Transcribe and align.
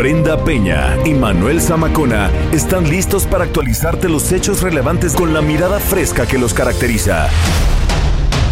Brenda 0.00 0.42
Peña 0.42 0.96
y 1.04 1.12
Manuel 1.12 1.60
Zamacona 1.60 2.30
están 2.52 2.88
listos 2.88 3.26
para 3.26 3.44
actualizarte 3.44 4.08
los 4.08 4.32
hechos 4.32 4.62
relevantes 4.62 5.12
con 5.12 5.34
la 5.34 5.42
mirada 5.42 5.78
fresca 5.78 6.24
que 6.26 6.38
los 6.38 6.54
caracteriza. 6.54 7.28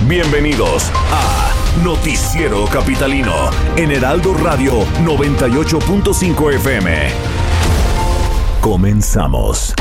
Bienvenidos 0.07 0.91
a 1.11 1.51
Noticiero 1.83 2.67
Capitalino 2.67 3.49
en 3.77 3.93
Heraldo 3.93 4.35
Radio 4.35 4.85
98.5 5.07 6.55
FM. 6.57 7.09
Comenzamos. 8.61 9.73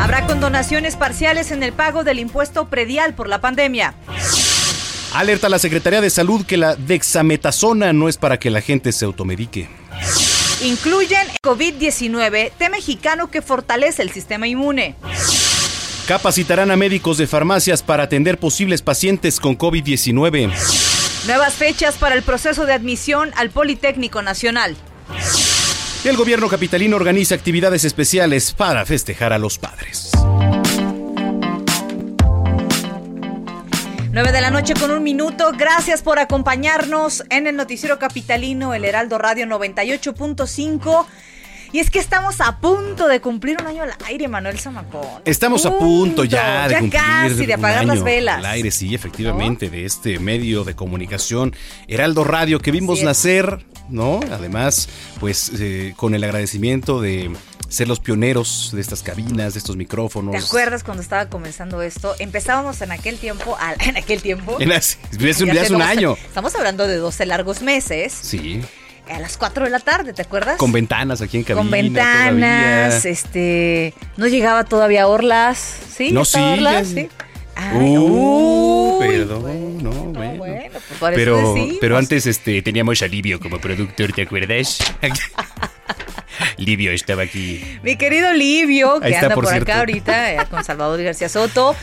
Habrá 0.00 0.24
condonaciones 0.24 0.94
parciales 0.94 1.50
en 1.50 1.64
el 1.64 1.72
pago 1.72 2.04
del 2.04 2.20
impuesto 2.20 2.68
predial 2.68 3.14
por 3.14 3.28
la 3.28 3.40
pandemia. 3.40 3.94
Alerta 5.14 5.46
a 5.46 5.50
la 5.50 5.58
Secretaría 5.58 6.00
de 6.00 6.10
Salud 6.10 6.44
que 6.44 6.56
la 6.56 6.76
dexametasona 6.76 7.92
no 7.92 8.08
es 8.08 8.16
para 8.16 8.38
que 8.38 8.50
la 8.50 8.60
gente 8.60 8.92
se 8.92 9.04
automedique. 9.04 9.68
Incluyen 10.62 11.26
COVID-19, 11.42 12.52
té 12.58 12.68
mexicano 12.68 13.30
que 13.30 13.42
fortalece 13.42 14.02
el 14.02 14.10
sistema 14.10 14.46
inmune. 14.46 14.96
Capacitarán 16.06 16.70
a 16.70 16.76
médicos 16.76 17.18
de 17.18 17.26
farmacias 17.26 17.82
para 17.82 18.04
atender 18.04 18.38
posibles 18.38 18.82
pacientes 18.82 19.40
con 19.40 19.56
COVID-19. 19.56 20.52
Nuevas 21.26 21.54
fechas 21.54 21.96
para 21.96 22.14
el 22.14 22.22
proceso 22.22 22.66
de 22.66 22.72
admisión 22.72 23.30
al 23.36 23.50
Politécnico 23.50 24.22
Nacional. 24.22 24.76
El 26.04 26.16
gobierno 26.16 26.48
capitalino 26.48 26.96
organiza 26.96 27.34
actividades 27.34 27.84
especiales 27.84 28.52
para 28.52 28.86
festejar 28.86 29.32
a 29.32 29.38
los 29.38 29.58
padres. 29.58 30.10
9 34.18 34.32
de 34.32 34.40
la 34.40 34.50
noche 34.50 34.74
con 34.74 34.90
un 34.90 35.04
minuto. 35.04 35.52
Gracias 35.56 36.02
por 36.02 36.18
acompañarnos 36.18 37.22
en 37.30 37.46
el 37.46 37.54
Noticiero 37.54 38.00
Capitalino, 38.00 38.74
el 38.74 38.84
Heraldo 38.84 39.16
Radio 39.16 39.46
98.5. 39.46 41.06
Y 41.70 41.78
es 41.78 41.88
que 41.88 42.00
estamos 42.00 42.40
a 42.40 42.58
punto 42.58 43.06
de 43.06 43.20
cumplir 43.20 43.58
un 43.60 43.68
año 43.68 43.84
al 43.84 43.94
aire, 44.08 44.26
Manuel 44.26 44.58
Zamacón. 44.58 45.22
Estamos 45.24 45.64
a 45.66 45.78
punto 45.78 46.24
ya 46.24 46.66
de 46.66 46.74
ya 46.74 46.80
cumplir 46.80 47.00
casi 47.00 47.46
de 47.46 47.54
un 47.54 47.60
apagar 47.60 47.84
las 47.84 48.02
velas. 48.02 48.38
Al 48.38 48.46
aire, 48.46 48.72
sí, 48.72 48.92
efectivamente, 48.92 49.70
de 49.70 49.84
este 49.84 50.18
medio 50.18 50.64
de 50.64 50.74
comunicación, 50.74 51.54
Heraldo 51.86 52.24
Radio, 52.24 52.58
que 52.58 52.72
vimos 52.72 53.04
nacer, 53.04 53.64
¿no? 53.88 54.18
Además, 54.32 54.88
pues 55.20 55.52
eh, 55.60 55.94
con 55.96 56.16
el 56.16 56.24
agradecimiento 56.24 57.00
de 57.00 57.30
ser 57.68 57.86
los 57.88 58.00
pioneros 58.00 58.70
de 58.72 58.80
estas 58.80 59.02
cabinas, 59.02 59.52
de 59.54 59.58
estos 59.58 59.76
micrófonos. 59.76 60.32
¿Te 60.32 60.38
acuerdas 60.38 60.82
cuando 60.84 61.02
estaba 61.02 61.28
comenzando 61.28 61.82
esto? 61.82 62.14
Empezábamos 62.18 62.80
en 62.80 62.92
aquel 62.92 63.18
tiempo, 63.18 63.56
al- 63.60 63.76
en 63.86 63.96
aquel 63.96 64.22
tiempo. 64.22 64.56
En 64.60 64.72
hace, 64.72 64.96
hace 65.30 65.44
un, 65.44 65.50
hace 65.50 65.74
año. 65.82 66.14
Estamos 66.26 66.54
hablando 66.54 66.86
de 66.86 66.96
12 66.96 67.26
largos 67.26 67.60
meses. 67.62 68.12
Sí, 68.20 68.62
A 69.10 69.18
las 69.20 69.36
4 69.36 69.64
de 69.64 69.70
la 69.70 69.80
tarde, 69.80 70.12
¿te 70.12 70.22
acuerdas? 70.22 70.56
con 70.58 70.72
ventanas 70.72 71.20
aquí 71.20 71.36
en 71.38 71.44
cabina. 71.44 71.62
Con 71.62 71.70
ventanas, 71.70 72.90
todavía. 73.02 73.10
este, 73.10 73.94
no 74.16 74.26
llegaba 74.28 74.64
todavía 74.64 75.06
Orlas, 75.06 75.58
¿sí? 75.94 76.10
No, 76.10 76.22
¿Estaba 76.22 76.46
sí, 76.54 76.58
Orlas? 76.58 76.88
ya- 76.94 77.02
sí. 77.02 77.08
Ay, 77.60 77.96
Uh, 77.98 78.98
uy, 79.00 79.06
perdón, 79.08 79.42
bueno, 79.42 79.68
no, 79.82 79.90
bueno. 80.12 80.36
bueno, 80.38 80.70
pues 80.70 80.84
por 81.00 81.12
Pero, 81.12 81.54
pero 81.80 81.98
antes 81.98 82.24
este, 82.26 82.62
teníamos 82.62 83.02
a 83.02 83.08
Livio 83.08 83.40
como 83.40 83.58
productor, 83.60 84.12
¿te 84.12 84.22
acuerdas? 84.22 84.78
Livio 86.58 86.92
estaba 86.92 87.22
aquí. 87.22 87.78
Mi 87.82 87.96
querido 87.96 88.32
Livio, 88.32 89.00
que 89.00 89.08
está, 89.08 89.26
anda 89.26 89.34
por 89.34 89.48
acá 89.48 89.78
ahorita 89.78 90.34
eh, 90.34 90.38
con 90.50 90.64
Salvador 90.64 91.02
García 91.02 91.28
Soto. 91.28 91.74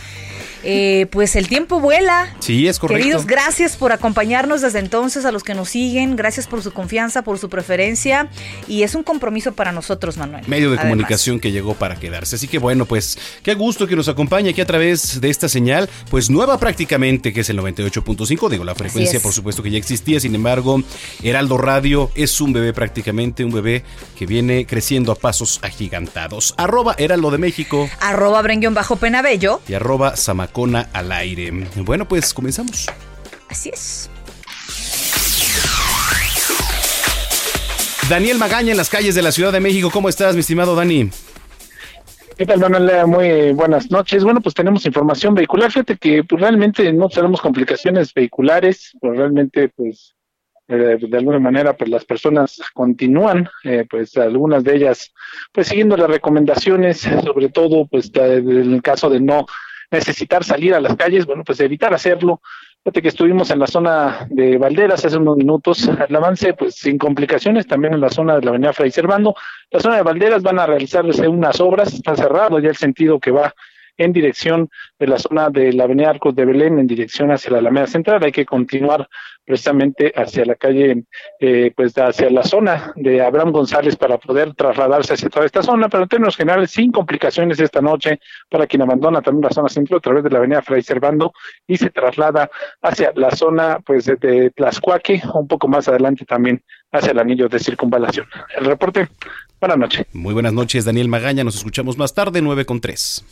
Eh, 0.65 1.05
pues 1.11 1.35
el 1.35 1.47
tiempo 1.47 1.79
vuela. 1.79 2.33
Sí, 2.39 2.67
es 2.67 2.79
correcto. 2.79 2.99
Queridos, 2.99 3.25
gracias 3.25 3.77
por 3.77 3.91
acompañarnos 3.91 4.61
desde 4.61 4.79
entonces, 4.79 5.25
a 5.25 5.31
los 5.31 5.43
que 5.43 5.53
nos 5.53 5.69
siguen, 5.69 6.15
gracias 6.15 6.47
por 6.47 6.61
su 6.63 6.71
confianza, 6.71 7.21
por 7.21 7.37
su 7.37 7.49
preferencia 7.49 8.29
y 8.67 8.83
es 8.83 8.95
un 8.95 9.03
compromiso 9.03 9.53
para 9.53 9.71
nosotros, 9.71 10.17
Manuel. 10.17 10.43
Medio 10.47 10.69
de 10.69 10.77
Además. 10.77 10.85
comunicación 10.85 11.39
que 11.39 11.51
llegó 11.51 11.75
para 11.75 11.95
quedarse. 11.97 12.35
Así 12.35 12.47
que 12.47 12.57
bueno, 12.57 12.85
pues 12.85 13.17
qué 13.43 13.53
gusto 13.53 13.87
que 13.87 13.95
nos 13.95 14.07
acompañe 14.07 14.49
aquí 14.49 14.61
a 14.61 14.65
través 14.65 15.21
de 15.21 15.29
esta 15.29 15.47
señal, 15.49 15.89
pues 16.09 16.29
nueva 16.29 16.57
prácticamente, 16.59 17.31
que 17.31 17.41
es 17.41 17.49
el 17.49 17.59
98.5. 17.59 18.49
Digo, 18.49 18.63
la 18.63 18.75
frecuencia 18.75 19.19
por 19.19 19.33
supuesto 19.33 19.61
que 19.63 19.71
ya 19.71 19.77
existía, 19.77 20.19
sin 20.19 20.33
embargo, 20.35 20.81
Heraldo 21.23 21.57
Radio 21.57 22.11
es 22.15 22.41
un 22.41 22.53
bebé 22.53 22.73
prácticamente, 22.73 23.45
un 23.45 23.51
bebé 23.51 23.83
que 24.17 24.25
viene 24.25 24.65
creciendo 24.65 25.11
a 25.11 25.15
pasos 25.15 25.59
agigantados. 25.61 26.53
Arroba 26.57 26.95
Heraldo 26.97 27.31
de 27.31 27.37
México 27.37 27.89
Arroba 27.99 28.41
Brenguión 28.41 28.73
bajo 28.73 28.95
Penabello. 28.95 29.61
y 29.67 29.73
arroba 29.73 30.15
Al 30.93 31.11
aire. 31.11 31.51
Bueno, 31.75 32.07
pues 32.07 32.33
comenzamos. 32.33 32.85
Así 33.49 33.69
es. 33.73 34.09
Daniel 38.09 38.37
Magaña 38.37 38.71
en 38.71 38.77
las 38.77 38.89
calles 38.89 39.15
de 39.15 39.21
la 39.21 39.33
Ciudad 39.33 39.51
de 39.51 39.59
México. 39.59 39.89
¿Cómo 39.91 40.07
estás, 40.07 40.33
mi 40.33 40.39
estimado 40.39 40.73
Dani? 40.73 41.09
¿Qué 42.37 42.45
tal, 42.45 42.59
Manuel? 42.61 43.05
Muy 43.05 43.51
buenas 43.51 43.91
noches. 43.91 44.23
Bueno, 44.23 44.39
pues 44.39 44.55
tenemos 44.55 44.85
información 44.85 45.33
vehicular. 45.35 45.71
Fíjate 45.71 45.97
que 45.97 46.23
pues, 46.23 46.39
realmente 46.41 46.91
no 46.93 47.09
tenemos 47.09 47.41
complicaciones 47.41 48.13
vehiculares, 48.13 48.91
pues 49.01 49.17
realmente, 49.17 49.67
pues, 49.75 50.15
eh, 50.69 50.97
de 51.01 51.17
alguna 51.17 51.39
manera, 51.39 51.75
pues 51.75 51.89
las 51.89 52.05
personas 52.05 52.61
continúan, 52.73 53.49
eh, 53.65 53.85
pues 53.89 54.15
algunas 54.15 54.63
de 54.63 54.75
ellas, 54.77 55.11
pues 55.51 55.67
siguiendo 55.67 55.97
las 55.97 56.09
recomendaciones, 56.09 57.05
eh, 57.05 57.19
sobre 57.21 57.49
todo, 57.49 57.87
pues 57.87 58.09
de- 58.13 58.37
en 58.37 58.73
el 58.75 58.81
caso 58.81 59.09
de 59.09 59.19
no 59.19 59.45
necesitar 59.95 60.43
salir 60.43 60.73
a 60.73 60.79
las 60.79 60.95
calles, 60.95 61.25
bueno, 61.25 61.43
pues 61.43 61.59
evitar 61.59 61.93
hacerlo. 61.93 62.41
Fíjate 62.83 63.01
que 63.01 63.07
estuvimos 63.07 63.49
en 63.49 63.59
la 63.59 63.67
zona 63.67 64.27
de 64.29 64.57
Valderas 64.57 65.03
hace 65.03 65.17
unos 65.17 65.37
minutos, 65.37 65.89
el 66.07 66.15
avance, 66.15 66.53
pues 66.53 66.75
sin 66.75 66.99
complicaciones, 66.99 67.65
también 67.65 67.95
en 67.95 68.01
la 68.01 68.09
zona 68.09 68.35
de 68.35 68.41
la 68.43 68.51
avenida 68.51 68.73
Fray 68.73 68.91
Servando. 68.91 69.35
La 69.71 69.79
zona 69.79 69.95
de 69.95 70.03
Valderas 70.03 70.43
van 70.43 70.59
a 70.59 70.67
realizarse 70.67 71.27
unas 71.27 71.59
obras, 71.59 71.93
está 71.93 72.15
cerrado 72.15 72.59
ya 72.59 72.69
el 72.69 72.75
sentido 72.75 73.19
que 73.19 73.31
va 73.31 73.55
en 73.97 74.13
dirección 74.13 74.69
de 74.99 75.07
la 75.07 75.19
zona 75.19 75.49
de 75.49 75.73
la 75.73 75.85
avenida 75.85 76.09
Arcos 76.09 76.35
de 76.35 76.45
Belén, 76.45 76.79
en 76.79 76.87
dirección 76.87 77.31
hacia 77.31 77.51
la 77.51 77.59
Alameda 77.59 77.87
Central. 77.87 78.23
Hay 78.23 78.31
que 78.31 78.45
continuar 78.45 79.07
precisamente 79.45 80.11
hacia 80.15 80.43
la 80.45 80.55
calle, 80.55 81.03
eh, 81.39 81.71
pues 81.75 81.93
hacia 81.97 82.29
la 82.29 82.43
zona 82.43 82.93
de 82.95 83.21
Abraham 83.21 83.51
González 83.51 83.95
para 83.95 84.17
poder 84.17 84.53
trasladarse 84.55 85.13
hacia 85.13 85.29
toda 85.29 85.45
esta 85.45 85.61
zona, 85.61 85.87
pero 85.87 86.03
en 86.03 86.09
términos 86.09 86.35
generales 86.35 86.71
sin 86.71 86.91
complicaciones 86.91 87.59
esta 87.59 87.81
noche 87.81 88.19
para 88.49 88.65
quien 88.65 88.81
abandona 88.81 89.21
también 89.21 89.43
la 89.43 89.51
zona 89.51 89.69
centro 89.69 89.97
a 89.97 90.01
través 90.01 90.23
de 90.23 90.31
la 90.31 90.39
avenida 90.39 90.61
Fray 90.61 90.81
Servando 90.81 91.31
y 91.67 91.77
se 91.77 91.91
traslada 91.91 92.49
hacia 92.81 93.11
la 93.15 93.31
zona 93.31 93.79
pues 93.85 94.05
de, 94.05 94.51
Tlaxcuaque, 94.55 95.21
un 95.33 95.47
poco 95.47 95.67
más 95.67 95.87
adelante 95.87 96.25
también 96.25 96.63
hacia 96.91 97.11
el 97.11 97.19
anillo 97.19 97.47
de 97.47 97.59
circunvalación. 97.59 98.25
El 98.57 98.65
reporte, 98.65 99.07
buenas 99.59 99.77
noches. 99.77 100.05
Muy 100.13 100.33
buenas 100.33 100.53
noches, 100.53 100.85
Daniel 100.85 101.07
Magaña. 101.07 101.43
Nos 101.43 101.55
escuchamos 101.55 101.97
más 101.97 102.13
tarde, 102.13 102.41
9 102.41 102.65
con 102.65 102.81
3. 102.81 103.25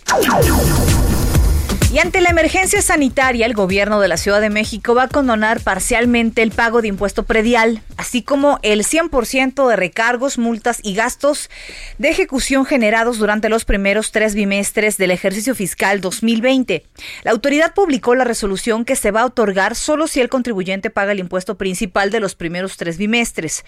Y 1.93 1.99
ante 1.99 2.21
la 2.21 2.31
emergencia 2.31 2.81
sanitaria, 2.81 3.45
el 3.45 3.53
gobierno 3.53 3.99
de 3.99 4.07
la 4.07 4.17
Ciudad 4.17 4.41
de 4.41 4.49
México 4.49 4.95
va 4.95 5.03
a 5.03 5.07
condonar 5.07 5.61
parcialmente 5.61 6.41
el 6.41 6.49
pago 6.49 6.81
de 6.81 6.87
impuesto 6.87 7.21
predial, 7.21 7.83
así 7.97 8.23
como 8.23 8.57
el 8.63 8.83
100% 8.83 9.69
de 9.69 9.75
recargos, 9.75 10.39
multas 10.39 10.79
y 10.81 10.95
gastos 10.95 11.51
de 11.99 12.09
ejecución 12.09 12.65
generados 12.65 13.19
durante 13.19 13.47
los 13.47 13.63
primeros 13.63 14.11
tres 14.11 14.33
bimestres 14.33 14.97
del 14.97 15.11
ejercicio 15.11 15.53
fiscal 15.53 16.01
2020. 16.01 16.83
La 17.21 17.29
autoridad 17.29 17.75
publicó 17.75 18.15
la 18.15 18.23
resolución 18.23 18.85
que 18.85 18.95
se 18.95 19.11
va 19.11 19.21
a 19.21 19.27
otorgar 19.27 19.75
solo 19.75 20.07
si 20.07 20.19
el 20.19 20.29
contribuyente 20.29 20.89
paga 20.89 21.11
el 21.11 21.19
impuesto 21.19 21.59
principal 21.59 22.09
de 22.09 22.21
los 22.21 22.33
primeros 22.33 22.75
tres 22.75 22.97
bimestres. 22.97 23.65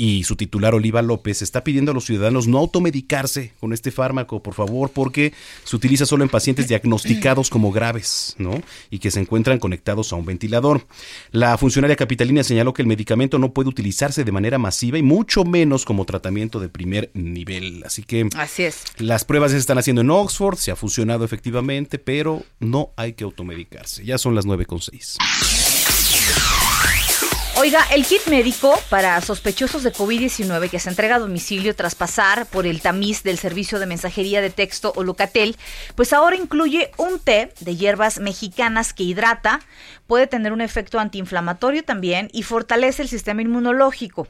y 0.00 0.24
su 0.24 0.34
titular 0.34 0.74
Oliva 0.74 1.02
López 1.02 1.42
está 1.42 1.62
pidiendo 1.62 1.90
a 1.90 1.94
los 1.94 2.06
ciudadanos 2.06 2.48
no 2.48 2.56
automedicarse 2.56 3.52
con 3.60 3.74
este 3.74 3.90
fármaco, 3.90 4.42
por 4.42 4.54
favor, 4.54 4.90
porque 4.94 5.34
se 5.62 5.76
utiliza 5.76 6.06
solo 6.06 6.24
en 6.24 6.30
pacientes 6.30 6.68
diagnosticados 6.68 7.50
como 7.50 7.70
graves, 7.70 8.34
¿no? 8.38 8.62
Y 8.88 8.98
que 8.98 9.10
se 9.10 9.20
encuentran 9.20 9.58
conectados 9.58 10.14
a 10.14 10.16
un 10.16 10.24
ventilador. 10.24 10.86
La 11.32 11.58
funcionaria 11.58 11.96
capitalina 11.96 12.42
señaló 12.42 12.72
que 12.72 12.80
el 12.80 12.88
medicamento 12.88 13.38
no 13.38 13.52
puede 13.52 13.68
utilizarse 13.68 14.24
de 14.24 14.32
manera 14.32 14.56
masiva 14.56 14.96
y 14.96 15.02
mucho 15.02 15.44
menos 15.44 15.84
como 15.84 16.06
tratamiento 16.06 16.60
de 16.60 16.70
primer 16.70 17.10
nivel. 17.12 17.82
Así 17.84 18.02
que 18.02 18.26
Así 18.38 18.62
es. 18.62 18.84
las 18.96 19.26
pruebas 19.26 19.50
se 19.50 19.58
están 19.58 19.76
haciendo 19.76 20.00
en 20.00 20.08
Oxford, 20.08 20.56
se 20.56 20.70
ha 20.70 20.76
funcionado 20.76 21.26
efectivamente, 21.26 21.98
pero 21.98 22.42
no 22.58 22.94
hay 22.96 23.12
que 23.12 23.24
automedicarse. 23.24 24.02
Ya 24.02 24.16
son 24.16 24.34
las 24.34 24.46
9.6. 24.46 25.79
Oiga, 27.60 27.84
el 27.92 28.06
kit 28.06 28.26
médico 28.28 28.74
para 28.88 29.20
sospechosos 29.20 29.82
de 29.82 29.92
COVID-19 29.92 30.70
que 30.70 30.78
se 30.78 30.88
entrega 30.88 31.16
a 31.16 31.18
domicilio 31.18 31.76
tras 31.76 31.94
pasar 31.94 32.46
por 32.46 32.66
el 32.66 32.80
tamiz 32.80 33.22
del 33.22 33.36
servicio 33.36 33.78
de 33.78 33.84
mensajería 33.84 34.40
de 34.40 34.48
texto 34.48 34.94
o 34.96 35.02
Locatel, 35.02 35.58
pues 35.94 36.14
ahora 36.14 36.36
incluye 36.36 36.90
un 36.96 37.18
té 37.18 37.52
de 37.60 37.76
hierbas 37.76 38.18
mexicanas 38.18 38.94
que 38.94 39.02
hidrata, 39.02 39.60
puede 40.06 40.26
tener 40.26 40.54
un 40.54 40.62
efecto 40.62 40.98
antiinflamatorio 40.98 41.84
también 41.84 42.30
y 42.32 42.44
fortalece 42.44 43.02
el 43.02 43.08
sistema 43.10 43.42
inmunológico. 43.42 44.26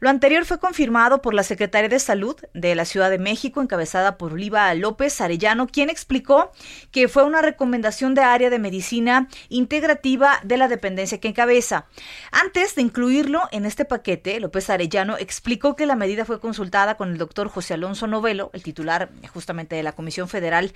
Lo 0.00 0.10
anterior 0.10 0.44
fue 0.44 0.60
confirmado 0.60 1.22
por 1.22 1.32
la 1.32 1.42
Secretaria 1.42 1.88
de 1.88 1.98
Salud 1.98 2.36
de 2.52 2.74
la 2.74 2.84
Ciudad 2.84 3.08
de 3.08 3.18
México, 3.18 3.62
encabezada 3.62 4.18
por 4.18 4.34
Oliva 4.34 4.72
López 4.74 5.22
Arellano, 5.22 5.68
quien 5.68 5.88
explicó 5.88 6.52
que 6.92 7.08
fue 7.08 7.24
una 7.24 7.40
recomendación 7.40 8.14
de 8.14 8.20
área 8.20 8.50
de 8.50 8.58
medicina 8.58 9.26
integrativa 9.48 10.38
de 10.44 10.58
la 10.58 10.68
dependencia 10.68 11.18
que 11.18 11.28
encabeza. 11.28 11.86
Antes 12.30 12.73
de 12.74 12.82
incluirlo 12.82 13.42
en 13.52 13.66
este 13.66 13.84
paquete, 13.84 14.38
López 14.40 14.70
Arellano 14.70 15.16
explicó 15.16 15.76
que 15.76 15.86
la 15.86 15.96
medida 15.96 16.24
fue 16.24 16.40
consultada 16.40 16.96
con 16.96 17.10
el 17.10 17.18
doctor 17.18 17.48
José 17.48 17.74
Alonso 17.74 18.06
Novelo, 18.06 18.50
el 18.52 18.62
titular 18.62 19.10
justamente 19.32 19.76
de 19.76 19.82
la 19.82 19.92
Comisión 19.92 20.28
Federal 20.28 20.72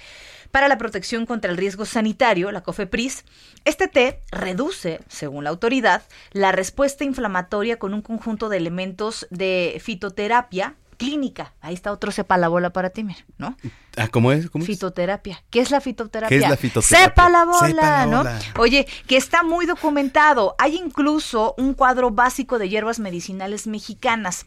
para 0.50 0.68
la 0.68 0.78
Protección 0.78 1.26
contra 1.26 1.50
el 1.50 1.56
Riesgo 1.56 1.84
Sanitario, 1.84 2.52
la 2.52 2.62
COFEPRIS. 2.62 3.24
Este 3.64 3.88
té 3.88 4.20
reduce, 4.30 5.00
según 5.08 5.44
la 5.44 5.50
autoridad, 5.50 6.02
la 6.32 6.52
respuesta 6.52 7.04
inflamatoria 7.04 7.78
con 7.78 7.94
un 7.94 8.02
conjunto 8.02 8.48
de 8.48 8.56
elementos 8.56 9.26
de 9.30 9.78
fitoterapia 9.82 10.76
clínica. 10.98 11.54
Ahí 11.62 11.72
está 11.72 11.92
otro 11.92 12.10
sepa 12.10 12.36
la 12.36 12.48
bola 12.48 12.70
para 12.70 12.90
ti, 12.90 13.04
mira, 13.04 13.24
¿no? 13.38 13.56
Ah, 13.96 14.08
¿cómo 14.08 14.32
es? 14.32 14.50
Fitoterapia. 14.62 15.42
¿Qué 15.48 15.60
es 15.60 15.70
la 15.70 15.80
fitoterapia? 15.80 16.28
¿Qué 16.28 16.44
es 16.44 16.50
la 16.50 16.56
fitoterapia? 16.56 17.06
Sepa 17.06 17.30
la 17.30 17.44
bola, 17.44 17.66
Sepa 17.66 17.82
la 17.82 18.06
¿no? 18.06 18.18
bola. 18.18 18.38
Oye, 18.58 18.86
que 19.06 19.16
está 19.16 19.42
muy 19.42 19.64
documentado. 19.64 20.54
Hay 20.58 20.76
incluso 20.76 21.54
un 21.56 21.72
cuadro 21.72 22.10
básico 22.10 22.58
de 22.58 22.68
hierbas 22.68 22.98
medicinales 22.98 23.66
mexicanas. 23.66 24.46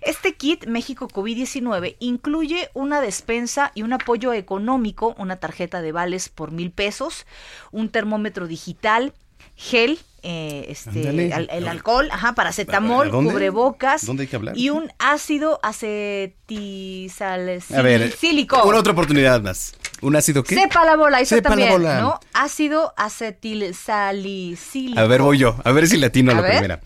Este 0.00 0.34
kit 0.34 0.66
México 0.66 1.06
COVID-19 1.06 1.96
incluye 2.00 2.70
una 2.74 3.00
despensa 3.00 3.70
y 3.74 3.82
un 3.82 3.92
apoyo 3.92 4.32
económico, 4.32 5.14
una 5.18 5.36
tarjeta 5.36 5.82
de 5.82 5.92
vales 5.92 6.28
por 6.28 6.50
mil 6.50 6.72
pesos, 6.72 7.26
un 7.70 7.90
termómetro 7.90 8.48
digital, 8.48 9.12
gel, 9.62 9.98
eh, 10.22 10.64
este, 10.68 11.32
al- 11.34 11.48
el 11.52 11.68
alcohol, 11.68 12.08
ajá, 12.10 12.34
paracetamol, 12.34 13.10
¿Dónde? 13.10 13.30
cubrebocas 13.32 14.06
¿Dónde 14.06 14.22
hay 14.22 14.26
que 14.28 14.36
hablar? 14.36 14.56
y 14.56 14.70
un 14.70 14.90
ácido 14.98 15.60
acetilsalicílico. 15.62 18.62
Una 18.64 18.78
otra 18.78 18.92
oportunidad 18.92 19.40
más. 19.42 19.74
¿Un 20.02 20.16
ácido 20.16 20.42
qué? 20.42 20.54
Sepa 20.54 20.82
la 20.84 20.96
bola, 20.96 21.20
eso 21.20 21.34
Sepa 21.36 21.50
la 21.50 21.56
también, 21.56 21.72
bola. 21.72 22.00
¿no? 22.00 22.18
Ácido 22.32 22.94
acetilsalicílico. 22.96 24.98
A 25.00 25.06
ver, 25.06 25.20
voy 25.22 25.36
yo. 25.38 25.56
A 25.64 25.72
ver 25.72 25.86
si 25.88 25.98
latino 25.98 26.32
a 26.32 26.36
la 26.36 26.40
ver. 26.40 26.50
primera. 26.52 26.80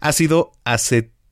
Ácido 0.00 0.52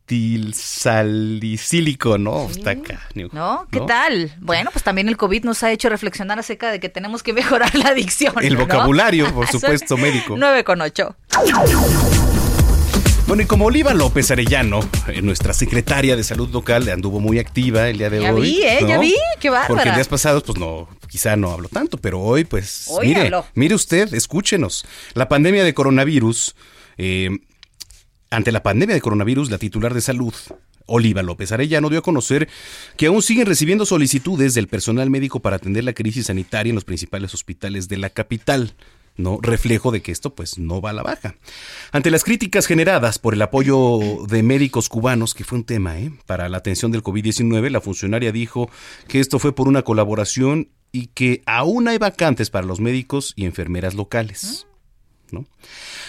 acetilsalicílico, 0.06 2.18
¿no? 2.18 2.48
Está 2.50 2.72
acá. 2.72 3.00
¿No? 3.32 3.66
¿Qué 3.70 3.80
tal? 3.80 4.32
Bueno, 4.40 4.70
pues 4.72 4.82
también 4.84 5.08
el 5.08 5.16
COVID 5.16 5.44
nos 5.44 5.62
ha 5.62 5.72
hecho 5.72 5.88
reflexionar 5.88 6.38
acerca 6.38 6.70
de 6.70 6.80
que 6.80 6.88
tenemos 6.88 7.22
que 7.22 7.32
mejorar 7.32 7.74
la 7.74 7.88
adicción. 7.88 8.34
El 8.42 8.54
¿no? 8.54 8.60
vocabulario, 8.60 9.30
por 9.34 9.46
supuesto, 9.48 9.96
médico. 9.96 10.36
9 10.38 10.64
con 10.64 10.80
8. 10.80 11.16
Bueno, 13.26 13.42
y 13.42 13.46
como 13.46 13.66
Oliva 13.66 13.92
López 13.92 14.30
Arellano, 14.30 14.80
eh, 15.08 15.20
nuestra 15.20 15.52
secretaria 15.52 16.14
de 16.14 16.22
salud 16.22 16.48
local, 16.50 16.88
anduvo 16.88 17.18
muy 17.18 17.40
activa 17.40 17.88
el 17.88 17.98
día 17.98 18.08
de 18.08 18.22
Ya 18.22 18.32
hoy. 18.32 18.42
vi, 18.42 18.62
¿eh? 18.62 18.78
Ya 18.86 18.98
vi, 18.98 19.16
qué 19.40 19.50
bárbara. 19.50 19.74
Porque 19.82 19.90
días 19.90 20.06
pasados, 20.06 20.44
pues 20.44 20.56
no, 20.58 20.88
quizá 21.08 21.34
no 21.34 21.50
hablo 21.50 21.68
tanto, 21.68 21.98
pero 21.98 22.20
hoy, 22.20 22.44
pues, 22.44 22.86
Hoy 22.88 23.08
mire, 23.08 23.22
habló. 23.22 23.44
mire 23.54 23.74
usted, 23.74 24.14
escúchenos. 24.14 24.86
La 25.14 25.28
pandemia 25.28 25.64
de 25.64 25.74
coronavirus, 25.74 26.54
eh, 26.98 27.30
ante 28.30 28.52
la 28.52 28.62
pandemia 28.62 28.94
de 28.94 29.00
coronavirus, 29.00 29.50
la 29.50 29.58
titular 29.58 29.94
de 29.94 30.00
salud, 30.00 30.34
Oliva 30.86 31.22
López 31.22 31.52
Arellano, 31.52 31.90
dio 31.90 32.00
a 32.00 32.02
conocer 32.02 32.48
que 32.96 33.06
aún 33.06 33.22
siguen 33.22 33.46
recibiendo 33.46 33.86
solicitudes 33.86 34.54
del 34.54 34.68
personal 34.68 35.10
médico 35.10 35.40
para 35.40 35.56
atender 35.56 35.84
la 35.84 35.92
crisis 35.92 36.26
sanitaria 36.26 36.70
en 36.70 36.76
los 36.76 36.84
principales 36.84 37.34
hospitales 37.34 37.88
de 37.88 37.98
la 37.98 38.10
capital. 38.10 38.74
¿no? 39.16 39.38
Reflejo 39.40 39.92
de 39.92 40.02
que 40.02 40.12
esto 40.12 40.34
pues 40.34 40.58
no 40.58 40.82
va 40.82 40.90
a 40.90 40.92
la 40.92 41.02
baja. 41.02 41.36
Ante 41.90 42.10
las 42.10 42.22
críticas 42.22 42.66
generadas 42.66 43.18
por 43.18 43.32
el 43.32 43.40
apoyo 43.40 43.98
de 44.28 44.42
médicos 44.42 44.90
cubanos, 44.90 45.32
que 45.32 45.44
fue 45.44 45.58
un 45.58 45.64
tema, 45.64 45.98
¿eh? 45.98 46.12
Para 46.26 46.50
la 46.50 46.58
atención 46.58 46.92
del 46.92 47.02
COVID-19, 47.02 47.70
la 47.70 47.80
funcionaria 47.80 48.30
dijo 48.30 48.68
que 49.08 49.20
esto 49.20 49.38
fue 49.38 49.54
por 49.54 49.68
una 49.68 49.82
colaboración 49.82 50.68
y 50.92 51.06
que 51.06 51.42
aún 51.46 51.88
hay 51.88 51.96
vacantes 51.96 52.50
para 52.50 52.66
los 52.66 52.78
médicos 52.78 53.32
y 53.36 53.46
enfermeras 53.46 53.94
locales. 53.94 54.66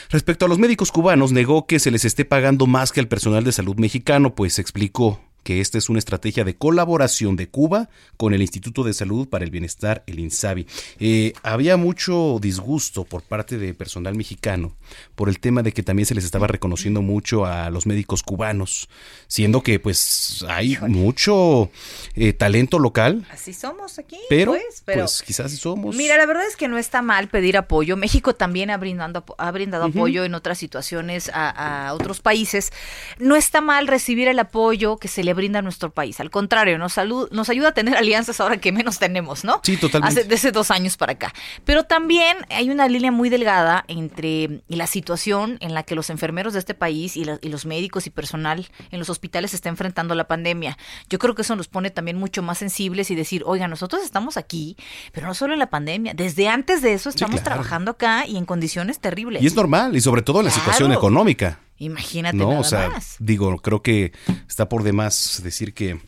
Respecto 0.10 0.46
a 0.46 0.48
los 0.48 0.60
médicos 0.60 0.92
cubanos, 0.92 1.32
negó 1.32 1.66
que 1.66 1.80
se 1.80 1.92
les 1.92 2.06
esté 2.06 2.26
pagando 2.26 2.68
más 2.68 2.92
que 2.92 3.00
al 3.00 3.08
personal 3.08 3.44
de 3.44 3.52
salud 3.52 3.76
mexicano, 3.78 4.36
pues 4.36 4.60
explicó 4.60 5.20
que 5.44 5.62
esta 5.62 5.78
es 5.78 5.90
una 5.90 6.00
estrategia 6.00 6.44
de 6.44 6.56
colaboración 6.56 7.36
de 7.38 7.48
Cuba 7.48 7.90
con 8.18 8.34
el 8.34 8.42
Instituto 8.42 8.84
de 8.84 8.94
Salud 8.94 9.30
para 9.30 9.46
el 9.46 9.52
Bienestar, 9.52 10.04
el 10.06 10.20
INSABI. 10.20 10.68
Eh, 11.00 11.34
había 11.42 11.78
mucho 11.78 12.38
disgusto 12.42 13.06
por 13.06 13.22
parte 13.22 13.58
de 13.58 13.74
personal 13.74 14.14
mexicano 14.16 14.76
por 15.16 15.30
el 15.30 15.40
tema 15.40 15.64
de 15.64 15.72
que 15.72 15.84
también 15.84 16.06
se 16.06 16.16
les 16.16 16.26
estaba 16.26 16.48
reconociendo 16.48 17.02
mucho 17.02 17.46
a 17.46 17.70
los 17.70 17.86
médicos 17.86 18.24
cubanos, 18.24 18.90
siendo 19.28 19.62
que 19.64 19.80
pues 19.80 20.46
hay 20.48 20.78
mucho 20.88 21.70
eh, 22.16 22.34
talento 22.34 22.80
local, 22.80 23.26
Así 23.32 23.54
somos 23.54 24.00
aquí, 24.00 24.18
pero 24.30 24.52
pues, 24.54 24.82
pero 24.86 25.02
pues 25.02 25.22
quizás 25.22 25.52
sí 25.52 25.58
somos. 25.58 25.96
Mira, 25.96 26.18
la 26.18 26.26
verdad 26.26 26.46
es 26.48 26.56
que 26.56 26.68
no 26.68 26.78
está 26.78 27.02
mal 27.02 27.28
pedir 27.28 27.58
apoyo. 27.58 27.98
México 27.98 28.36
también 28.36 28.70
ha, 28.70 28.78
brindando, 28.78 29.24
ha 29.38 29.52
brindado 29.52 29.86
apoyo 29.86 30.24
en 30.24 30.34
otras 30.36 30.58
situaciones 30.58 31.30
a, 31.34 31.88
a 31.88 31.94
otros 31.94 32.20
países. 32.20 32.72
No 33.20 33.36
está 33.36 33.62
mal 33.62 33.88
recibir 33.88 34.28
el 34.28 34.40
apoyo 34.40 34.98
que 34.98 35.08
se 35.08 35.24
le 35.24 35.34
brinda 35.34 35.62
nuestro 35.62 35.92
país. 35.92 36.20
Al 36.20 36.30
contrario, 36.30 36.78
nos, 36.78 36.98
nos 37.32 37.50
ayuda 37.50 37.70
a 37.70 37.74
tener 37.74 37.96
alianzas 37.96 38.40
ahora 38.40 38.58
que 38.58 38.72
menos 38.72 39.00
tenemos, 39.00 39.44
¿no? 39.44 39.62
Sí, 39.64 39.78
totalmente. 39.78 40.22
Hace, 40.22 40.30
desde 40.30 40.52
dos 40.52 40.72
años 40.72 40.98
para 40.98 41.14
acá. 41.14 41.34
Pero 41.66 41.84
también 41.84 42.38
hay 42.50 42.70
una 42.70 42.88
línea 42.88 43.12
muy 43.12 43.30
delgada 43.30 43.86
entre 43.88 44.62
la 44.78 44.88
situación 44.88 45.58
en 45.62 45.74
la 45.74 45.84
que 45.84 45.96
los 45.96 46.10
enfermeros 46.10 46.54
de 46.54 46.60
este 46.60 46.74
país 46.74 47.18
y, 47.18 47.26
y 47.42 47.50
los 47.50 47.66
médicos 47.66 48.08
y 48.08 48.10
personal 48.10 48.68
en 48.92 49.00
los 49.00 49.10
hospitales 49.10 49.52
se 49.52 49.58
está 49.58 49.70
enfrentando 49.70 50.14
a 50.14 50.18
la 50.18 50.28
pandemia. 50.28 50.78
Yo 51.10 51.20
creo 51.20 51.36
que 51.36 51.42
eso 51.42 51.56
nos 51.56 51.68
pone 51.68 51.90
también 51.90 52.18
mucho 52.18 52.42
más 52.42 52.58
sensibles 52.58 53.12
y 53.12 53.16
decir, 53.16 53.44
oiga, 53.46 53.68
nosotros 53.68 54.04
estamos 54.04 54.38
aquí, 54.38 54.78
pero 55.12 55.28
no 55.28 55.34
solo 55.34 55.54
en 55.54 55.60
la 55.60 55.70
pandemia, 55.70 56.14
desde 56.14 56.48
antes 56.48 56.82
de 56.82 56.94
eso 56.94 57.10
estamos 57.10 57.44
trabajando 57.44 57.92
acá 57.92 58.26
y 58.26 58.38
en 58.38 58.46
condiciones 58.46 59.00
terribles. 59.00 59.44
Y 59.44 59.48
es 59.48 59.56
normal, 59.56 59.96
y 59.96 60.02
sobre 60.02 60.22
todo 60.22 60.40
en 60.40 60.46
la 60.46 60.52
situación 60.52 60.92
económica. 60.92 61.60
Imagínate. 61.80 62.38
No, 62.38 62.60
o 62.60 62.64
sea, 62.64 62.90
digo, 63.20 63.56
creo 63.58 63.84
que 63.84 64.12
está 64.48 64.68
por 64.68 64.84
demás 64.84 65.42
decir 65.44 65.74
que 65.74 66.00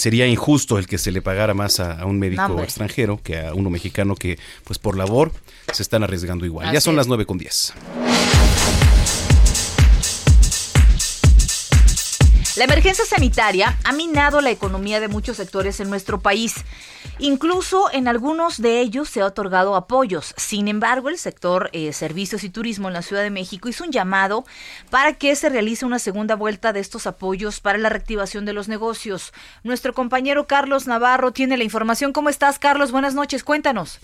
sería 0.00 0.26
injusto 0.26 0.78
el 0.78 0.86
que 0.86 0.98
se 0.98 1.12
le 1.12 1.22
pagara 1.22 1.54
más 1.54 1.78
a, 1.78 2.04
un 2.06 2.18
médico 2.18 2.60
extranjero 2.62 3.20
que 3.22 3.38
a 3.38 3.54
uno 3.54 3.70
mexicano 3.70 4.14
que, 4.14 4.38
pues 4.64 4.78
por 4.78 4.96
labor, 4.96 5.32
se 5.72 5.82
están 5.82 6.02
arriesgando 6.02 6.46
igual. 6.46 6.72
ya 6.72 6.80
son 6.80 6.96
las 6.96 7.06
nueve 7.06 7.26
con 7.26 7.38
diez. 7.38 7.74
La 12.60 12.64
emergencia 12.64 13.06
sanitaria 13.06 13.78
ha 13.84 13.92
minado 13.92 14.42
la 14.42 14.50
economía 14.50 15.00
de 15.00 15.08
muchos 15.08 15.38
sectores 15.38 15.80
en 15.80 15.88
nuestro 15.88 16.20
país. 16.20 16.56
Incluso 17.18 17.90
en 17.90 18.06
algunos 18.06 18.60
de 18.60 18.82
ellos 18.82 19.08
se 19.08 19.22
ha 19.22 19.24
otorgado 19.24 19.76
apoyos. 19.76 20.34
Sin 20.36 20.68
embargo, 20.68 21.08
el 21.08 21.16
sector 21.16 21.70
eh, 21.72 21.94
servicios 21.94 22.44
y 22.44 22.50
turismo 22.50 22.88
en 22.88 22.92
la 22.92 23.00
Ciudad 23.00 23.22
de 23.22 23.30
México 23.30 23.70
hizo 23.70 23.84
un 23.84 23.92
llamado 23.92 24.44
para 24.90 25.14
que 25.14 25.34
se 25.36 25.48
realice 25.48 25.86
una 25.86 25.98
segunda 25.98 26.36
vuelta 26.36 26.74
de 26.74 26.80
estos 26.80 27.06
apoyos 27.06 27.60
para 27.60 27.78
la 27.78 27.88
reactivación 27.88 28.44
de 28.44 28.52
los 28.52 28.68
negocios. 28.68 29.32
Nuestro 29.64 29.94
compañero 29.94 30.46
Carlos 30.46 30.86
Navarro 30.86 31.32
tiene 31.32 31.56
la 31.56 31.64
información. 31.64 32.12
¿Cómo 32.12 32.28
estás, 32.28 32.58
Carlos? 32.58 32.92
Buenas 32.92 33.14
noches, 33.14 33.42
cuéntanos. 33.42 34.00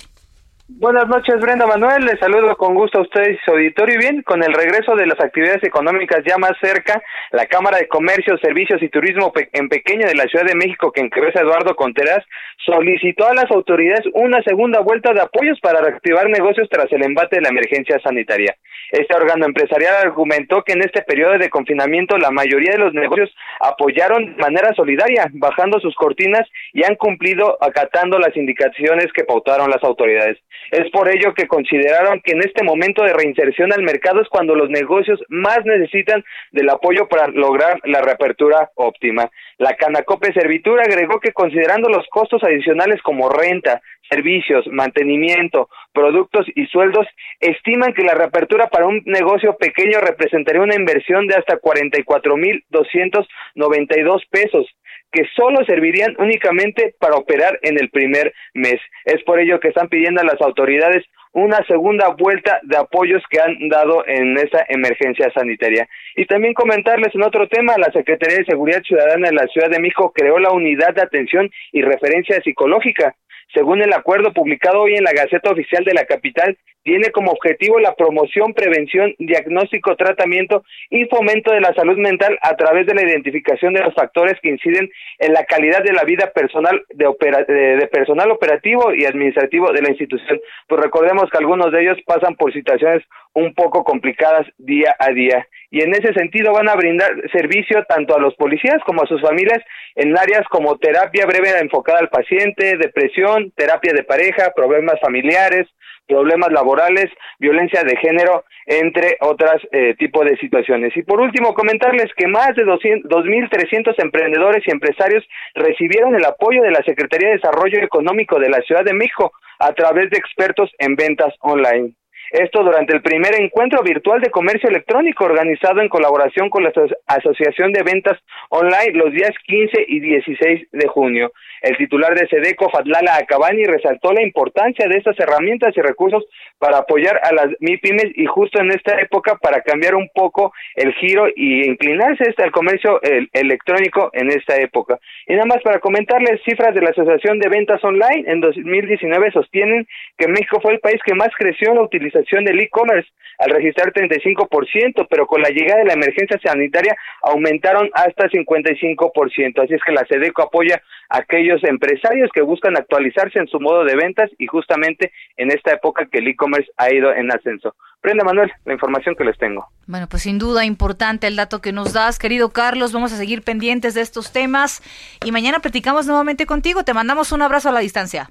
Buenas 0.68 1.06
noches, 1.06 1.36
Brenda 1.40 1.64
Manuel. 1.64 2.04
Les 2.04 2.18
saludo 2.18 2.56
con 2.56 2.74
gusto 2.74 2.98
a 2.98 3.02
ustedes 3.02 3.38
y 3.38 3.44
su 3.44 3.52
auditorio. 3.52 3.94
Y 3.94 3.98
bien, 3.98 4.22
con 4.22 4.42
el 4.42 4.52
regreso 4.52 4.96
de 4.96 5.06
las 5.06 5.18
actividades 5.20 5.62
económicas 5.62 6.24
ya 6.26 6.38
más 6.38 6.54
cerca, 6.60 7.00
la 7.30 7.46
Cámara 7.46 7.78
de 7.78 7.86
Comercio, 7.86 8.36
Servicios 8.38 8.82
y 8.82 8.88
Turismo 8.88 9.32
en 9.52 9.68
Pequeño 9.68 10.08
de 10.08 10.16
la 10.16 10.24
Ciudad 10.24 10.44
de 10.44 10.56
México, 10.56 10.90
que 10.90 11.02
encabeza 11.02 11.40
Eduardo 11.40 11.76
Conteras, 11.76 12.24
solicitó 12.64 13.28
a 13.28 13.34
las 13.34 13.50
autoridades 13.50 14.04
una 14.14 14.42
segunda 14.42 14.80
vuelta 14.80 15.12
de 15.12 15.20
apoyos 15.20 15.58
para 15.60 15.80
reactivar 15.80 16.28
negocios 16.28 16.68
tras 16.70 16.90
el 16.92 17.04
embate 17.04 17.36
de 17.36 17.42
la 17.42 17.50
emergencia 17.50 17.98
sanitaria. 18.00 18.56
Este 18.90 19.16
órgano 19.16 19.46
empresarial 19.46 19.94
argumentó 19.96 20.62
que 20.62 20.72
en 20.72 20.82
este 20.82 21.02
periodo 21.02 21.38
de 21.38 21.50
confinamiento 21.50 22.16
la 22.18 22.30
mayoría 22.30 22.72
de 22.72 22.78
los 22.78 22.94
negocios 22.94 23.34
apoyaron 23.60 24.36
de 24.36 24.42
manera 24.42 24.72
solidaria, 24.74 25.28
bajando 25.32 25.80
sus 25.80 25.94
cortinas 25.96 26.48
y 26.72 26.84
han 26.84 26.94
cumplido 26.94 27.58
acatando 27.60 28.18
las 28.18 28.36
indicaciones 28.36 29.12
que 29.12 29.24
pautaron 29.24 29.70
las 29.70 29.82
autoridades. 29.82 30.38
Es 30.70 30.90
por 30.90 31.08
ello 31.08 31.32
que 31.34 31.46
consideraron 31.46 32.20
que 32.20 32.32
en 32.32 32.40
este 32.40 32.64
momento 32.64 33.02
de 33.02 33.12
reinserción 33.12 33.72
al 33.72 33.82
mercado 33.82 34.20
es 34.20 34.28
cuando 34.28 34.54
los 34.54 34.68
negocios 34.68 35.22
más 35.28 35.64
necesitan 35.64 36.24
del 36.50 36.68
apoyo 36.70 37.08
para 37.08 37.28
lograr 37.28 37.80
la 37.84 38.02
reapertura 38.02 38.70
óptima. 38.74 39.30
La 39.58 39.74
Canacope 39.74 40.32
Servitura 40.32 40.82
agregó 40.82 41.20
que 41.20 41.32
considerando 41.32 41.88
los 41.88 42.06
costos 42.08 42.42
adicionales 42.42 43.00
como 43.02 43.28
renta, 43.28 43.80
servicios, 44.08 44.66
mantenimiento, 44.68 45.68
productos 45.92 46.46
y 46.54 46.66
sueldos, 46.66 47.06
estiman 47.40 47.92
que 47.94 48.04
la 48.04 48.14
reapertura 48.14 48.68
para 48.68 48.86
un 48.86 49.02
negocio 49.04 49.56
pequeño 49.56 50.00
representaría 50.00 50.62
una 50.62 50.76
inversión 50.76 51.26
de 51.26 51.34
hasta 51.36 51.60
44.292 51.60 54.22
pesos 54.30 54.66
que 55.12 55.24
solo 55.34 55.64
servirían 55.64 56.14
únicamente 56.18 56.94
para 56.98 57.16
operar 57.16 57.58
en 57.62 57.78
el 57.78 57.90
primer 57.90 58.34
mes. 58.54 58.80
Es 59.04 59.22
por 59.24 59.40
ello 59.40 59.60
que 59.60 59.68
están 59.68 59.88
pidiendo 59.88 60.20
a 60.20 60.24
las 60.24 60.40
autoridades 60.40 61.04
una 61.32 61.62
segunda 61.66 62.08
vuelta 62.18 62.60
de 62.62 62.78
apoyos 62.78 63.22
que 63.28 63.38
han 63.38 63.68
dado 63.68 64.06
en 64.06 64.38
esa 64.38 64.64
emergencia 64.70 65.30
sanitaria. 65.34 65.86
Y 66.16 66.24
también 66.24 66.54
comentarles 66.54 67.14
en 67.14 67.22
otro 67.22 67.46
tema, 67.46 67.74
la 67.76 67.92
Secretaría 67.92 68.38
de 68.38 68.46
Seguridad 68.46 68.82
Ciudadana 68.82 69.28
de 69.28 69.34
la 69.34 69.46
Ciudad 69.48 69.68
de 69.68 69.78
México 69.78 70.12
creó 70.14 70.38
la 70.38 70.50
unidad 70.52 70.94
de 70.94 71.02
atención 71.02 71.50
y 71.72 71.82
referencia 71.82 72.40
psicológica. 72.40 73.14
Según 73.54 73.82
el 73.82 73.92
acuerdo 73.92 74.32
publicado 74.32 74.82
hoy 74.82 74.94
en 74.94 75.04
la 75.04 75.12
Gaceta 75.12 75.50
Oficial 75.50 75.84
de 75.84 75.94
la 75.94 76.04
Capital, 76.04 76.56
tiene 76.86 77.10
como 77.10 77.32
objetivo 77.32 77.80
la 77.80 77.96
promoción, 77.96 78.54
prevención, 78.54 79.12
diagnóstico, 79.18 79.96
tratamiento 79.96 80.62
y 80.88 81.04
fomento 81.06 81.52
de 81.52 81.60
la 81.60 81.74
salud 81.74 81.98
mental 81.98 82.38
a 82.40 82.54
través 82.54 82.86
de 82.86 82.94
la 82.94 83.02
identificación 83.02 83.72
de 83.72 83.80
los 83.82 83.92
factores 83.92 84.38
que 84.40 84.50
inciden 84.50 84.88
en 85.18 85.32
la 85.32 85.44
calidad 85.46 85.82
de 85.82 85.92
la 85.92 86.04
vida 86.04 86.30
personal 86.32 86.84
de, 86.90 87.88
personal 87.90 88.30
operativo 88.30 88.94
y 88.94 89.04
administrativo 89.04 89.72
de 89.72 89.82
la 89.82 89.90
institución. 89.90 90.40
Pues 90.68 90.80
recordemos 90.80 91.28
que 91.28 91.38
algunos 91.38 91.72
de 91.72 91.82
ellos 91.82 91.98
pasan 92.06 92.36
por 92.36 92.52
situaciones 92.52 93.02
un 93.34 93.52
poco 93.52 93.82
complicadas 93.82 94.46
día 94.56 94.94
a 95.00 95.10
día 95.10 95.44
y 95.70 95.82
en 95.82 95.92
ese 95.92 96.14
sentido 96.14 96.52
van 96.52 96.68
a 96.68 96.76
brindar 96.76 97.10
servicio 97.32 97.84
tanto 97.88 98.14
a 98.14 98.20
los 98.20 98.34
policías 98.36 98.80
como 98.86 99.02
a 99.02 99.06
sus 99.06 99.20
familias 99.20 99.58
en 99.96 100.16
áreas 100.16 100.46
como 100.50 100.76
terapia 100.78 101.26
breve 101.26 101.58
enfocada 101.58 101.98
al 101.98 102.08
paciente, 102.08 102.76
depresión, 102.76 103.50
terapia 103.56 103.92
de 103.92 104.04
pareja, 104.04 104.52
problemas 104.54 105.00
familiares, 105.00 105.66
problemas 106.06 106.52
laborales, 106.52 107.06
violencia 107.38 107.82
de 107.82 107.96
género, 107.96 108.44
entre 108.66 109.16
otras 109.20 109.56
eh, 109.72 109.94
tipos 109.98 110.24
de 110.24 110.36
situaciones. 110.36 110.96
Y 110.96 111.02
por 111.02 111.20
último, 111.20 111.54
comentarles 111.54 112.12
que 112.16 112.26
más 112.26 112.54
de 112.54 112.64
2.300 112.64 113.94
emprendedores 113.98 114.62
y 114.66 114.70
empresarios 114.70 115.24
recibieron 115.54 116.14
el 116.14 116.24
apoyo 116.24 116.62
de 116.62 116.70
la 116.70 116.82
Secretaría 116.84 117.28
de 117.28 117.36
Desarrollo 117.36 117.80
Económico 117.80 118.38
de 118.38 118.50
la 118.50 118.60
Ciudad 118.62 118.84
de 118.84 118.94
México 118.94 119.32
a 119.58 119.72
través 119.72 120.10
de 120.10 120.18
expertos 120.18 120.70
en 120.78 120.94
ventas 120.96 121.34
online. 121.40 121.94
Esto 122.30 122.64
durante 122.64 122.94
el 122.94 123.02
primer 123.02 123.40
encuentro 123.40 123.82
virtual 123.82 124.20
de 124.20 124.30
comercio 124.30 124.68
electrónico 124.68 125.24
organizado 125.24 125.80
en 125.80 125.88
colaboración 125.88 126.50
con 126.50 126.64
la 126.64 126.72
Asociación 127.06 127.72
de 127.72 127.84
Ventas 127.84 128.18
Online 128.48 128.92
los 128.94 129.12
días 129.12 129.30
15 129.46 129.84
y 129.86 130.00
16 130.00 130.68
de 130.72 130.88
junio. 130.88 131.32
El 131.62 131.76
titular 131.76 132.14
de 132.14 132.26
SEDECO, 132.28 132.68
Fatlala 132.70 133.16
Acabani, 133.16 133.64
resaltó 133.64 134.12
la 134.12 134.22
importancia 134.22 134.88
de 134.88 134.98
estas 134.98 135.18
herramientas 135.18 135.76
y 135.76 135.80
recursos 135.80 136.24
para 136.58 136.78
apoyar 136.78 137.20
a 137.22 137.32
las 137.32 137.48
MIPIMES 137.60 138.12
y 138.16 138.26
justo 138.26 138.60
en 138.60 138.70
esta 138.70 139.00
época 139.00 139.36
para 139.36 139.62
cambiar 139.62 139.94
un 139.94 140.08
poco 140.14 140.52
el 140.74 140.92
giro 140.94 141.26
y 141.34 141.66
inclinarse 141.66 142.28
hasta 142.28 142.44
el 142.44 142.50
comercio 142.50 143.00
electrónico 143.32 144.10
en 144.12 144.30
esta 144.30 144.56
época. 144.56 144.98
Y 145.26 145.34
nada 145.34 145.46
más 145.46 145.62
para 145.62 145.80
comentarles, 145.80 146.42
cifras 146.44 146.74
de 146.74 146.82
la 146.82 146.90
Asociación 146.90 147.38
de 147.38 147.48
Ventas 147.48 147.82
Online 147.84 148.24
en 148.26 148.40
2019 148.40 149.30
sostienen 149.32 149.86
que 150.18 150.28
México 150.28 150.60
fue 150.60 150.72
el 150.72 150.80
país 150.80 151.00
que 151.04 151.14
más 151.14 151.30
creció 151.36 151.70
en 151.70 151.76
la 151.76 151.82
utilización 151.82 152.15
del 152.44 152.60
e-commerce 152.60 153.08
al 153.38 153.50
registrar 153.50 153.92
35%, 153.92 155.06
pero 155.10 155.26
con 155.26 155.42
la 155.42 155.50
llegada 155.50 155.80
de 155.80 155.86
la 155.86 155.94
emergencia 155.94 156.38
sanitaria 156.42 156.96
aumentaron 157.22 157.90
hasta 157.92 158.28
55%. 158.28 159.62
Así 159.62 159.74
es 159.74 159.82
que 159.84 159.92
la 159.92 160.06
SEDECO 160.06 160.42
apoya 160.42 160.82
a 161.08 161.18
aquellos 161.18 161.62
empresarios 161.64 162.30
que 162.32 162.42
buscan 162.42 162.76
actualizarse 162.76 163.38
en 163.38 163.46
su 163.48 163.60
modo 163.60 163.84
de 163.84 163.96
ventas 163.96 164.30
y 164.38 164.46
justamente 164.46 165.12
en 165.36 165.50
esta 165.50 165.74
época 165.74 166.06
que 166.10 166.18
el 166.18 166.28
e-commerce 166.28 166.70
ha 166.76 166.92
ido 166.92 167.12
en 167.12 167.30
ascenso. 167.30 167.74
Prenda 168.00 168.24
Manuel, 168.24 168.52
la 168.64 168.72
información 168.72 169.14
que 169.16 169.24
les 169.24 169.36
tengo. 169.36 169.66
Bueno, 169.86 170.06
pues 170.08 170.22
sin 170.22 170.38
duda 170.38 170.64
importante 170.64 171.26
el 171.26 171.36
dato 171.36 171.60
que 171.60 171.72
nos 171.72 171.92
das, 171.92 172.18
querido 172.18 172.50
Carlos. 172.50 172.92
Vamos 172.92 173.12
a 173.12 173.16
seguir 173.16 173.42
pendientes 173.42 173.94
de 173.94 174.00
estos 174.00 174.32
temas 174.32 174.82
y 175.24 175.32
mañana 175.32 175.58
platicamos 175.58 176.06
nuevamente 176.06 176.46
contigo. 176.46 176.84
Te 176.84 176.94
mandamos 176.94 177.32
un 177.32 177.42
abrazo 177.42 177.70
a 177.70 177.72
la 177.72 177.80
distancia. 177.80 178.30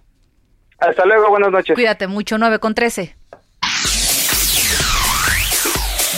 Hasta 0.79 1.05
luego, 1.05 1.29
buenas 1.29 1.51
noches. 1.51 1.73
Cuídate 1.73 2.07
mucho, 2.07 2.37
9 2.37 2.59
con 2.59 2.75
13. 2.75 3.15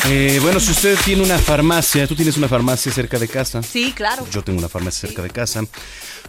Eh, 0.06 0.40
bueno, 0.42 0.60
si 0.60 0.72
usted 0.72 0.98
tiene 1.04 1.24
una 1.24 1.38
farmacia, 1.38 2.08
tú 2.08 2.16
tienes 2.16 2.38
una 2.38 2.48
farmacia 2.48 2.92
cerca 2.92 3.20
de 3.20 3.28
casa. 3.28 3.62
Sí, 3.62 3.92
claro. 3.94 4.26
Yo 4.32 4.42
tengo 4.42 4.60
una 4.60 4.70
farmacia 4.70 5.08
cerca 5.08 5.22
de 5.22 5.30
casa. 5.30 5.64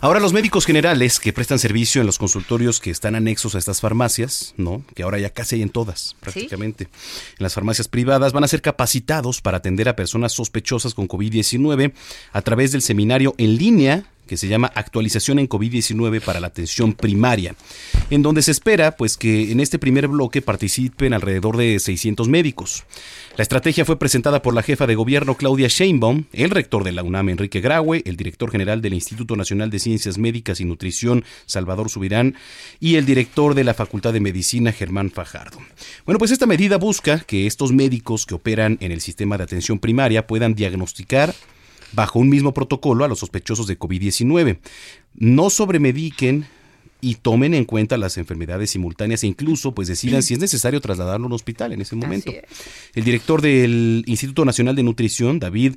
Ahora 0.01 0.21
los 0.21 0.33
médicos 0.33 0.65
generales 0.65 1.19
que 1.19 1.33
prestan 1.33 1.59
servicio 1.59 2.01
en 2.01 2.07
los 2.07 2.19
consultorios 2.19 2.81
que 2.81 2.91
están 2.91 3.15
anexos 3.15 3.55
a 3.55 3.59
estas 3.59 3.81
farmacias, 3.81 4.55
¿no? 4.57 4.83
Que 4.95 5.03
ahora 5.03 5.19
ya 5.19 5.31
casi 5.31 5.57
hay 5.57 5.63
en 5.63 5.71
todas, 5.71 6.17
prácticamente. 6.21 6.85
En 6.85 7.43
las 7.43 7.55
farmacias 7.55 7.89
privadas 7.89 8.33
van 8.33 8.45
a 8.45 8.49
ser 8.49 8.63
capacitados 8.63 9.41
para 9.41 9.59
atender 9.59 9.89
a 9.89 9.97
personas 9.97 10.33
sospechosas 10.33 10.95
con 10.95 11.09
COVID-19 11.09 11.93
a 12.33 12.43
través 12.43 12.73
del 12.73 12.83
seminario 12.83 13.35
en 13.39 13.57
línea 13.57 14.05
que 14.29 14.37
se 14.37 14.47
llama 14.47 14.71
Actualización 14.77 15.41
en 15.41 15.49
COVID-19 15.49 16.21
para 16.21 16.39
la 16.39 16.47
atención 16.47 16.93
primaria, 16.93 17.57
en 18.11 18.23
donde 18.23 18.43
se 18.43 18.53
espera 18.53 18.93
pues 18.93 19.17
que 19.17 19.51
en 19.51 19.59
este 19.59 19.81
primer 19.81 20.07
bloque 20.07 20.43
participen 20.43 21.13
alrededor 21.13 21.57
de 21.57 21.81
600 21.81 22.29
médicos. 22.29 22.85
La 23.37 23.43
estrategia 23.43 23.85
fue 23.85 23.99
presentada 23.99 24.43
por 24.43 24.55
la 24.55 24.63
jefa 24.63 24.87
de 24.87 24.95
gobierno 24.95 25.37
Claudia 25.37 25.69
Sheinbaum, 25.69 26.25
el 26.33 26.51
rector 26.51 26.85
de 26.85 26.93
la 26.93 27.03
UNAM 27.03 27.31
Enrique 27.31 27.61
Graue, 27.61 28.03
el 28.05 28.17
director 28.17 28.51
general 28.51 28.83
del 28.83 28.95
Instituto 28.95 29.37
Nacional 29.37 29.71
de 29.71 29.79
Ciencias 29.79 30.19
Médicas 30.19 30.61
y 30.61 30.65
Nutrición 30.65 31.25
Salvador 31.47 31.89
Subirán 31.89 32.35
y 32.81 32.97
el 32.97 33.07
director 33.07 33.55
de 33.55 33.65
la 33.65 33.75
Facultad 33.75 34.13
de 34.13 34.21
Medicina 34.21 34.73
Germán 34.73 35.11
Fajardo. 35.11 35.59
Bueno, 36.05 36.19
pues 36.19 36.31
esta 36.31 36.47
medida 36.47 36.77
busca 36.77 37.21
que 37.21 37.47
estos 37.47 37.73
médicos 37.73 38.27
que 38.27 38.35
operan 38.35 38.77
en 38.81 38.93
el 38.93 39.01
sistema 39.01 39.39
de 39.39 39.45
atención 39.45 39.79
primaria 39.79 40.27
puedan 40.27 40.55
diagnosticar 40.55 41.35
bajo 41.93 42.19
un 42.19 42.29
mismo 42.29 42.55
protocolo 42.55 43.05
a 43.05 43.09
los 43.09 43.21
sospechosos 43.21 43.67
de 43.67 43.79
COVID-19. 43.79 44.59
No 45.15 45.51
sobremediquen 45.51 46.47
y 47.01 47.17
tomen 47.17 47.55
en 47.55 47.65
cuenta 47.65 47.97
las 47.97 48.19
enfermedades 48.19 48.71
simultáneas 48.71 49.23
e 49.23 49.29
incluso 49.29 49.73
pues 49.75 49.89
decidan 49.89 50.23
si 50.23 50.35
es 50.35 50.41
necesario 50.41 50.81
trasladarlo 50.81 51.27
a 51.27 51.29
un 51.29 51.33
hospital 51.33 51.73
en 51.73 51.81
ese 51.81 51.97
momento. 51.97 52.33
El 52.95 53.05
director 53.05 53.41
del 53.41 54.05
Instituto 54.07 54.45
Nacional 54.45 54.75
de 54.75 54.83
Nutrición, 54.83 55.39
David 55.39 55.77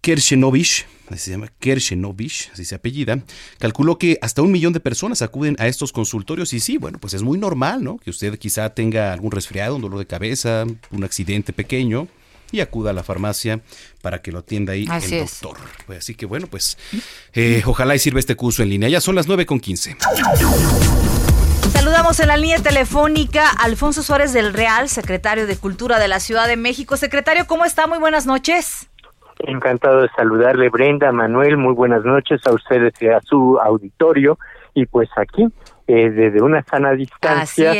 Kershenovich, 0.00 0.86
así 1.08 1.24
se 1.24 1.30
llama 1.32 1.52
Kershenovich, 1.58 2.50
así 2.54 2.64
se 2.64 2.74
apellida, 2.74 3.22
calculó 3.58 3.98
que 3.98 4.18
hasta 4.22 4.40
un 4.40 4.50
millón 4.50 4.72
de 4.72 4.80
personas 4.80 5.20
acuden 5.20 5.56
a 5.58 5.68
estos 5.68 5.92
consultorios 5.92 6.54
y 6.54 6.60
sí, 6.60 6.78
bueno, 6.78 6.98
pues 6.98 7.12
es 7.12 7.22
muy 7.22 7.38
normal, 7.38 7.84
¿no? 7.84 7.98
Que 7.98 8.08
usted 8.08 8.38
quizá 8.38 8.70
tenga 8.70 9.12
algún 9.12 9.30
resfriado, 9.30 9.76
un 9.76 9.82
dolor 9.82 9.98
de 9.98 10.06
cabeza, 10.06 10.64
un 10.90 11.04
accidente 11.04 11.52
pequeño 11.52 12.08
y 12.54 12.60
acuda 12.60 12.90
a 12.90 12.92
la 12.92 13.02
farmacia 13.02 13.60
para 14.00 14.22
que 14.22 14.30
lo 14.30 14.38
atienda 14.38 14.74
ahí 14.74 14.86
el 14.86 15.20
doctor. 15.20 15.56
Pues 15.86 15.98
así 15.98 16.14
que 16.14 16.24
bueno, 16.24 16.46
pues 16.46 16.78
eh, 17.32 17.62
ojalá 17.66 17.94
y 17.94 17.98
sirva 17.98 18.20
este 18.20 18.36
curso 18.36 18.62
en 18.62 18.70
línea. 18.70 18.88
Ya 18.88 19.00
son 19.00 19.16
las 19.16 19.26
9 19.26 19.44
con 19.44 19.58
15. 19.60 19.96
Saludamos 21.72 22.20
en 22.20 22.28
la 22.28 22.36
línea 22.36 22.58
telefónica 22.58 23.48
a 23.48 23.64
Alfonso 23.64 24.02
Suárez 24.02 24.32
del 24.32 24.54
Real, 24.54 24.88
secretario 24.88 25.46
de 25.46 25.56
Cultura 25.56 25.98
de 25.98 26.08
la 26.08 26.20
Ciudad 26.20 26.46
de 26.46 26.56
México. 26.56 26.96
Secretario, 26.96 27.46
¿cómo 27.46 27.64
está? 27.64 27.86
Muy 27.86 27.98
buenas 27.98 28.24
noches. 28.26 28.88
Encantado 29.40 30.02
de 30.02 30.08
saludarle, 30.16 30.68
Brenda, 30.68 31.10
Manuel, 31.10 31.56
muy 31.56 31.74
buenas 31.74 32.04
noches 32.04 32.40
a 32.46 32.52
ustedes 32.52 32.94
y 33.00 33.08
a 33.08 33.20
su 33.20 33.58
auditorio. 33.58 34.38
Y 34.74 34.86
pues 34.86 35.08
aquí 35.16 35.46
eh, 35.86 36.10
desde 36.10 36.40
una 36.40 36.62
sana 36.62 36.92
distancia, 36.92 37.72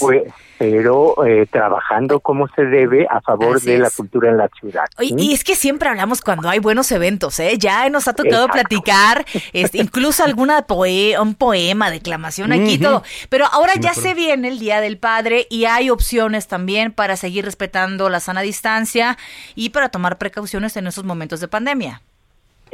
pues, 0.00 0.22
pero 0.62 1.26
eh, 1.26 1.44
trabajando 1.50 2.20
como 2.20 2.46
se 2.54 2.64
debe 2.64 3.04
a 3.10 3.20
favor 3.20 3.60
de 3.60 3.80
la 3.80 3.90
cultura 3.90 4.30
en 4.30 4.36
la 4.36 4.48
ciudad. 4.60 4.84
Y 5.00 5.32
es 5.32 5.42
que 5.42 5.56
siempre 5.56 5.88
hablamos 5.88 6.20
cuando 6.20 6.48
hay 6.48 6.60
buenos 6.60 6.92
eventos, 6.92 7.40
¿eh? 7.40 7.58
Ya 7.58 7.88
nos 7.88 8.06
ha 8.06 8.12
tocado 8.12 8.46
platicar, 8.46 9.24
este, 9.52 9.78
incluso 9.78 10.22
alguna 10.22 10.62
poe 10.68 11.18
un 11.18 11.34
poema, 11.34 11.90
declamación 11.90 12.52
aquí, 12.52 12.78
todo. 12.78 13.02
Pero 13.28 13.46
ahora 13.46 13.72
ya 13.74 13.92
se 13.92 14.14
viene 14.14 14.46
el 14.46 14.60
Día 14.60 14.80
del 14.80 14.98
Padre 14.98 15.48
y 15.50 15.64
hay 15.64 15.90
opciones 15.90 16.46
también 16.46 16.92
para 16.92 17.16
seguir 17.16 17.44
respetando 17.44 18.08
la 18.08 18.20
sana 18.20 18.42
distancia 18.42 19.18
y 19.56 19.70
para 19.70 19.88
tomar 19.88 20.16
precauciones 20.16 20.76
en 20.76 20.86
esos 20.86 21.02
momentos 21.02 21.40
de 21.40 21.48
pandemia. 21.48 22.02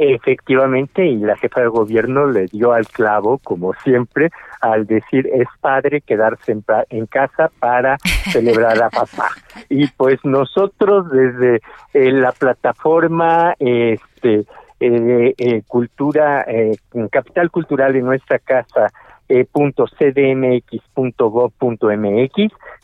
Efectivamente, 0.01 1.05
y 1.05 1.17
la 1.17 1.37
jefa 1.37 1.61
de 1.61 1.67
gobierno 1.67 2.29
le 2.29 2.47
dio 2.47 2.73
al 2.73 2.87
clavo, 2.87 3.39
como 3.39 3.75
siempre, 3.83 4.31
al 4.61 4.87
decir 4.87 5.29
es 5.35 5.49
padre 5.61 6.03
quedarse 6.03 6.57
en, 6.91 7.07
casa 7.07 7.51
para 7.59 7.99
celebrar 8.31 8.81
a 8.81 8.91
papá. 8.91 9.31
Y 9.69 9.89
pues 9.89 10.25
nosotros 10.25 11.11
desde 11.11 11.57
eh, 11.95 12.13
la 12.13 12.31
plataforma 12.31 13.57
este 13.59 14.45
eh, 14.79 15.35
eh, 15.37 15.63
cultura, 15.67 16.47
capital 17.11 17.51
cultural 17.51 17.93
de 17.93 18.03
nuestra 18.03 18.39
casa, 18.39 18.93
punto 19.51 19.87
cdmx.gov.mx, 19.99 20.63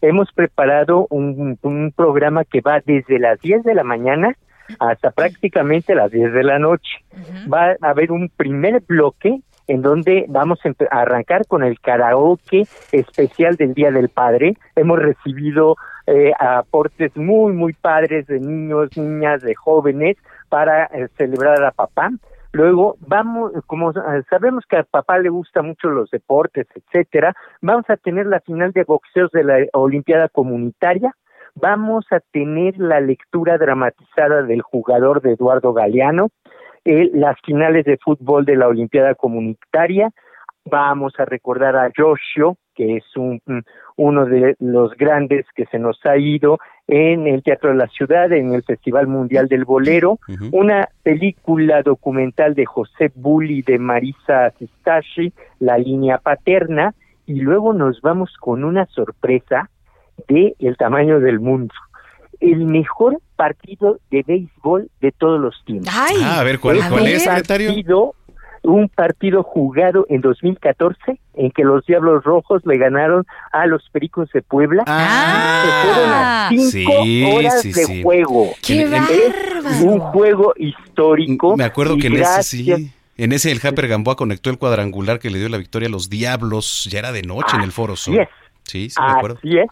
hemos 0.03 0.33
preparado 0.33 1.07
un, 1.11 1.57
un 1.63 1.93
programa 1.95 2.45
que 2.45 2.61
va 2.61 2.81
desde 2.85 3.21
las 3.21 3.41
10 3.41 3.63
de 3.63 3.75
la 3.75 3.85
mañana 3.85 4.35
hasta 4.79 5.11
prácticamente 5.11 5.95
las 5.95 6.11
10 6.11 6.33
de 6.33 6.43
la 6.43 6.59
noche. 6.59 7.05
Va 7.53 7.77
a 7.81 7.91
haber 7.91 8.13
un 8.13 8.29
primer 8.29 8.81
bloque 8.81 9.41
en 9.67 9.83
donde 9.83 10.27
vamos 10.29 10.61
a 10.65 11.01
arrancar 11.01 11.47
con 11.47 11.63
el 11.63 11.81
karaoke 11.81 12.67
especial 12.93 13.57
del 13.57 13.75
Día 13.75 13.91
del 13.91 14.09
Padre. 14.09 14.57
Hemos 14.77 14.99
recibido 14.99 15.77
eh, 16.07 16.33
aportes 16.39 17.17
muy, 17.17 17.53
muy 17.53 17.73
padres 17.73 18.27
de 18.27 18.41
niños, 18.41 18.97
niñas, 18.97 19.43
de 19.43 19.55
jóvenes 19.55 20.17
para 20.49 20.85
eh, 20.87 21.09
celebrar 21.17 21.63
a 21.65 21.71
papá. 21.71 22.11
Luego 22.53 22.97
vamos, 23.01 23.53
como 23.67 23.93
sabemos 24.31 24.65
que 24.69 24.77
a 24.77 24.85
papá 24.85 25.19
le 25.19 25.29
gusta 25.29 25.61
mucho 25.63 25.89
los 25.89 26.09
deportes, 26.11 26.69
etcétera, 26.77 27.35
vamos 27.61 27.85
a 27.89 27.97
tener 27.97 28.27
la 28.27 28.39
final 28.41 28.71
de 28.71 28.85
boxeos 28.85 29.33
de 29.33 29.43
la 29.43 29.57
Olimpiada 29.73 30.29
Comunitaria 30.29 31.13
vamos 31.55 32.05
a 32.11 32.21
tener 32.33 32.79
la 32.79 33.01
lectura 33.01 33.59
dramatizada 33.59 34.43
del 34.43 34.63
jugador 34.63 35.23
de 35.23 35.33
Eduardo 35.33 35.73
Galeano, 35.73 36.29
eh, 36.85 37.11
las 37.15 37.37
finales 37.45 37.85
de 37.85 37.99
fútbol 37.99 38.45
de 38.45 38.57
la 38.57 38.69
Olimpiada 38.69 39.15
Comunitaria, 39.15 40.11
vamos 40.65 41.15
a 41.19 41.25
recordar 41.25 41.77
a 41.77 41.91
Yoshio, 41.97 42.57
que 42.75 42.97
es 42.97 43.05
un, 43.17 43.41
uno 43.97 44.27
de 44.27 44.57
los 44.59 44.95
grandes 44.97 45.47
que 45.55 45.67
se 45.67 45.79
nos 45.79 45.99
ha 46.05 46.17
ido 46.17 46.59
en 46.89 47.27
el 47.27 47.43
Teatro 47.43 47.71
de 47.71 47.77
la 47.77 47.87
Ciudad, 47.89 48.33
en 48.33 48.53
el 48.53 48.63
Festival 48.63 49.07
Mundial 49.07 49.49
del 49.49 49.65
Bolero, 49.65 50.19
una 50.53 50.89
película 51.03 51.83
documental 51.83 52.55
de 52.55 52.67
José 52.67 53.13
Bulli 53.15 53.63
de 53.63 53.79
Marisa 53.79 54.51
Sistashi, 54.59 55.33
La 55.61 55.79
línea 55.79 56.19
paterna, 56.19 56.95
y 57.27 57.41
luego 57.41 57.73
nos 57.73 58.01
vamos 58.03 58.35
con 58.39 58.65
una 58.65 58.87
sorpresa 58.87 59.71
de 60.29 60.55
el 60.59 60.77
tamaño 60.77 61.21
del 61.21 61.41
mundo. 61.41 61.75
El 62.41 62.67
mejor 62.67 63.21
partido 63.37 63.99
de 64.11 64.23
béisbol 64.27 64.91
de 65.01 65.13
todos 65.13 65.41
los 65.41 65.55
tiempos. 65.65 65.93
Ah, 65.95 66.41
a 66.41 66.45
ver, 66.45 66.59
¿cuál, 66.59 66.79
es, 66.79 67.25
Partido, 67.25 68.15
un 68.65 68.89
partido 68.89 69.43
jugado 69.43 70.07
en 70.09 70.21
2014 70.21 71.19
en 71.35 71.51
que 71.51 71.65
los 71.65 71.85
Diablos 71.87 72.25
Rojos 72.25 72.63
le 72.65 72.79
ganaron 72.79 73.25
a 73.53 73.67
los 73.67 73.89
Pericos 73.91 74.31
de 74.33 74.43
Puebla. 74.43 74.85
Ah, 74.87 76.49
fueron 76.51 76.71
cinco 76.71 77.37
horas 77.37 77.63
de 77.63 78.03
juego. 78.03 78.51
¡Qué 78.63 78.87
un 79.83 80.01
juego 80.01 80.55
histórico. 80.57 81.57
Me 81.57 81.65
acuerdo 81.65 81.97
que 81.97 82.09
en 82.09 82.17
ese 82.17 82.43
sí. 82.43 82.93
En 83.17 83.33
ese 83.33 83.53
el 83.53 83.61
Japper 83.61 83.87
Gamboa 83.87 84.17
conectó 84.17 84.51
el 84.51 84.59
cuadrangular 84.59 85.21
que 85.21 85.31
le 85.31 85.39
dio 85.39 85.49
la 85.49 85.59
victoria 85.59 85.89
a 85.89 85.91
los 85.91 86.11
Diablos. 86.11 86.89
Ya 86.91 86.99
era 86.99 87.13
de 87.13 87.23
noche 87.23 87.57
en 87.57 87.63
el 87.63 87.71
Foro 87.71 87.95
Sur. 87.95 88.29
Sí, 88.65 88.91
sí, 88.91 89.01
me 89.01 89.13
acuerdo. 89.13 89.39
Así 89.39 89.59
es. 89.59 89.67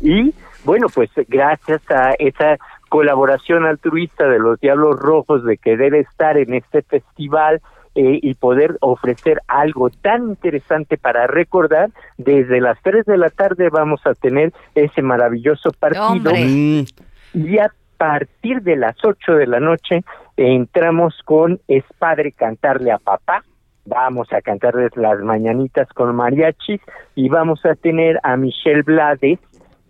Y 0.00 0.34
bueno, 0.64 0.86
pues 0.92 1.10
gracias 1.28 1.82
a 1.90 2.14
esa 2.18 2.58
colaboración 2.88 3.64
altruista 3.64 4.28
de 4.28 4.38
los 4.38 4.60
Diablos 4.60 4.98
Rojos 4.98 5.44
de 5.44 5.56
que 5.56 5.76
debe 5.76 6.00
estar 6.00 6.36
en 6.36 6.54
este 6.54 6.82
festival 6.82 7.60
eh, 7.94 8.18
y 8.22 8.34
poder 8.34 8.76
ofrecer 8.80 9.40
algo 9.48 9.90
tan 9.90 10.28
interesante 10.28 10.96
para 10.96 11.26
recordar, 11.26 11.90
desde 12.18 12.60
las 12.60 12.80
3 12.82 13.04
de 13.04 13.16
la 13.16 13.30
tarde 13.30 13.68
vamos 13.68 14.00
a 14.04 14.14
tener 14.14 14.52
ese 14.74 15.02
maravilloso 15.02 15.70
partido. 15.72 16.30
Mm. 16.32 16.84
y 17.34 17.58
a 17.58 17.72
partir 17.96 18.62
de 18.62 18.76
las 18.76 18.96
8 19.04 19.32
de 19.32 19.46
la 19.46 19.60
noche 19.60 20.02
entramos 20.36 21.14
con 21.24 21.60
Es 21.68 21.84
Padre 21.98 22.32
Cantarle 22.32 22.92
a 22.92 22.98
Papá, 22.98 23.44
vamos 23.86 24.32
a 24.32 24.40
cantarles 24.40 24.96
las 24.96 25.20
mañanitas 25.20 25.88
con 25.88 26.14
mariachis 26.14 26.80
y 27.14 27.28
vamos 27.28 27.64
a 27.66 27.74
tener 27.74 28.20
a 28.22 28.36
Michelle 28.36 28.82
Blades 28.82 29.38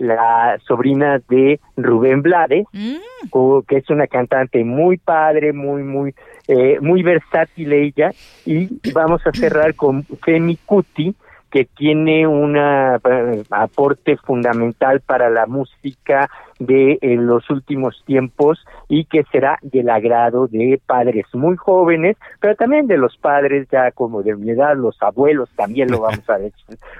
la 0.01 0.59
sobrina 0.67 1.21
de 1.29 1.61
Rubén 1.77 2.23
Blades, 2.23 2.67
mm. 2.73 3.63
que 3.69 3.77
es 3.77 3.91
una 3.91 4.07
cantante 4.07 4.65
muy 4.65 4.97
padre, 4.97 5.53
muy, 5.53 5.83
muy, 5.83 6.15
eh, 6.49 6.79
muy 6.81 7.03
versátil 7.03 7.73
ella, 7.73 8.11
y 8.45 8.69
vamos 8.93 9.21
a 9.27 9.33
cerrar 9.33 9.75
con 9.75 10.05
Femi 10.25 10.57
Cuti, 10.65 11.15
que 11.51 11.65
tiene 11.65 12.27
un 12.27 12.57
eh, 12.57 13.43
aporte 13.51 14.17
fundamental 14.17 15.01
para 15.01 15.31
la 15.31 15.47
música 15.47 16.31
de 16.59 16.99
los 17.03 17.49
últimos 17.51 18.03
tiempos 18.07 18.65
y 18.89 19.05
que 19.07 19.25
será 19.33 19.59
del 19.63 19.89
agrado 19.89 20.47
de 20.47 20.81
padres 20.87 21.27
muy 21.33 21.57
jóvenes, 21.57 22.17
pero 22.39 22.55
también 22.55 22.87
de 22.87 22.99
los 22.99 23.17
padres 23.17 23.67
ya 23.71 23.91
como 23.93 24.23
de 24.23 24.37
mi 24.37 24.51
edad, 24.51 24.77
los 24.77 25.01
abuelos 25.03 25.49
también 25.57 25.91
lo 25.91 26.01
vamos 26.01 26.29
a, 26.29 26.39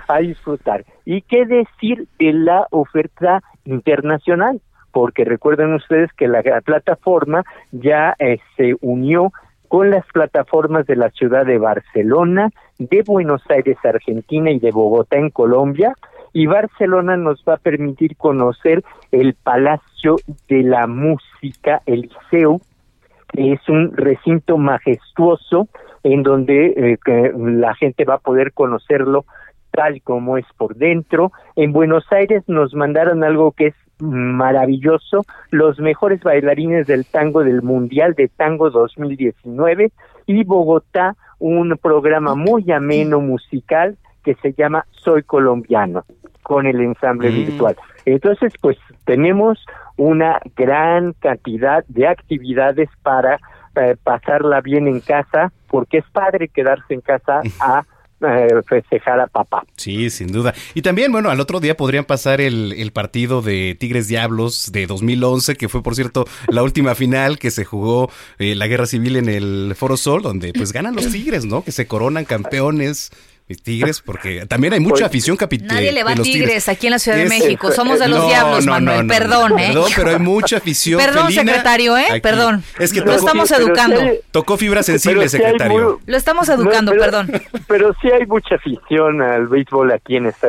a 0.09 0.19
disfrutar. 0.19 0.85
¿Y 1.05 1.23
qué 1.23 1.45
decir 1.45 2.07
de 2.19 2.33
la 2.33 2.67
oferta 2.71 3.43
internacional? 3.65 4.61
Porque 4.93 5.25
recuerden 5.25 5.75
ustedes 5.75 6.13
que 6.15 6.27
la, 6.27 6.43
plataforma 6.63 7.45
ya 7.71 8.15
eh, 8.19 8.39
se 8.57 8.75
unió 8.81 9.33
con 9.71 9.89
las 9.89 10.05
plataformas 10.13 10.85
de 10.89 10.97
la 10.97 11.11
ciudad 11.11 11.47
de 11.47 11.57
Barcelona, 11.57 12.51
de 12.81 13.05
Buenos 13.07 13.41
Aires, 13.49 13.77
Argentina 13.85 14.51
y 14.51 14.59
de 14.59 14.73
Bogotá 14.73 15.17
en 15.17 15.31
Colombia, 15.31 15.95
y 16.33 16.47
Barcelona 16.47 17.17
nos 17.17 17.45
va 17.49 17.55
a 17.55 17.59
permitir 17.59 18.17
conocer 18.17 18.83
el 19.13 19.35
Palacio 19.35 20.17
de 20.49 20.65
la 20.65 20.89
Música, 20.89 21.83
el 21.87 22.01
Liceo, 22.01 22.61
que 23.29 23.53
es 23.53 23.69
un 23.69 23.97
recinto 23.97 24.59
majestuoso 24.59 25.69
en 26.03 26.25
donde 26.25 26.99
eh, 27.07 27.33
la 27.37 27.73
gente 27.77 28.05
va 28.05 28.15
a 28.15 28.19
poder 28.19 28.53
conocerlo 28.53 29.25
tal 29.71 30.03
como 30.03 30.37
es 30.37 30.47
por 30.59 30.75
dentro. 30.75 31.31
En 31.55 31.73
Buenos 31.73 32.11
Aires 32.11 32.43
nos 32.49 32.75
mandaron 32.75 33.23
algo 33.23 33.53
que 33.53 33.69
es 33.69 33.75
maravilloso, 34.01 35.25
los 35.51 35.79
mejores 35.79 36.23
bailarines 36.23 36.87
del 36.87 37.05
tango 37.07 37.45
del 37.45 37.63
Mundial 37.63 38.15
de 38.15 38.29
Tango 38.29 38.71
2019 38.71 39.93
y 40.27 40.45
Bogotá, 40.45 41.17
un 41.39 41.79
programa 41.81 42.35
muy 42.35 42.71
ameno 42.71 43.21
musical 43.21 43.97
que 44.25 44.35
se 44.37 44.53
llama 44.53 44.85
Soy 44.91 45.23
Colombiano 45.23 46.05
con 46.43 46.67
el 46.67 46.81
ensamble 46.81 47.31
mm. 47.31 47.35
virtual. 47.35 47.77
Entonces, 48.05 48.53
pues 48.61 48.77
tenemos 49.05 49.65
una 49.97 50.41
gran 50.57 51.13
cantidad 51.15 51.85
de 51.89 52.09
actividades 52.09 52.89
para 53.03 53.39
eh, 53.77 53.97
pasarla 54.03 54.61
bien 54.61 54.89
en 54.89 55.01
casa, 55.01 55.53
porque 55.69 55.99
es 55.99 56.05
padre 56.11 56.49
quedarse 56.49 56.95
en 56.95 57.01
casa 57.01 57.41
a 57.61 57.85
eh, 58.21 58.49
festejar 58.69 59.21
a 59.21 59.27
papá. 59.27 59.65
Sí, 59.77 60.11
sin 60.11 60.33
duda. 60.33 60.55
Y 60.75 60.83
también, 60.83 61.13
bueno, 61.13 61.31
al 61.31 61.41
otro 61.41 61.61
día 61.61 61.77
podrían 61.77 62.05
pasar 62.05 62.41
el, 62.41 62.75
el, 62.77 62.93
partido 62.93 63.43
de 63.43 63.77
Tigres 63.79 64.09
Diablos 64.09 64.71
de 64.73 64.87
2011, 64.87 65.57
que 65.57 65.69
fue, 65.69 65.83
por 65.83 65.95
cierto, 65.95 66.27
la 66.49 66.63
última 66.63 66.95
final 66.95 67.39
que 67.39 67.51
se 67.51 67.65
jugó 67.65 68.11
eh, 68.39 68.55
la 68.55 68.67
guerra 68.67 68.87
civil 68.87 69.17
en 69.17 69.29
el 69.29 69.75
Foro 69.77 69.97
Sol, 69.97 70.23
donde 70.23 70.53
pues 70.53 70.73
ganan 70.73 70.95
los 70.95 71.11
Tigres, 71.11 71.45
¿no? 71.45 71.63
Que 71.65 71.73
se 71.73 71.87
coronan 71.87 72.25
campeones 72.25 73.11
Tigres, 73.57 74.01
porque 74.01 74.47
también 74.47 74.73
hay 74.73 74.81
mucha 74.81 75.07
afición 75.07 75.37
capital. 75.37 75.69
Nadie 75.69 75.93
le 75.93 76.05
va 76.05 76.13
a 76.13 76.17
tigres, 76.17 76.69
aquí 76.69 76.87
en 76.87 76.93
la 76.93 76.99
Ciudad 76.99 77.19
de 77.19 77.27
México. 77.27 77.73
Somos 77.73 77.99
de 77.99 78.09
los 78.09 78.27
diablos, 78.27 78.67
Manuel. 78.67 79.07
perdón, 79.07 79.59
¿eh? 79.59 79.69
Perdón, 79.69 79.91
pero 79.97 80.11
hay 80.11 80.19
mucha 80.19 80.59
afición. 80.59 81.01
Perdón, 81.01 81.33
secretario, 81.33 81.97
¿eh? 81.97 82.21
Perdón. 82.23 82.63
Es 82.79 82.93
que 82.93 83.01
lo 83.01 83.13
estamos 83.13 83.51
educando. 83.51 84.01
tocó 84.31 84.57
fibra 84.57 84.83
sensible, 84.83 85.29
secretario. 85.29 86.01
lo 86.05 86.17
estamos 86.17 86.49
educando, 86.49 86.93
perdón. 86.93 87.31
Pero 87.67 87.95
sí 88.01 88.11
hay 88.11 88.27
mucha 88.27 88.57
afición 88.57 89.23
al 89.23 89.47
béisbol 89.49 89.93
aquí 89.93 90.17
en 90.17 90.27
esta, 90.27 90.49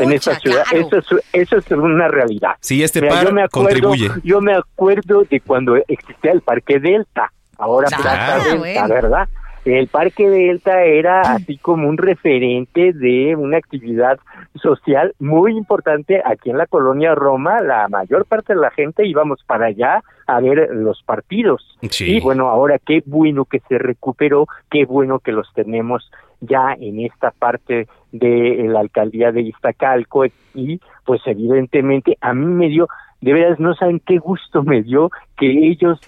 en 0.00 0.12
esta 0.12 0.38
ciudad. 0.38 0.64
Eso, 0.72 0.98
es, 0.98 1.06
eso 1.32 1.56
es 1.58 1.70
una 1.70 2.08
realidad. 2.08 2.52
Sí, 2.60 2.82
este 2.82 3.02
par 3.02 3.26
yo 3.26 3.32
me 3.32 3.42
acuerdo, 3.42 3.68
contribuye. 3.68 4.10
Yo 4.24 4.40
me 4.40 4.54
acuerdo 4.54 5.24
de 5.28 5.40
cuando 5.40 5.76
existía 5.76 6.32
el 6.32 6.40
Parque 6.40 6.78
Delta. 6.78 7.32
Ahora 7.58 7.88
Plaza 7.88 8.54
Delta, 8.54 8.86
¿verdad? 8.86 9.28
El 9.64 9.86
Parque 9.86 10.28
Delta 10.28 10.82
era 10.82 11.20
así 11.20 11.56
como 11.56 11.88
un 11.88 11.96
referente 11.96 12.92
de 12.92 13.36
una 13.36 13.58
actividad 13.58 14.18
social 14.54 15.14
muy 15.20 15.56
importante 15.56 16.20
aquí 16.24 16.50
en 16.50 16.58
la 16.58 16.66
colonia 16.66 17.14
Roma. 17.14 17.60
La 17.60 17.86
mayor 17.88 18.26
parte 18.26 18.54
de 18.54 18.60
la 18.60 18.70
gente 18.70 19.06
íbamos 19.06 19.42
para 19.46 19.66
allá 19.66 20.02
a 20.26 20.40
ver 20.40 20.68
los 20.72 21.02
partidos. 21.04 21.78
Y 21.80 22.20
bueno, 22.20 22.48
ahora 22.48 22.80
qué 22.84 23.02
bueno 23.06 23.44
que 23.44 23.60
se 23.68 23.78
recuperó, 23.78 24.46
qué 24.68 24.84
bueno 24.84 25.20
que 25.20 25.30
los 25.30 25.52
tenemos 25.54 26.10
ya 26.40 26.74
en 26.80 27.00
esta 27.00 27.30
parte 27.30 27.86
de 28.10 28.64
la 28.68 28.80
alcaldía 28.80 29.30
de 29.30 29.42
Iztacalco 29.42 30.24
y 30.54 30.80
pues 31.04 31.20
evidentemente 31.26 32.18
a 32.20 32.34
mí 32.34 32.46
me 32.46 32.68
dio 32.68 32.88
de 33.22 33.32
veras 33.32 33.58
no 33.58 33.74
saben 33.74 34.00
qué 34.04 34.18
gusto 34.18 34.62
me 34.62 34.82
dio 34.82 35.10
que 35.38 35.68
ellos 35.68 35.98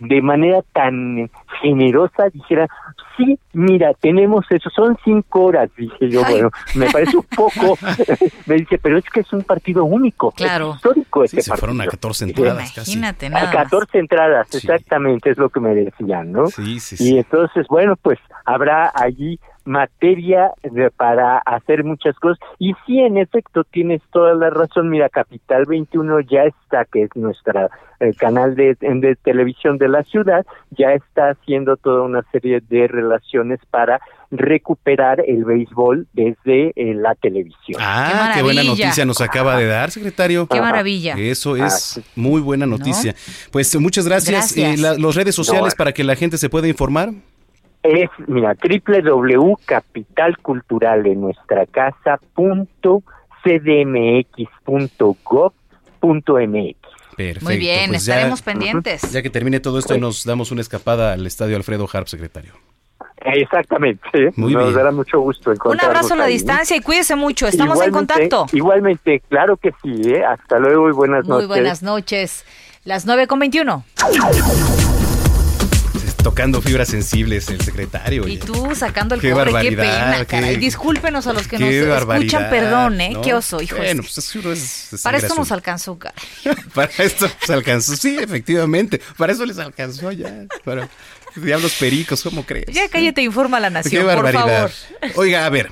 de 0.00 0.22
manera 0.22 0.62
tan 0.72 1.30
generosa 1.60 2.28
dijeran, 2.32 2.68
sí, 3.16 3.38
mira, 3.54 3.92
tenemos 3.94 4.44
eso, 4.50 4.70
son 4.70 4.96
cinco 5.02 5.44
horas, 5.44 5.70
dije 5.76 6.08
yo, 6.10 6.22
bueno, 6.24 6.50
me 6.74 6.90
parece 6.90 7.16
un 7.16 7.24
poco, 7.24 7.76
me 8.46 8.56
dice, 8.56 8.78
pero 8.78 8.98
es 8.98 9.04
que 9.10 9.20
es 9.20 9.32
un 9.32 9.42
partido 9.42 9.84
único, 9.84 10.30
claro. 10.32 10.74
histórico 10.74 11.24
este 11.24 11.42
se 11.42 11.56
fueron 11.56 11.80
a 11.80 11.86
14 11.86 12.24
entradas 12.26 12.76
Imagínate, 12.76 13.30
Nada 13.30 13.48
a 13.48 13.64
14 13.64 13.98
entradas, 13.98 14.54
exactamente, 14.54 15.30
es 15.30 15.38
lo 15.38 15.48
que 15.48 15.60
me 15.60 15.74
decían, 15.74 16.32
¿no? 16.32 16.48
Sí, 16.48 16.80
sí, 16.80 16.96
sí. 16.96 17.14
Y 17.14 17.18
entonces, 17.18 17.66
bueno, 17.68 17.96
pues 17.96 18.18
habrá 18.44 18.92
allí 18.94 19.40
materia 19.68 20.52
de, 20.62 20.90
para 20.90 21.38
hacer 21.38 21.84
muchas 21.84 22.16
cosas. 22.18 22.38
Y 22.58 22.72
sí, 22.86 22.98
en 22.98 23.18
efecto, 23.18 23.64
tienes 23.64 24.02
toda 24.10 24.34
la 24.34 24.50
razón. 24.50 24.88
Mira, 24.88 25.08
Capital 25.08 25.66
21 25.66 26.20
ya 26.20 26.44
está, 26.44 26.84
que 26.86 27.04
es 27.04 27.10
nuestro 27.14 27.68
eh, 28.00 28.14
canal 28.14 28.56
de, 28.56 28.76
de, 28.80 29.16
televisión 29.16 29.78
de 29.78 29.88
la 29.88 30.02
ciudad, 30.04 30.46
ya 30.70 30.92
está 30.92 31.30
haciendo 31.30 31.76
toda 31.76 32.02
una 32.02 32.22
serie 32.32 32.60
de 32.68 32.88
relaciones 32.88 33.60
para 33.70 34.00
recuperar 34.30 35.22
el 35.26 35.44
béisbol 35.44 36.06
desde 36.12 36.72
eh, 36.76 36.94
la 36.94 37.14
televisión. 37.14 37.80
Ah, 37.80 38.32
qué, 38.34 38.42
buena 38.42 38.62
noticia 38.62 39.04
nos 39.04 39.20
acaba 39.20 39.56
de 39.56 39.66
dar, 39.66 39.90
secretario. 39.90 40.46
Qué 40.46 40.60
maravilla. 40.60 41.14
Eso 41.18 41.56
es 41.56 42.00
muy 42.14 42.40
buena 42.40 42.66
noticia. 42.66 43.14
Pues 43.50 43.74
muchas 43.80 44.06
gracias. 44.06 44.54
gracias. 44.54 44.80
Eh, 44.80 44.98
las 44.98 45.14
redes 45.14 45.34
sociales 45.34 45.74
para 45.74 45.92
que 45.92 46.04
la 46.04 46.16
gente 46.16 46.38
se 46.38 46.48
pueda 46.48 46.68
informar 46.68 47.10
es, 47.88 48.10
mira, 48.26 48.54
www.capitalcultural 48.54 51.06
en 51.06 51.20
nuestra 51.20 51.66
casa 51.66 52.18
punto 52.34 53.02
Perfecto. 57.16 57.44
Muy 57.44 57.58
bien, 57.58 57.88
pues 57.88 58.02
estaremos 58.02 58.42
pendientes. 58.42 59.12
Ya 59.12 59.22
que 59.22 59.30
termine 59.30 59.60
todo 59.60 59.78
esto, 59.78 59.98
nos 59.98 60.24
damos 60.24 60.52
una 60.52 60.60
escapada 60.60 61.12
al 61.12 61.26
estadio 61.26 61.56
Alfredo 61.56 61.88
Harp, 61.92 62.06
secretario. 62.06 62.52
Exactamente. 63.24 64.32
Muy 64.36 64.54
nos 64.54 64.74
dará 64.74 64.92
mucho 64.92 65.20
gusto 65.20 65.52
Un 65.64 65.80
abrazo 65.80 66.14
a 66.14 66.16
la 66.16 66.26
distancia 66.26 66.76
y 66.76 66.80
cuídese 66.80 67.16
mucho. 67.16 67.48
Estamos 67.48 67.80
en 67.82 67.90
contacto. 67.90 68.46
Igualmente, 68.52 69.20
claro 69.28 69.56
que 69.56 69.72
sí. 69.82 70.10
¿eh? 70.10 70.24
Hasta 70.24 70.58
luego 70.58 70.88
y 70.88 70.92
buenas 70.92 71.26
noches. 71.26 71.46
Muy 71.46 71.46
buenas 71.46 71.82
noches. 71.82 72.44
Las 72.84 73.06
9 73.06 73.26
con 73.26 73.40
21 73.40 73.84
tocando 76.22 76.60
fibras 76.60 76.88
sensibles 76.88 77.48
el 77.48 77.60
secretario. 77.60 78.26
Y 78.26 78.38
tú 78.38 78.74
sacando 78.74 79.14
el 79.14 79.20
qué 79.20 79.32
cobre, 79.32 79.52
qué 79.62 79.76
pena, 79.76 80.24
caray. 80.24 80.56
Discúlpenos 80.56 81.26
a 81.26 81.32
los 81.32 81.48
que 81.48 81.58
nos 81.58 81.70
escuchan, 81.70 82.50
perdón, 82.50 83.00
¿eh? 83.00 83.16
Qué 83.22 83.34
oso, 83.34 83.60
hijo. 83.60 83.76
Bueno, 83.76 84.02
pues 84.02 84.18
eso 84.18 84.52
es, 84.52 85.00
Para 85.02 85.18
esto 85.18 85.34
nos 85.34 85.52
alcanzó. 85.52 85.98
Para 86.74 86.90
esto 86.98 87.28
nos 87.40 87.50
alcanzó, 87.50 87.96
sí, 87.96 88.16
efectivamente. 88.20 89.00
Para 89.16 89.32
eso 89.32 89.44
les 89.46 89.58
alcanzó 89.58 90.12
ya. 90.12 90.46
Para 90.64 90.88
diablos 91.36 91.74
pericos, 91.74 92.22
¿cómo 92.22 92.44
crees? 92.44 92.66
Ya 92.72 92.88
cállate, 92.88 93.22
informa 93.22 93.58
a 93.58 93.60
la 93.60 93.70
nación, 93.70 94.00
qué 94.00 94.06
barbaridad. 94.06 94.70
Por 94.70 95.10
favor. 95.10 95.18
Oiga, 95.18 95.46
a 95.46 95.50
ver, 95.50 95.70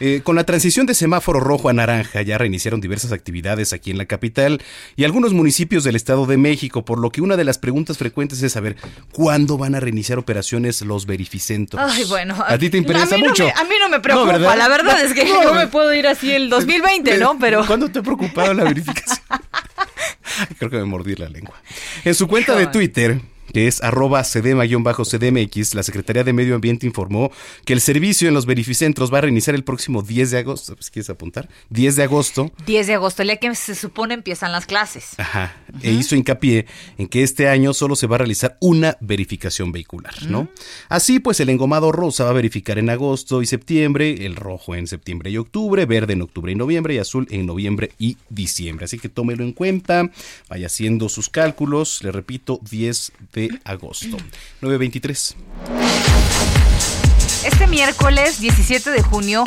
eh, 0.00 0.22
con 0.22 0.34
la 0.36 0.44
transición 0.44 0.86
de 0.86 0.94
semáforo 0.94 1.40
rojo 1.40 1.68
a 1.68 1.72
naranja 1.72 2.22
ya 2.22 2.38
reiniciaron 2.38 2.80
diversas 2.80 3.12
actividades 3.12 3.72
aquí 3.72 3.90
en 3.90 3.98
la 3.98 4.06
capital 4.06 4.62
y 4.96 5.04
algunos 5.04 5.32
municipios 5.32 5.84
del 5.84 5.96
Estado 5.96 6.26
de 6.26 6.36
México, 6.36 6.84
por 6.84 6.98
lo 6.98 7.10
que 7.10 7.20
una 7.20 7.36
de 7.36 7.44
las 7.44 7.58
preguntas 7.58 7.98
frecuentes 7.98 8.42
es 8.42 8.52
saber 8.52 8.76
cuándo 9.12 9.58
van 9.58 9.74
a 9.74 9.80
reiniciar 9.80 10.18
operaciones 10.18 10.80
los 10.82 11.06
verificentros. 11.06 11.82
Ay, 11.92 12.04
bueno. 12.04 12.36
A 12.46 12.58
ti 12.58 12.70
te 12.70 12.78
interesa 12.78 13.18
mucho. 13.18 13.46
a 13.54 13.64
mí 13.64 13.74
no 13.78 13.88
me 13.88 14.00
preocupa, 14.00 14.56
la 14.56 14.68
verdad 14.68 15.02
es 15.04 15.12
que 15.12 15.24
no, 15.24 15.54
me 15.54 15.66
puedo 15.66 15.92
ir 15.94 16.06
así 16.06 16.32
el 16.32 16.48
2020, 16.48 17.18
¿no? 17.18 17.38
Pero 17.40 17.66
¿Cuándo 17.66 17.88
te 17.88 17.98
ha 17.98 18.02
preocupado 18.02 18.54
la 18.54 18.64
verificación? 18.64 19.20
Creo 20.58 20.70
que 20.70 20.76
me 20.76 20.84
mordí 20.84 21.14
la 21.16 21.28
lengua. 21.28 21.60
En 22.04 22.14
su 22.14 22.26
cuenta 22.26 22.56
de 22.56 22.66
Twitter, 22.66 23.20
que 23.52 23.66
es 23.66 23.82
arroba 23.82 24.22
cdma-cdmx, 24.22 25.74
la 25.74 25.82
Secretaría 25.82 26.24
de 26.24 26.32
Medio 26.32 26.54
Ambiente 26.54 26.86
informó 26.86 27.30
que 27.64 27.72
el 27.72 27.80
servicio 27.80 28.28
en 28.28 28.34
los 28.34 28.46
verificentros 28.46 29.12
va 29.12 29.18
a 29.18 29.22
reiniciar 29.22 29.54
el 29.54 29.64
próximo 29.64 30.02
10 30.02 30.30
de 30.30 30.38
agosto. 30.38 30.76
¿Quieres 30.92 31.10
apuntar? 31.10 31.48
10 31.70 31.96
de 31.96 32.02
agosto. 32.02 32.52
10 32.66 32.86
de 32.86 32.94
agosto, 32.94 33.22
el 33.22 33.28
día 33.28 33.36
que 33.36 33.54
se 33.54 33.74
supone 33.74 34.14
empiezan 34.14 34.52
las 34.52 34.66
clases. 34.66 35.18
Ajá. 35.18 35.56
E 35.82 35.92
hizo 35.92 36.16
hincapié 36.16 36.66
en 36.98 37.08
que 37.08 37.22
este 37.22 37.48
año 37.48 37.74
solo 37.74 37.96
se 37.96 38.06
va 38.06 38.16
a 38.16 38.18
realizar 38.18 38.56
una 38.60 38.96
verificación 39.00 39.72
vehicular, 39.72 40.14
¿no? 40.26 40.48
Así 40.88 41.18
pues, 41.18 41.40
el 41.40 41.48
engomado 41.48 41.92
rosa 41.92 42.24
va 42.24 42.30
a 42.30 42.34
verificar 42.34 42.78
en 42.78 42.90
agosto 42.90 43.42
y 43.42 43.46
septiembre, 43.46 44.26
el 44.26 44.36
rojo 44.36 44.74
en 44.74 44.86
septiembre 44.86 45.30
y 45.30 45.36
octubre, 45.36 45.86
verde 45.86 46.12
en 46.12 46.22
octubre 46.22 46.52
y 46.52 46.54
noviembre 46.54 46.94
y 46.94 46.98
azul 46.98 47.26
en 47.30 47.46
noviembre 47.46 47.92
y 47.98 48.16
diciembre. 48.28 48.84
Así 48.84 48.98
que 48.98 49.08
tómelo 49.08 49.44
en 49.44 49.52
cuenta, 49.52 50.10
vaya 50.48 50.66
haciendo 50.66 51.08
sus 51.08 51.28
cálculos. 51.28 52.02
Le 52.02 52.12
repito, 52.12 52.60
10 52.70 53.12
de 53.32 53.39
agosto. 53.64 54.16
9.23. 54.60 55.34
Este 57.44 57.66
miércoles 57.66 58.40
17 58.40 58.90
de 58.90 59.02
junio 59.02 59.44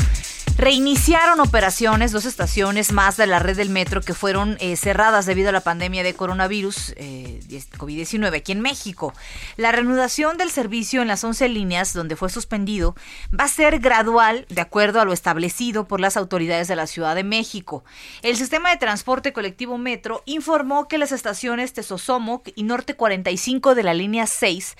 Reiniciaron 0.56 1.40
operaciones 1.40 2.12
dos 2.12 2.26
estaciones 2.26 2.92
más 2.92 3.18
de 3.18 3.26
la 3.26 3.40
red 3.40 3.58
del 3.58 3.70
metro 3.70 4.02
que 4.02 4.14
fueron 4.14 4.56
eh, 4.60 4.76
cerradas 4.76 5.26
debido 5.26 5.50
a 5.50 5.52
la 5.52 5.62
pandemia 5.62 6.04
de 6.04 6.14
coronavirus 6.14 6.94
eh, 6.96 7.40
COVID-19 7.78 8.38
aquí 8.38 8.52
en 8.52 8.62
México. 8.62 9.14
La 9.58 9.72
reanudación 9.72 10.38
del 10.38 10.52
servicio 10.52 11.02
en 11.02 11.08
las 11.08 11.24
11 11.24 11.50
líneas 11.50 11.94
donde 11.94 12.16
fue 12.16 12.30
suspendido 12.30 12.96
va 13.38 13.46
a 13.46 13.48
ser 13.48 13.80
gradual 13.80 14.46
de 14.48 14.62
acuerdo 14.62 15.02
a 15.02 15.06
lo 15.06 15.14
establecido 15.14 15.88
por 15.88 16.00
las 16.00 16.18
autoridades 16.18 16.68
de 16.68 16.76
la 16.76 16.86
Ciudad 16.86 17.16
de 17.16 17.24
México. 17.24 17.84
El 18.22 18.38
sistema 18.38 18.70
de 18.70 18.78
transporte 18.78 19.34
colectivo 19.34 19.80
Metro 19.80 20.22
informó 20.26 20.88
que 20.88 21.00
las 21.00 21.12
estaciones 21.12 21.74
Tesosomoc 21.74 22.50
y 22.54 22.62
Norte 22.62 22.96
45 22.96 23.74
de 23.74 23.84
la 23.84 23.96
línea 23.96 24.28
6 24.28 24.78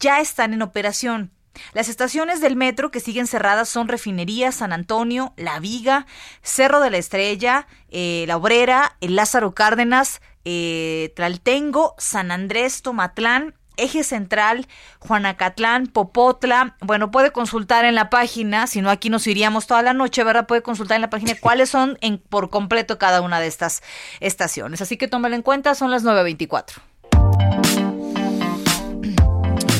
ya 0.00 0.20
están 0.20 0.52
en 0.52 0.62
operación. 0.62 1.30
Las 1.72 1.88
estaciones 1.88 2.40
del 2.40 2.56
metro 2.56 2.90
que 2.90 3.00
siguen 3.00 3.26
cerradas 3.26 3.68
son 3.68 3.88
Refinería, 3.88 4.52
San 4.52 4.72
Antonio, 4.72 5.32
La 5.36 5.60
Viga, 5.60 6.06
Cerro 6.42 6.80
de 6.80 6.90
la 6.90 6.98
Estrella, 6.98 7.66
eh, 7.90 8.24
La 8.28 8.36
Obrera, 8.36 8.96
el 9.00 9.16
Lázaro 9.16 9.52
Cárdenas, 9.54 10.20
eh, 10.44 11.12
Traltengo, 11.14 11.94
San 11.98 12.30
Andrés, 12.30 12.82
Tomatlán, 12.82 13.54
Eje 13.76 14.04
Central, 14.04 14.66
Juanacatlán, 14.98 15.86
Popotla. 15.86 16.76
Bueno, 16.80 17.10
puede 17.10 17.32
consultar 17.32 17.84
en 17.84 17.94
la 17.94 18.10
página, 18.10 18.66
si 18.66 18.82
no 18.82 18.90
aquí 18.90 19.08
nos 19.08 19.26
iríamos 19.26 19.66
toda 19.66 19.82
la 19.82 19.94
noche, 19.94 20.24
¿verdad? 20.24 20.46
Puede 20.46 20.62
consultar 20.62 20.96
en 20.96 21.02
la 21.02 21.10
página 21.10 21.34
cuáles 21.40 21.70
son 21.70 21.96
en, 22.00 22.18
por 22.18 22.50
completo 22.50 22.98
cada 22.98 23.22
una 23.22 23.40
de 23.40 23.46
estas 23.46 23.82
estaciones. 24.20 24.82
Así 24.82 24.96
que 24.96 25.08
tómalo 25.08 25.34
en 25.34 25.42
cuenta, 25.42 25.74
son 25.74 25.90
las 25.90 26.04
9.24. 26.04 26.91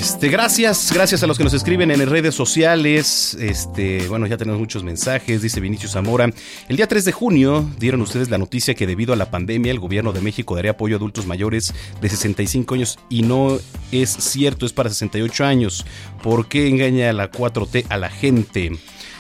Este, 0.03 0.29
gracias, 0.31 0.91
gracias 0.93 1.23
a 1.23 1.29
los 1.29 1.39
que 1.39 1.45
nos 1.45 1.55
escriben 1.55 1.93
en 1.93 2.05
redes 2.11 2.35
sociales. 2.35 3.37
Este, 3.41 4.09
bueno, 4.09 4.27
ya 4.27 4.37
tenemos 4.37 4.59
muchos 4.59 4.83
mensajes, 4.83 5.43
dice 5.43 5.61
Vinicius 5.61 5.93
Zamora. 5.93 6.29
El 6.69 6.77
día 6.77 6.89
3 6.89 7.05
de 7.05 7.13
junio 7.13 7.71
dieron 7.79 8.01
ustedes 8.01 8.29
la 8.29 8.37
noticia 8.37 8.75
que 8.75 8.89
debido 8.89 9.13
a 9.13 9.17
la 9.17 9.31
pandemia 9.31 9.71
el 9.71 9.79
gobierno 9.79 10.13
de 10.13 10.21
México 10.21 10.57
daría 10.57 10.73
apoyo 10.73 10.97
a 10.97 10.99
adultos 10.99 11.27
mayores 11.27 11.73
de 12.01 12.09
65 12.09 12.75
años 12.75 12.99
y 13.09 13.23
no 13.23 13.61
es 13.93 14.11
cierto, 14.11 14.67
es 14.67 14.73
para 14.73 14.91
68 14.91 15.45
años. 15.45 15.87
¿Por 16.21 16.49
qué 16.49 16.67
engaña 16.67 17.13
la 17.13 17.31
4T 17.31 17.85
a 17.89 17.97
la 17.97 18.11
gente? 18.11 18.73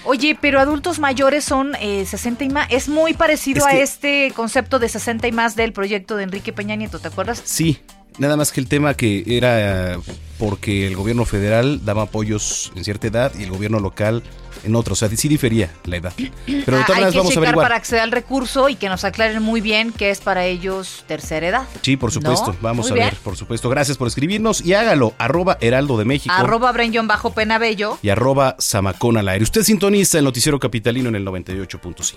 Oye, 0.04 0.36
pero 0.40 0.58
adultos 0.58 0.98
mayores 0.98 1.44
son 1.44 1.76
eh, 1.80 2.04
60 2.04 2.42
y 2.42 2.48
más. 2.48 2.66
Es 2.72 2.88
muy 2.88 3.14
parecido 3.14 3.58
Es 3.68 3.72
que- 3.72 3.78
a 3.78 3.82
este 3.84 4.32
concepto 4.34 4.80
de 4.80 4.88
60 4.88 5.28
y 5.28 5.32
más 5.32 5.54
del 5.54 5.72
proyecto 5.72 6.16
de 6.16 6.24
Enrique 6.24 6.52
Peña 6.52 6.74
Nieto, 6.74 6.98
¿te 6.98 7.06
acuerdas? 7.06 7.40
Sí, 7.44 7.78
nada 8.18 8.36
más 8.36 8.52
que 8.52 8.60
el 8.60 8.68
tema 8.68 8.94
que 8.94 9.24
era 9.26 9.98
porque 10.38 10.86
el 10.86 10.96
gobierno 10.96 11.24
federal 11.24 11.84
daba 11.84 12.02
apoyos 12.02 12.72
en 12.74 12.84
cierta 12.84 13.06
edad 13.06 13.32
y 13.38 13.44
el 13.44 13.50
gobierno 13.50 13.78
local 13.78 14.22
en 14.64 14.74
otra. 14.76 14.92
O 14.92 14.96
sea, 14.96 15.08
sí 15.08 15.28
difería 15.28 15.70
la 15.84 15.96
edad. 15.96 16.12
Pero 16.16 16.76
de 16.76 16.82
Ah, 16.82 16.86
todas 16.86 16.88
maneras 17.00 17.14
vamos 17.14 17.36
a 17.36 17.38
averiguar. 17.38 17.64
para 17.64 17.76
acceder 17.76 18.02
al 18.02 18.10
recurso 18.12 18.68
y 18.68 18.74
que 18.76 18.88
nos 18.88 19.04
aclaren 19.04 19.42
muy 19.42 19.60
bien 19.60 19.92
qué 19.92 20.10
es 20.10 20.20
para 20.20 20.44
ellos 20.46 21.04
tercera 21.06 21.46
edad. 21.46 21.68
Sí, 21.82 21.96
por 21.96 22.10
supuesto. 22.12 22.52
¿No? 22.52 22.58
Vamos 22.60 22.86
Muy 22.86 22.92
a 22.92 22.94
bien. 22.94 23.06
ver, 23.14 23.18
por 23.22 23.36
supuesto. 23.36 23.68
Gracias 23.70 23.96
por 23.96 24.08
escribirnos 24.08 24.64
y 24.64 24.74
hágalo. 24.74 25.14
Arroba 25.18 25.58
Heraldo 25.60 25.96
de 25.96 26.04
México. 26.04 26.34
Arroba 26.36 26.72
bajo 27.04 27.32
Penabello. 27.32 27.98
y 28.02 28.08
arroba 28.08 28.56
Zamacón 28.60 29.16
al 29.18 29.28
aire. 29.28 29.42
Usted 29.44 29.62
sintoniza 29.62 30.18
el 30.18 30.24
noticiero 30.24 30.58
capitalino 30.58 31.08
en 31.08 31.14
el 31.16 31.24
98.5. 31.24 32.16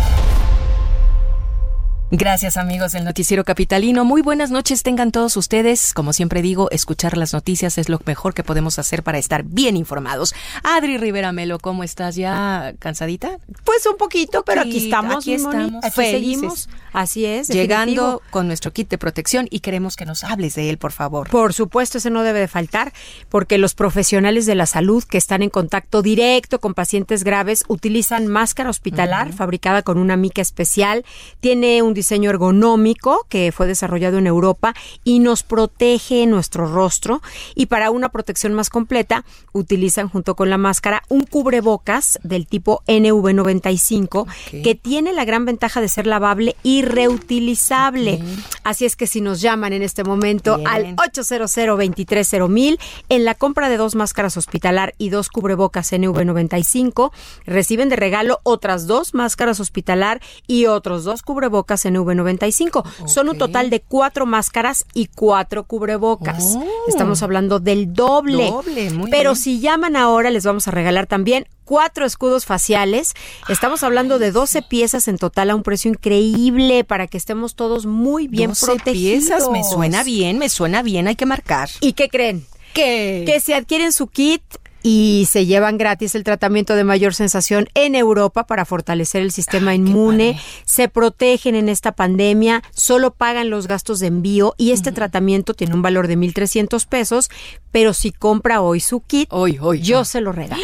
Gracias 2.13 2.57
amigos 2.57 2.91
del 2.91 3.05
Noticiero 3.05 3.45
Capitalino. 3.45 4.03
Muy 4.03 4.21
buenas 4.21 4.51
noches 4.51 4.83
tengan 4.83 5.13
todos 5.13 5.37
ustedes. 5.37 5.93
Como 5.93 6.11
siempre 6.11 6.41
digo, 6.41 6.69
escuchar 6.69 7.15
las 7.15 7.31
noticias 7.31 7.77
es 7.77 7.87
lo 7.87 8.01
mejor 8.05 8.33
que 8.33 8.43
podemos 8.43 8.77
hacer 8.79 9.01
para 9.01 9.17
estar 9.17 9.43
bien 9.43 9.77
informados. 9.77 10.35
Adri 10.61 10.97
Rivera 10.97 11.31
Melo, 11.31 11.57
¿cómo 11.57 11.85
estás? 11.85 12.17
¿Ya 12.17 12.73
cansadita? 12.79 13.37
Pues 13.63 13.85
un 13.85 13.95
poquito, 13.95 14.43
pero 14.43 14.59
aquí 14.59 14.83
estamos, 14.83 15.23
aquí 15.23 15.35
estamos, 15.35 15.85
aquí 15.85 16.01
seguimos. 16.01 16.67
Así 16.91 17.25
es. 17.25 17.47
Llegando 17.47 18.01
definitivo. 18.01 18.21
con 18.29 18.47
nuestro 18.47 18.73
kit 18.73 18.89
de 18.89 18.97
protección 18.97 19.47
y 19.49 19.61
queremos 19.61 19.95
que 19.95 20.05
nos 20.05 20.25
hables 20.25 20.55
de 20.55 20.69
él, 20.69 20.77
por 20.77 20.91
favor. 20.91 21.29
Por 21.29 21.53
supuesto, 21.53 21.99
ese 21.99 22.09
no 22.09 22.23
debe 22.23 22.41
de 22.41 22.49
faltar, 22.49 22.91
porque 23.29 23.57
los 23.57 23.73
profesionales 23.73 24.45
de 24.45 24.55
la 24.55 24.65
salud 24.65 25.01
que 25.05 25.17
están 25.17 25.43
en 25.43 25.49
contacto 25.49 26.01
directo 26.01 26.59
con 26.59 26.73
pacientes 26.73 27.23
graves 27.23 27.63
utilizan 27.69 28.27
máscara 28.27 28.69
hospitalar 28.69 29.31
fabricada 29.31 29.81
con 29.81 29.97
una 29.97 30.17
mica 30.17 30.41
especial. 30.41 31.05
Tiene 31.39 31.81
un 31.81 31.93
diseño 32.01 32.31
ergonómico 32.31 33.27
que 33.29 33.51
fue 33.51 33.67
desarrollado 33.67 34.17
en 34.17 34.25
Europa 34.25 34.73
y 35.03 35.19
nos 35.19 35.43
protege 35.43 36.25
nuestro 36.25 36.65
rostro. 36.65 37.21
Y 37.53 37.67
para 37.67 37.91
una 37.91 38.09
protección 38.09 38.55
más 38.55 38.71
completa, 38.71 39.23
utilizan 39.53 40.09
junto 40.09 40.35
con 40.35 40.49
la 40.49 40.57
máscara 40.57 41.03
un 41.09 41.21
cubrebocas 41.25 42.19
del 42.23 42.47
tipo 42.47 42.81
NV95 42.87 44.25
que 44.63 44.73
tiene 44.73 45.13
la 45.13 45.25
gran 45.25 45.45
ventaja 45.45 45.79
de 45.79 45.89
ser 45.89 46.07
lavable 46.07 46.55
y 46.63 46.81
reutilizable. 46.81 48.19
Así 48.63 48.85
es 48.85 48.95
que 48.95 49.05
si 49.05 49.21
nos 49.21 49.41
llaman 49.41 49.73
en 49.73 49.83
este 49.83 50.03
momento 50.03 50.57
Bien. 50.57 50.67
al 50.67 50.95
800 50.97 51.51
230 51.53 52.83
en 53.09 53.25
la 53.25 53.35
compra 53.35 53.69
de 53.69 53.77
dos 53.77 53.93
máscaras 53.93 54.37
hospitalar 54.37 54.95
y 54.97 55.09
dos 55.09 55.29
cubrebocas 55.29 55.93
NV95, 55.93 57.11
reciben 57.45 57.89
de 57.89 57.95
regalo 57.95 58.39
otras 58.41 58.87
dos 58.87 59.13
máscaras 59.13 59.59
hospitalar 59.59 60.19
y 60.47 60.65
otros 60.65 61.03
dos 61.03 61.21
cubrebocas 61.21 61.85
NV95. 61.95 63.07
Son 63.07 63.29
un 63.29 63.37
total 63.37 63.69
de 63.69 63.81
cuatro 63.81 64.25
máscaras 64.25 64.85
y 64.93 65.07
cuatro 65.07 65.63
cubrebocas. 65.63 66.55
Oh. 66.57 66.65
Estamos 66.87 67.21
hablando 67.23 67.59
del 67.59 67.93
doble. 67.93 68.49
Doble, 68.49 68.91
muy 68.91 69.11
Pero 69.11 69.35
si 69.35 69.59
llaman 69.59 69.95
ahora, 69.95 70.29
les 70.29 70.45
vamos 70.45 70.67
a 70.67 70.71
regalar 70.71 71.07
también 71.07 71.47
cuatro 71.65 72.05
escudos 72.05 72.45
faciales. 72.45 73.13
Estamos 73.47 73.83
hablando 73.83 74.19
de 74.19 74.31
12 74.31 74.61
piezas 74.63 75.07
en 75.07 75.17
total 75.17 75.49
a 75.49 75.55
un 75.55 75.63
precio 75.63 75.89
increíble 75.89 76.83
para 76.83 77.07
que 77.07 77.17
estemos 77.17 77.55
todos 77.55 77.85
muy 77.85 78.27
bien 78.27 78.49
12 78.49 78.65
protegidos. 78.65 79.23
piezas, 79.23 79.49
me 79.49 79.63
suena 79.63 80.03
bien, 80.03 80.37
me 80.37 80.49
suena 80.49 80.83
bien, 80.83 81.07
hay 81.07 81.15
que 81.15 81.25
marcar. 81.25 81.69
¿Y 81.79 81.93
qué 81.93 82.09
creen? 82.09 82.45
¿Qué? 82.73 83.23
Que 83.25 83.39
si 83.39 83.53
adquieren 83.53 83.91
su 83.91 84.07
kit 84.07 84.41
y 84.83 85.27
se 85.29 85.45
llevan 85.45 85.77
gratis 85.77 86.15
el 86.15 86.23
tratamiento 86.23 86.75
de 86.75 86.83
mayor 86.83 87.13
sensación 87.13 87.67
en 87.73 87.95
Europa 87.95 88.45
para 88.47 88.65
fortalecer 88.65 89.21
el 89.21 89.31
sistema 89.31 89.75
inmune, 89.75 90.39
se 90.65 90.87
protegen 90.89 91.55
en 91.55 91.69
esta 91.69 91.91
pandemia, 91.91 92.63
solo 92.71 93.11
pagan 93.13 93.49
los 93.49 93.67
gastos 93.67 93.99
de 93.99 94.07
envío 94.07 94.53
y 94.57 94.71
este 94.71 94.91
tratamiento 94.91 95.53
tiene 95.53 95.73
un 95.75 95.81
valor 95.81 96.07
de 96.07 96.17
1.300 96.17 96.85
pesos, 96.87 97.29
pero 97.71 97.93
si 97.93 98.11
compra 98.11 98.61
hoy 98.61 98.79
su 98.79 99.01
kit, 99.01 99.27
Hoy, 99.31 99.57
hoy. 99.61 99.81
yo 99.81 100.05
se 100.05 100.21
lo 100.21 100.31
regalo. 100.31 100.61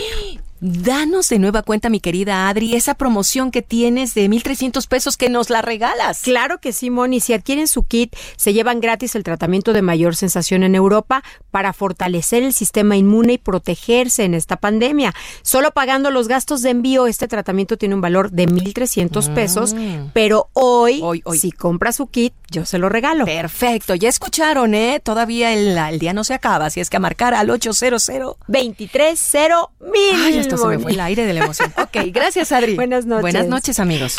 Danos 0.59 1.29
de 1.29 1.39
nueva 1.39 1.61
cuenta, 1.61 1.89
mi 1.89 1.99
querida 1.99 2.49
Adri, 2.49 2.75
esa 2.75 2.95
promoción 2.95 3.51
que 3.51 3.61
tienes 3.61 4.13
de 4.15 4.27
1.300 4.27 4.87
pesos 4.87 5.15
que 5.17 5.29
nos 5.29 5.49
la 5.49 5.61
regalas. 5.61 6.21
Claro 6.21 6.59
que 6.59 6.73
sí, 6.73 6.89
Moni. 6.89 7.19
Si 7.19 7.33
adquieren 7.33 7.67
su 7.67 7.83
kit, 7.83 8.15
se 8.37 8.53
llevan 8.53 8.79
gratis 8.79 9.15
el 9.15 9.23
tratamiento 9.23 9.73
de 9.73 9.81
mayor 9.81 10.15
sensación 10.15 10.63
en 10.63 10.75
Europa 10.75 11.23
para 11.51 11.73
fortalecer 11.73 12.43
el 12.43 12.53
sistema 12.53 12.97
inmune 12.97 13.33
y 13.33 13.37
protegerse 13.37 14.23
en 14.23 14.33
esta 14.33 14.57
pandemia. 14.57 15.13
Solo 15.41 15.71
pagando 15.71 16.11
los 16.11 16.27
gastos 16.27 16.61
de 16.61 16.71
envío, 16.71 17.07
este 17.07 17.27
tratamiento 17.27 17.77
tiene 17.77 17.95
un 17.95 18.01
valor 18.01 18.31
de 18.31 18.47
1.300 18.47 19.33
pesos, 19.33 19.75
pero 20.13 20.49
hoy, 20.53 20.99
Hoy, 21.03 21.21
hoy. 21.25 21.37
si 21.37 21.51
compra 21.51 21.91
su 21.91 22.07
kit, 22.07 22.33
yo 22.49 22.65
se 22.65 22.77
lo 22.77 22.89
regalo. 22.89 23.25
Perfecto, 23.25 23.93
ya 23.95 24.09
escucharon, 24.09 24.73
¿eh? 24.73 24.99
Todavía 25.03 25.53
el, 25.53 25.77
el 25.77 25.99
día 25.99 26.13
no 26.13 26.23
se 26.23 26.33
acaba, 26.33 26.65
así 26.65 26.79
es 26.79 26.89
que 26.89 26.97
a 26.97 26.99
marcar 26.99 27.33
al 27.33 27.49
800. 27.49 28.37
23 28.47 29.33
mil. 29.81 30.46
Ay, 30.47 30.53
hasta 30.55 30.69
se 30.69 30.77
me 30.77 30.83
fue 30.83 30.91
el 30.93 30.99
aire 30.99 31.25
de 31.25 31.33
la 31.33 31.43
emoción. 31.45 31.73
Ok, 31.77 31.97
gracias, 32.13 32.51
Adri. 32.51 32.75
Buenas 32.77 33.05
noches. 33.05 33.21
Buenas 33.21 33.47
noches, 33.47 33.79
amigos. 33.79 34.17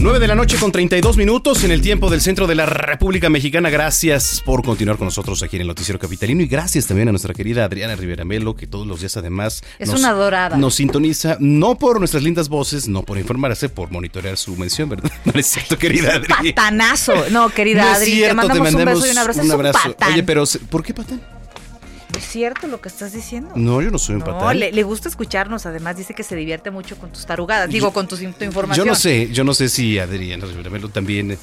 9 0.00 0.20
de 0.20 0.28
la 0.28 0.36
noche 0.36 0.56
con 0.58 0.70
32 0.70 1.16
minutos 1.16 1.64
en 1.64 1.72
el 1.72 1.82
tiempo 1.82 2.08
del 2.08 2.20
centro 2.20 2.46
de 2.46 2.54
la 2.54 2.66
República 2.66 3.28
Mexicana. 3.30 3.68
Gracias 3.68 4.40
por 4.46 4.62
continuar 4.62 4.96
con 4.96 5.06
nosotros 5.06 5.42
aquí 5.42 5.56
en 5.56 5.62
el 5.62 5.68
Noticiero 5.68 5.98
Capitalino 5.98 6.40
y 6.40 6.46
gracias 6.46 6.86
también 6.86 7.08
a 7.08 7.10
nuestra 7.12 7.34
querida 7.34 7.64
Adriana 7.64 7.96
Rivera 7.96 8.24
Melo, 8.24 8.54
que 8.54 8.68
todos 8.68 8.86
los 8.86 9.00
días 9.00 9.16
además 9.16 9.62
Es 9.80 9.88
una 9.88 10.10
adorada. 10.10 10.56
nos 10.56 10.76
sintoniza, 10.76 11.36
no 11.40 11.76
por 11.76 11.98
nuestras 11.98 12.22
lindas 12.22 12.48
voces, 12.48 12.86
no 12.86 13.02
por 13.02 13.18
informarse, 13.18 13.68
por 13.68 13.90
monitorear 13.90 14.36
su 14.36 14.54
mención, 14.56 14.88
¿verdad? 14.88 15.10
No 15.24 15.32
es 15.38 15.46
cierto, 15.46 15.76
querida 15.76 16.14
Adri. 16.14 16.52
Patanazo. 16.52 17.28
No, 17.30 17.48
querida 17.50 17.82
No 17.82 17.88
Adri, 17.90 18.06
cierto, 18.12 18.28
te 18.28 18.34
mandamos 18.36 18.58
un 18.68 18.74
mandamos 18.74 18.94
beso 19.02 19.06
y 19.08 19.10
un 19.10 19.18
abrazo. 19.18 19.40
es 19.78 19.84
un 19.86 19.92
patán. 19.94 20.12
Oye, 20.12 20.22
pero 20.22 20.44
¿por 20.70 20.82
qué 20.84 20.94
patán? 20.94 21.20
¿Es 22.16 22.24
cierto 22.26 22.66
lo 22.68 22.80
que 22.80 22.88
estás 22.88 23.12
diciendo? 23.12 23.50
No, 23.54 23.82
yo 23.82 23.90
no 23.90 23.98
soy 23.98 24.14
un 24.14 24.20
No, 24.20 24.26
patán. 24.26 24.58
le, 24.58 24.72
le 24.72 24.82
gusta 24.82 25.08
escucharnos. 25.08 25.66
Además, 25.66 25.96
dice 25.96 26.14
que 26.14 26.22
se 26.22 26.34
divierte 26.36 26.70
mucho 26.70 26.96
con 26.98 27.10
tus 27.12 27.26
tarugadas. 27.26 27.68
Digo, 27.68 27.92
con 27.92 28.08
tu, 28.08 28.16
tu 28.16 28.44
información. 28.44 28.86
Yo 28.86 28.90
no 28.90 28.96
sé, 28.96 29.28
yo 29.30 29.44
no 29.44 29.52
sé 29.54 29.68
si 29.68 29.98
Adriana 29.98 30.46
Rivera 30.46 30.88
también, 30.88 31.38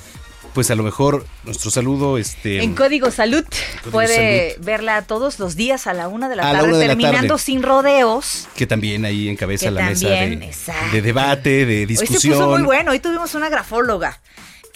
pues 0.53 0.71
a 0.71 0.75
lo 0.75 0.83
mejor 0.83 1.25
nuestro 1.43 1.69
saludo, 1.69 2.17
este... 2.17 2.63
En 2.63 2.73
Código 2.75 3.11
Salud 3.11 3.43
Código 3.45 3.91
puede 3.91 4.55
verla 4.61 5.01
todos 5.03 5.37
los 5.39 5.55
días 5.55 5.85
a 5.85 5.93
la 5.93 6.07
una 6.07 6.29
de 6.29 6.37
la 6.37 6.49
A 6.49 6.51
tarde, 6.53 6.69
una 6.69 6.77
de 6.77 6.87
la 6.87 6.91
terminando 6.95 7.35
tarde. 7.35 7.43
sin 7.43 7.61
rodeos. 7.61 8.47
que 8.55 8.65
también 8.65 9.05
ahí 9.05 9.27
encabeza 9.29 9.65
Que 9.65 9.71
la 9.71 9.85
mesa 9.89 10.07
de, 10.09 10.51
de 10.93 11.01
debate, 11.01 11.65
de 11.65 11.79
Hoy 11.79 11.85
discusión. 11.85 12.21
se 12.21 12.29
puso 12.39 12.49
muy 12.49 12.63
bueno. 12.63 12.91
Hoy 12.91 12.99
tuvimos 12.99 13.35
una 13.35 13.49
grafóloga 13.49 14.19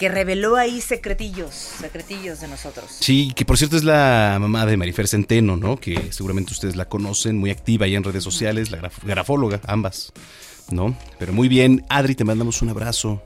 que 0.00 0.08
reveló 0.08 0.56
ahí 0.56 0.80
secretillos, 0.80 1.54
secretillos 1.54 2.40
de 2.40 2.48
nosotros. 2.48 2.86
Sí, 3.00 3.32
que 3.36 3.44
por 3.44 3.58
cierto 3.58 3.76
es 3.76 3.84
la 3.84 4.38
mamá 4.40 4.64
de 4.66 4.76
Marifer 4.76 5.06
Centeno, 5.06 5.56
¿no? 5.58 5.76
Que 5.76 6.10
seguramente 6.10 6.52
ustedes 6.52 6.74
la 6.74 6.86
conocen, 6.86 7.36
muy 7.38 7.50
activa 7.50 7.84
ahí 7.86 7.94
en 7.94 8.02
redes 8.02 8.24
sociales, 8.24 8.70
la 8.70 8.78
graf- 8.78 9.04
grafóloga, 9.04 9.60
ambas, 9.66 10.12
¿no? 10.70 10.96
Pero 11.18 11.32
muy 11.34 11.48
bien, 11.48 11.84
Adri, 11.90 12.14
te 12.14 12.24
mandamos 12.24 12.62
un 12.62 12.70
abrazo. 12.70 13.22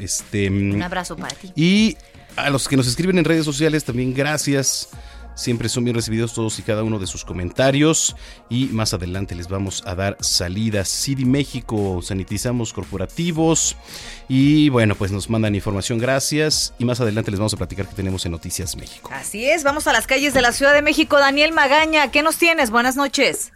Este, 0.00 0.48
mm, 0.50 0.74
Un 0.74 0.82
abrazo 0.82 1.16
para 1.16 1.34
ti. 1.34 1.50
y 1.56 1.96
a 2.36 2.48
los 2.50 2.68
que 2.68 2.76
nos 2.76 2.86
escriben 2.86 3.18
en 3.18 3.24
redes 3.24 3.44
sociales 3.44 3.84
también 3.84 4.14
gracias. 4.14 4.88
Siempre 5.34 5.68
son 5.68 5.84
bien 5.84 5.94
recibidos 5.94 6.34
todos 6.34 6.58
y 6.58 6.62
cada 6.62 6.82
uno 6.82 6.98
de 6.98 7.06
sus 7.06 7.24
comentarios 7.24 8.16
y 8.48 8.66
más 8.66 8.94
adelante 8.94 9.34
les 9.34 9.48
vamos 9.48 9.82
a 9.86 9.94
dar 9.94 10.16
salida. 10.20 10.84
City 10.84 11.24
México, 11.24 12.00
sanitizamos 12.02 12.72
corporativos 12.72 13.76
y 14.28 14.68
bueno, 14.68 14.94
pues 14.94 15.10
nos 15.12 15.30
mandan 15.30 15.54
información, 15.54 15.98
gracias. 15.98 16.74
Y 16.78 16.84
más 16.84 17.00
adelante 17.00 17.30
les 17.30 17.40
vamos 17.40 17.54
a 17.54 17.56
platicar 17.56 17.88
que 17.88 17.94
tenemos 17.94 18.26
en 18.26 18.32
Noticias 18.32 18.76
México. 18.76 19.10
Así 19.12 19.48
es, 19.48 19.64
vamos 19.64 19.86
a 19.86 19.92
las 19.92 20.06
calles 20.06 20.34
de 20.34 20.42
la 20.42 20.52
Ciudad 20.52 20.74
de 20.74 20.82
México. 20.82 21.18
Daniel 21.18 21.52
Magaña, 21.52 22.10
¿qué 22.10 22.22
nos 22.22 22.36
tienes? 22.36 22.70
Buenas 22.70 22.96
noches. 22.96 23.52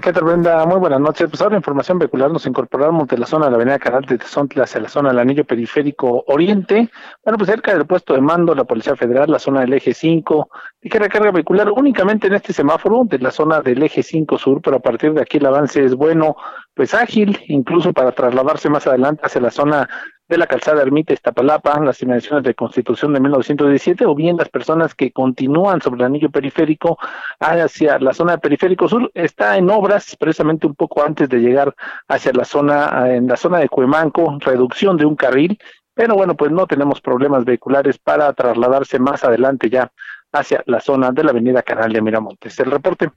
¿Qué 0.00 0.14
tal, 0.14 0.24
Brenda? 0.24 0.64
Muy 0.64 0.78
buenas 0.78 1.00
noches. 1.00 1.28
Pues 1.28 1.42
ahora 1.42 1.56
información 1.56 1.98
vehicular 1.98 2.30
nos 2.30 2.46
incorporamos 2.46 3.06
de 3.06 3.18
la 3.18 3.26
zona 3.26 3.46
de 3.46 3.50
la 3.50 3.56
avenida 3.56 3.78
Canal 3.78 4.02
de 4.06 4.16
Tezontla 4.16 4.64
hacia 4.64 4.80
la 4.80 4.88
zona 4.88 5.10
del 5.10 5.18
anillo 5.18 5.44
periférico 5.44 6.24
oriente. 6.28 6.88
Bueno, 7.22 7.36
pues 7.36 7.50
cerca 7.50 7.74
del 7.74 7.86
puesto 7.86 8.14
de 8.14 8.22
mando, 8.22 8.54
la 8.54 8.64
Policía 8.64 8.96
Federal, 8.96 9.30
la 9.30 9.38
zona 9.38 9.60
del 9.60 9.74
eje 9.74 9.92
5, 9.92 10.48
y 10.80 10.88
que 10.88 10.98
recarga 10.98 11.32
vehicular 11.32 11.70
únicamente 11.70 12.28
en 12.28 12.34
este 12.34 12.54
semáforo 12.54 13.02
de 13.04 13.18
la 13.18 13.30
zona 13.30 13.60
del 13.60 13.82
eje 13.82 14.02
5 14.02 14.38
sur, 14.38 14.62
pero 14.62 14.76
a 14.76 14.80
partir 14.80 15.12
de 15.12 15.20
aquí 15.20 15.36
el 15.36 15.44
avance 15.44 15.84
es 15.84 15.94
bueno, 15.94 16.34
pues 16.72 16.94
ágil, 16.94 17.38
incluso 17.48 17.92
para 17.92 18.12
trasladarse 18.12 18.70
más 18.70 18.86
adelante 18.86 19.20
hacia 19.22 19.42
la 19.42 19.50
zona 19.50 19.88
de 20.28 20.38
la 20.38 20.46
calzada 20.46 20.82
Ermita 20.82 21.12
Iztapalapa, 21.12 21.78
las 21.80 22.00
inmediaciones 22.02 22.44
de 22.44 22.54
Constitución 22.54 23.12
de 23.12 23.20
1917, 23.20 24.06
o 24.06 24.14
bien 24.14 24.36
las 24.36 24.48
personas 24.48 24.94
que 24.94 25.12
continúan 25.12 25.82
sobre 25.82 26.00
el 26.00 26.06
anillo 26.06 26.30
periférico 26.30 26.98
hacia 27.40 27.98
la 27.98 28.14
zona 28.14 28.38
periférico 28.38 28.88
sur, 28.88 29.10
está 29.14 29.56
en 29.56 29.68
obras 29.70 30.16
precisamente 30.16 30.66
un 30.66 30.74
poco 30.74 31.02
antes 31.02 31.28
de 31.28 31.38
llegar 31.38 31.74
hacia 32.08 32.32
la 32.32 32.44
zona, 32.44 33.14
en 33.14 33.26
la 33.26 33.36
zona 33.36 33.58
de 33.58 33.68
Cuemanco, 33.68 34.38
reducción 34.40 34.96
de 34.96 35.04
un 35.04 35.16
carril, 35.16 35.58
pero 35.92 36.14
bueno, 36.14 36.34
pues 36.34 36.50
no 36.50 36.66
tenemos 36.66 37.00
problemas 37.00 37.44
vehiculares 37.44 37.98
para 37.98 38.32
trasladarse 38.32 38.98
más 38.98 39.24
adelante 39.24 39.70
ya 39.70 39.92
hacia 40.32 40.62
la 40.66 40.80
zona 40.80 41.12
de 41.12 41.22
la 41.22 41.30
avenida 41.30 41.62
Canal 41.62 41.92
de 41.92 42.02
Miramontes. 42.02 42.58
El 42.58 42.70
reporte. 42.70 43.10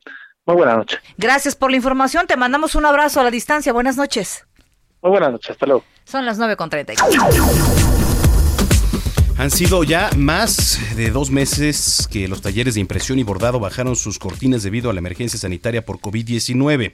Muy 0.45 0.55
buenas 0.55 0.77
noches. 0.77 0.99
Gracias 1.17 1.55
por 1.55 1.71
la 1.71 1.77
información. 1.77 2.27
Te 2.27 2.37
mandamos 2.37 2.75
un 2.75 2.85
abrazo 2.85 3.19
a 3.19 3.23
la 3.23 3.31
distancia. 3.31 3.73
Buenas 3.73 3.97
noches. 3.97 4.47
Muy 5.01 5.11
buenas 5.11 5.31
noches. 5.31 5.51
Hasta 5.51 5.65
luego. 5.65 5.83
Son 6.05 6.25
las 6.25 6.39
9.30. 6.39 6.95
Han 9.39 9.51
sido 9.51 9.83
ya 9.83 10.09
más 10.17 10.79
de 10.95 11.11
dos 11.11 11.29
meses 11.29 12.07
que 12.09 12.27
los 12.27 12.41
talleres 12.41 12.73
de 12.73 12.79
impresión 12.81 13.19
y 13.19 13.23
bordado 13.23 13.59
bajaron 13.59 13.95
sus 13.95 14.17
cortinas 14.17 14.63
debido 14.63 14.89
a 14.89 14.93
la 14.93 14.99
emergencia 14.99 15.37
sanitaria 15.37 15.85
por 15.85 15.99
COVID-19. 15.99 16.93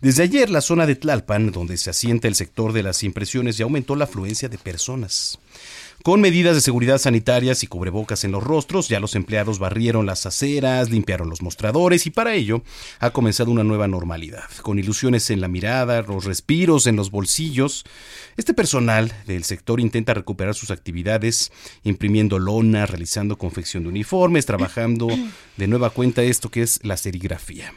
Desde 0.00 0.22
ayer, 0.22 0.48
la 0.48 0.62
zona 0.62 0.86
de 0.86 0.94
Tlalpan, 0.96 1.52
donde 1.52 1.76
se 1.76 1.90
asienta 1.90 2.28
el 2.28 2.34
sector 2.34 2.72
de 2.72 2.82
las 2.82 3.02
impresiones, 3.02 3.58
ya 3.58 3.64
aumentó 3.64 3.94
la 3.94 4.04
afluencia 4.04 4.48
de 4.48 4.56
personas. 4.56 5.38
Con 6.02 6.20
medidas 6.20 6.56
de 6.56 6.60
seguridad 6.60 6.98
sanitarias 6.98 7.62
y 7.62 7.68
cubrebocas 7.68 8.24
en 8.24 8.32
los 8.32 8.42
rostros, 8.42 8.88
ya 8.88 8.98
los 8.98 9.14
empleados 9.14 9.60
barrieron 9.60 10.04
las 10.04 10.26
aceras, 10.26 10.90
limpiaron 10.90 11.30
los 11.30 11.42
mostradores 11.42 12.06
y 12.06 12.10
para 12.10 12.34
ello 12.34 12.64
ha 12.98 13.10
comenzado 13.10 13.52
una 13.52 13.62
nueva 13.62 13.86
normalidad, 13.86 14.50
con 14.62 14.80
ilusiones 14.80 15.30
en 15.30 15.40
la 15.40 15.46
mirada, 15.46 16.02
los 16.02 16.24
respiros 16.24 16.88
en 16.88 16.96
los 16.96 17.12
bolsillos. 17.12 17.84
Este 18.36 18.52
personal 18.52 19.12
del 19.28 19.44
sector 19.44 19.78
intenta 19.78 20.12
recuperar 20.12 20.56
sus 20.56 20.72
actividades 20.72 21.52
imprimiendo 21.84 22.40
lona, 22.40 22.84
realizando 22.84 23.38
confección 23.38 23.84
de 23.84 23.90
uniformes, 23.90 24.44
trabajando 24.44 25.06
de 25.56 25.66
nueva 25.68 25.90
cuenta 25.90 26.24
esto 26.24 26.50
que 26.50 26.62
es 26.62 26.80
la 26.82 26.96
serigrafía. 26.96 27.72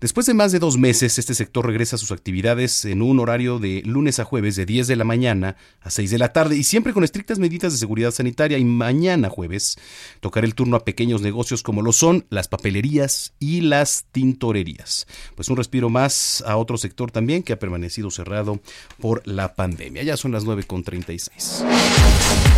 Después 0.00 0.24
de 0.24 0.32
más 0.32 0.50
de 0.50 0.58
dos 0.58 0.78
meses, 0.78 1.18
este 1.18 1.34
sector 1.34 1.66
regresa 1.66 1.96
a 1.96 1.98
sus 1.98 2.10
actividades 2.10 2.86
en 2.86 3.02
un 3.02 3.20
horario 3.20 3.58
de 3.58 3.82
lunes 3.84 4.18
a 4.18 4.24
jueves 4.24 4.56
de 4.56 4.64
10 4.64 4.86
de 4.86 4.96
la 4.96 5.04
mañana 5.04 5.56
a 5.82 5.90
6 5.90 6.10
de 6.10 6.16
la 6.16 6.32
tarde 6.32 6.56
y 6.56 6.64
siempre 6.64 6.94
con 6.94 7.04
estrictas 7.04 7.38
medidas 7.38 7.74
de 7.74 7.78
seguridad 7.78 8.10
sanitaria 8.10 8.56
y 8.56 8.64
mañana 8.64 9.28
jueves 9.28 9.76
tocará 10.20 10.46
el 10.46 10.54
turno 10.54 10.78
a 10.78 10.86
pequeños 10.86 11.20
negocios 11.20 11.62
como 11.62 11.82
lo 11.82 11.92
son 11.92 12.24
las 12.30 12.48
papelerías 12.48 13.34
y 13.38 13.60
las 13.60 14.06
tintorerías. 14.10 15.06
Pues 15.34 15.50
un 15.50 15.58
respiro 15.58 15.90
más 15.90 16.42
a 16.46 16.56
otro 16.56 16.78
sector 16.78 17.10
también 17.10 17.42
que 17.42 17.52
ha 17.52 17.58
permanecido 17.58 18.10
cerrado 18.10 18.58
por 19.00 19.20
la 19.26 19.54
pandemia. 19.54 20.02
Ya 20.02 20.16
son 20.16 20.32
las 20.32 20.46
9.36. 20.46 22.49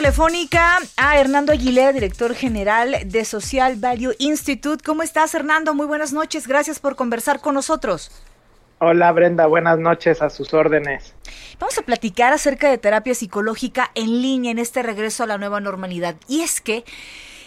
telefónica 0.00 0.78
a 0.96 1.18
Hernando 1.18 1.52
Aguilera, 1.52 1.92
director 1.92 2.34
general 2.34 2.96
de 3.04 3.22
Social 3.26 3.76
Value 3.76 4.14
Institute. 4.18 4.82
¿Cómo 4.82 5.02
estás, 5.02 5.34
Hernando? 5.34 5.74
Muy 5.74 5.84
buenas 5.84 6.14
noches. 6.14 6.46
Gracias 6.46 6.78
por 6.78 6.96
conversar 6.96 7.42
con 7.42 7.52
nosotros. 7.52 8.10
Hola, 8.78 9.12
Brenda. 9.12 9.44
Buenas 9.44 9.78
noches. 9.78 10.22
A 10.22 10.30
sus 10.30 10.54
órdenes. 10.54 11.12
Vamos 11.58 11.76
a 11.76 11.82
platicar 11.82 12.32
acerca 12.32 12.70
de 12.70 12.78
terapia 12.78 13.14
psicológica 13.14 13.90
en 13.94 14.22
línea 14.22 14.50
en 14.50 14.58
este 14.58 14.82
regreso 14.82 15.24
a 15.24 15.26
la 15.26 15.36
nueva 15.36 15.60
normalidad. 15.60 16.16
Y 16.28 16.40
es 16.40 16.62
que 16.62 16.82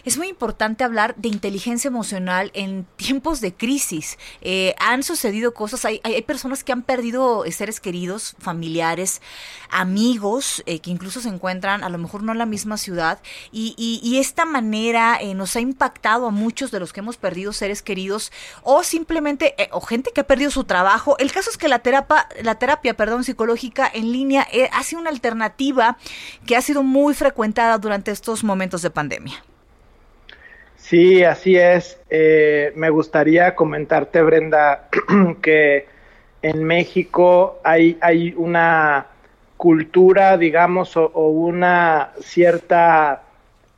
es 0.05 0.17
muy 0.17 0.27
importante 0.27 0.83
hablar 0.83 1.15
de 1.15 1.29
inteligencia 1.29 1.87
emocional 1.87 2.51
en 2.53 2.85
tiempos 2.97 3.39
de 3.39 3.53
crisis. 3.53 4.17
Eh, 4.41 4.75
han 4.79 5.03
sucedido 5.03 5.53
cosas, 5.53 5.85
hay, 5.85 6.01
hay, 6.03 6.21
personas 6.23 6.63
que 6.63 6.71
han 6.71 6.81
perdido 6.81 7.43
seres 7.51 7.79
queridos, 7.79 8.35
familiares, 8.39 9.21
amigos, 9.69 10.61
eh, 10.65 10.79
que 10.79 10.91
incluso 10.91 11.21
se 11.21 11.29
encuentran 11.29 11.83
a 11.83 11.89
lo 11.89 11.97
mejor 11.97 12.23
no 12.23 12.31
en 12.33 12.37
la 12.37 12.45
misma 12.45 12.77
ciudad, 12.77 13.19
y, 13.51 13.75
y, 13.77 14.17
esta 14.17 14.45
manera 14.45 15.17
eh, 15.19 15.33
nos 15.33 15.55
ha 15.55 15.59
impactado 15.59 16.27
a 16.27 16.31
muchos 16.31 16.71
de 16.71 16.79
los 16.79 16.93
que 16.93 16.99
hemos 16.99 17.17
perdido 17.17 17.53
seres 17.53 17.81
queridos, 17.81 18.31
o 18.61 18.83
simplemente, 18.83 19.55
o 19.71 19.81
gente 19.81 20.11
que 20.13 20.21
ha 20.21 20.27
perdido 20.27 20.51
su 20.51 20.63
trabajo. 20.65 21.17
El 21.19 21.31
caso 21.31 21.49
es 21.49 21.57
que 21.57 21.67
la 21.67 21.79
terapia, 21.79 22.27
la 22.41 22.55
terapia 22.55 22.95
perdón, 22.95 23.23
psicológica 23.23 23.89
en 23.93 24.11
línea 24.11 24.47
ha 24.71 24.83
sido 24.83 25.01
una 25.01 25.09
alternativa 25.09 25.97
que 26.45 26.55
ha 26.55 26.61
sido 26.61 26.83
muy 26.83 27.13
frecuentada 27.13 27.77
durante 27.77 28.11
estos 28.11 28.43
momentos 28.43 28.81
de 28.81 28.89
pandemia. 28.89 29.43
Sí, 30.93 31.23
así 31.23 31.56
es. 31.58 31.99
Eh, 32.08 32.71
me 32.75 32.91
gustaría 32.91 33.56
comentarte, 33.56 34.21
Brenda, 34.21 34.89
que 35.41 35.88
en 36.43 36.63
México 36.63 37.60
hay, 37.63 37.97
hay 37.99 38.36
una 38.38 39.08
cultura, 39.58 40.38
digamos, 40.38 40.95
o, 40.95 41.10
una 41.29 42.12
cierta 42.21 43.23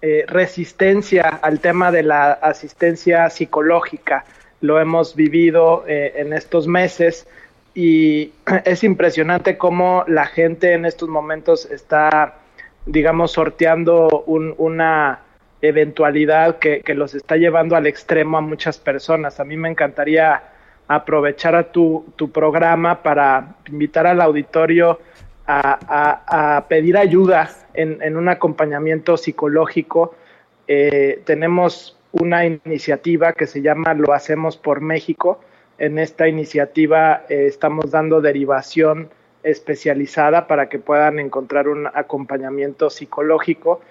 eh, 0.01 0.25
resistencia 0.27 1.39
al 1.41 1.61
tema 1.61 1.89
de 1.89 2.03
la 2.03 2.33
asistencia 2.33 3.29
psicológica. 3.29 4.25
Lo 4.59 4.81
hemos 4.81 5.15
vivido 5.15 5.85
eh, 5.87 6.15
en 6.17 6.33
estos 6.33 6.67
meses 6.67 7.29
y 7.73 8.33
es 8.65 8.83
impresionante 8.83 9.57
cómo 9.57 10.03
la 10.07 10.25
gente 10.25 10.73
en 10.73 10.83
estos 10.83 11.07
momentos 11.07 11.65
está, 11.71 12.39
digamos, 12.85 13.31
sorteando 13.31 14.25
un, 14.27 14.53
una 14.57 15.21
eventualidad 15.67 16.59
que, 16.59 16.81
los 16.93 17.13
está 17.13 17.37
llevando 17.37 17.75
al 17.75 17.87
extremo 17.87 18.37
a 18.37 18.41
muchas 18.41 18.77
personas. 18.77 19.39
A 19.39 19.45
mí 19.45 19.57
me 19.57 19.69
encantaría 19.69 20.41
aprovechar 20.87 21.55
a 21.55 21.71
tu, 21.71 22.05
programa 22.33 23.01
para 23.01 23.55
invitar 23.67 24.07
al 24.07 24.21
auditorio 24.21 24.99
a, 25.47 26.65
pedir 26.67 26.97
ayuda 26.97 27.49
en, 27.73 28.17
un 28.17 28.29
acompañamiento 28.29 29.17
psicológico. 29.17 30.15
Eh, 30.67 31.21
tenemos 31.25 31.97
una 32.11 32.45
iniciativa 32.45 33.33
que 33.33 33.45
se 33.45 33.61
llama 33.61 33.93
Lo 33.93 34.13
Hacemos 34.13 34.57
por 34.57 34.81
México. 34.81 35.41
En 35.77 35.99
esta 35.99 36.27
iniciativa 36.27 37.25
eh, 37.29 37.45
estamos 37.47 37.91
dando 37.91 38.21
derivación 38.21 39.09
especializada 39.43 40.47
para 40.47 40.69
que 40.69 40.79
puedan 40.79 41.19
encontrar 41.19 41.67
un 41.67 41.87
acompañamiento 41.87 42.89
psicológico 42.89 43.81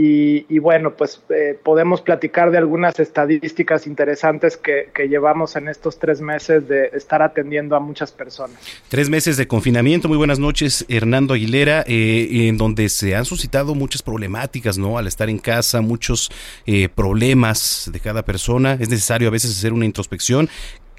y, 0.00 0.60
bueno, 0.60 0.94
pues 0.94 1.20
eh, 1.28 1.58
podemos 1.60 2.02
platicar 2.02 2.52
de 2.52 2.58
algunas 2.58 3.00
estadísticas 3.00 3.84
interesantes 3.88 4.56
que, 4.56 4.92
llevamos 5.08 5.56
en 5.56 5.66
estos 5.66 5.98
tres 5.98 6.20
meses 6.20 6.68
de 6.68 6.90
estar 6.92 7.20
atendiendo 7.20 7.74
a 7.74 7.80
muchas 7.80 8.12
personas. 8.12 8.56
Tres 8.88 9.10
meses 9.10 9.36
de 9.36 9.48
confinamiento. 9.48 10.06
Muy 10.06 10.16
buenas 10.16 10.38
noches, 10.38 10.86
Hernando 10.88 11.34
Aguilera, 11.34 11.82
eh, 11.88 12.46
en 12.46 12.58
donde 12.58 12.88
se 12.90 13.16
han 13.16 13.24
suscitado 13.24 13.74
muchas 13.74 14.02
problemáticas, 14.02 14.78
¿no? 14.78 14.98
Al 14.98 15.08
estar 15.08 15.28
en 15.28 15.38
casa, 15.38 15.80
muchos 15.80 16.30
eh, 16.64 16.88
problemas 16.88 17.90
de 17.92 17.98
cada 17.98 18.22
persona. 18.24 18.74
Es 18.74 18.90
necesario 18.90 19.26
a 19.26 19.32
veces 19.32 19.50
hacer 19.50 19.72
una 19.72 19.84
introspección. 19.84 20.48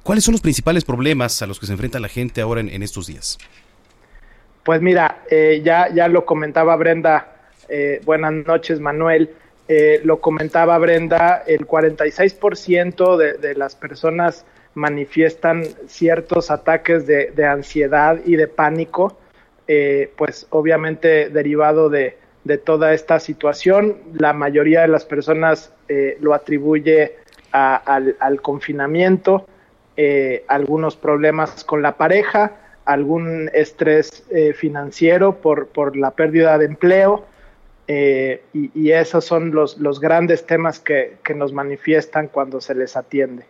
¿Cuáles 0.03 0.25
son 0.25 0.33
los 0.33 0.41
principales 0.41 0.83
problemas 0.83 1.41
a 1.41 1.47
los 1.47 1.57
que 1.57 1.67
se 1.67 1.71
enfrenta 1.71 2.01
la 2.01 2.09
gente 2.09 2.41
ahora 2.41 2.59
en, 2.59 2.83
estos 2.83 3.07
días? 3.07 3.37
Pues 4.65 4.81
mira, 4.81 5.23
ya, 5.63 5.87
ya 5.93 6.07
lo 6.09 6.25
comentaba 6.25 6.75
Brenda 6.75 7.38
eh, 7.69 8.01
buenas 8.05 8.33
noches, 8.33 8.79
Manuel. 8.79 9.29
Eh, 9.67 10.01
lo 10.03 10.19
comentaba 10.19 10.77
Brenda, 10.79 11.43
el 11.45 11.67
46% 11.67 13.17
de, 13.17 13.33
de 13.33 13.55
las 13.55 13.75
personas 13.75 14.45
manifiestan 14.73 15.63
ciertos 15.87 16.49
ataques 16.51 17.05
de, 17.05 17.45
ansiedad 17.45 18.19
y 18.25 18.35
de 18.35 18.47
pánico, 18.47 19.17
eh, 19.67 20.11
pues 20.17 20.47
obviamente 20.49 21.29
derivado 21.29 21.89
de, 21.89 22.17
toda 22.65 22.93
esta 22.93 23.19
situación. 23.19 23.97
La 24.13 24.33
mayoría 24.33 24.81
de 24.81 24.87
las 24.87 25.05
personas 25.05 25.71
lo 26.19 26.33
atribuye 26.33 27.17
al, 27.51 28.41
confinamiento, 28.41 29.45
algunos 30.47 30.95
problemas 30.95 31.63
con 31.63 31.83
la 31.83 31.95
pareja, 31.95 32.53
algún 32.85 33.51
estrés 33.53 34.23
financiero 34.55 35.35
por, 35.35 35.67
por 35.67 35.95
la 35.95 36.09
pérdida 36.09 36.57
de 36.57 36.65
empleo, 36.65 37.27
eh, 37.91 38.43
y, 38.53 38.91
esos 38.91 39.25
son 39.25 39.49
los, 39.49 39.79
los 39.79 39.99
grandes 39.99 40.45
temas 40.45 40.79
que, 40.79 41.17
que 41.23 41.33
nos 41.33 41.53
manifiestan 41.53 42.27
cuando 42.27 42.61
se 42.61 42.75
les 42.75 42.95
atiende. 42.95 43.45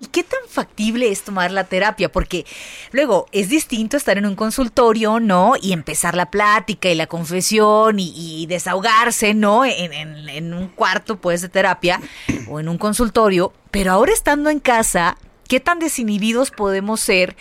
¿Y 0.00 0.06
qué 0.06 0.24
tan 0.24 0.40
factible 0.48 1.08
es 1.08 1.22
tomar 1.22 1.52
la 1.52 1.62
terapia? 1.62 2.10
Porque 2.10 2.44
luego 2.90 3.28
es 3.30 3.50
distinto 3.50 3.96
estar 3.96 4.18
en 4.18 4.26
un 4.26 4.34
consultorio, 4.34 5.20
¿no? 5.20 5.52
Y 5.62 5.72
empezar 5.72 6.16
la 6.16 6.32
plática 6.32 6.88
y 6.90 6.96
la 6.96 7.06
confesión 7.06 8.00
y, 8.00 8.46
desahogarse, 8.48 9.32
¿no? 9.32 9.64
En, 9.64 9.92
en, 10.28 10.52
un 10.52 10.66
cuarto, 10.66 11.18
pues, 11.18 11.42
de 11.42 11.48
terapia 11.48 12.00
o 12.48 12.58
en 12.58 12.68
un 12.68 12.78
consultorio. 12.78 13.52
Pero 13.70 13.92
ahora 13.92 14.12
estando 14.12 14.50
en 14.50 14.58
casa, 14.58 15.16
¿qué 15.46 15.60
tan 15.60 15.78
desinhibidos 15.78 16.50
podemos 16.50 17.00
ser? 17.00 17.36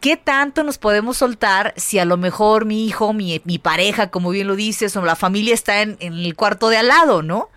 ¿Qué 0.00 0.16
tanto 0.16 0.64
nos 0.64 0.78
podemos 0.78 1.16
soltar 1.16 1.72
si 1.76 1.98
a 1.98 2.04
lo 2.04 2.16
mejor 2.16 2.64
mi 2.64 2.86
hijo, 2.86 3.12
mi, 3.12 3.40
mi 3.44 3.58
pareja, 3.58 4.10
como 4.10 4.30
bien 4.30 4.46
lo 4.46 4.56
dices, 4.56 4.96
o 4.96 5.04
la 5.04 5.16
familia 5.16 5.54
está 5.54 5.82
en, 5.82 5.96
en 6.00 6.14
el 6.14 6.34
cuarto 6.34 6.68
de 6.68 6.76
al 6.76 6.88
lado, 6.88 7.22
¿no? 7.22 7.50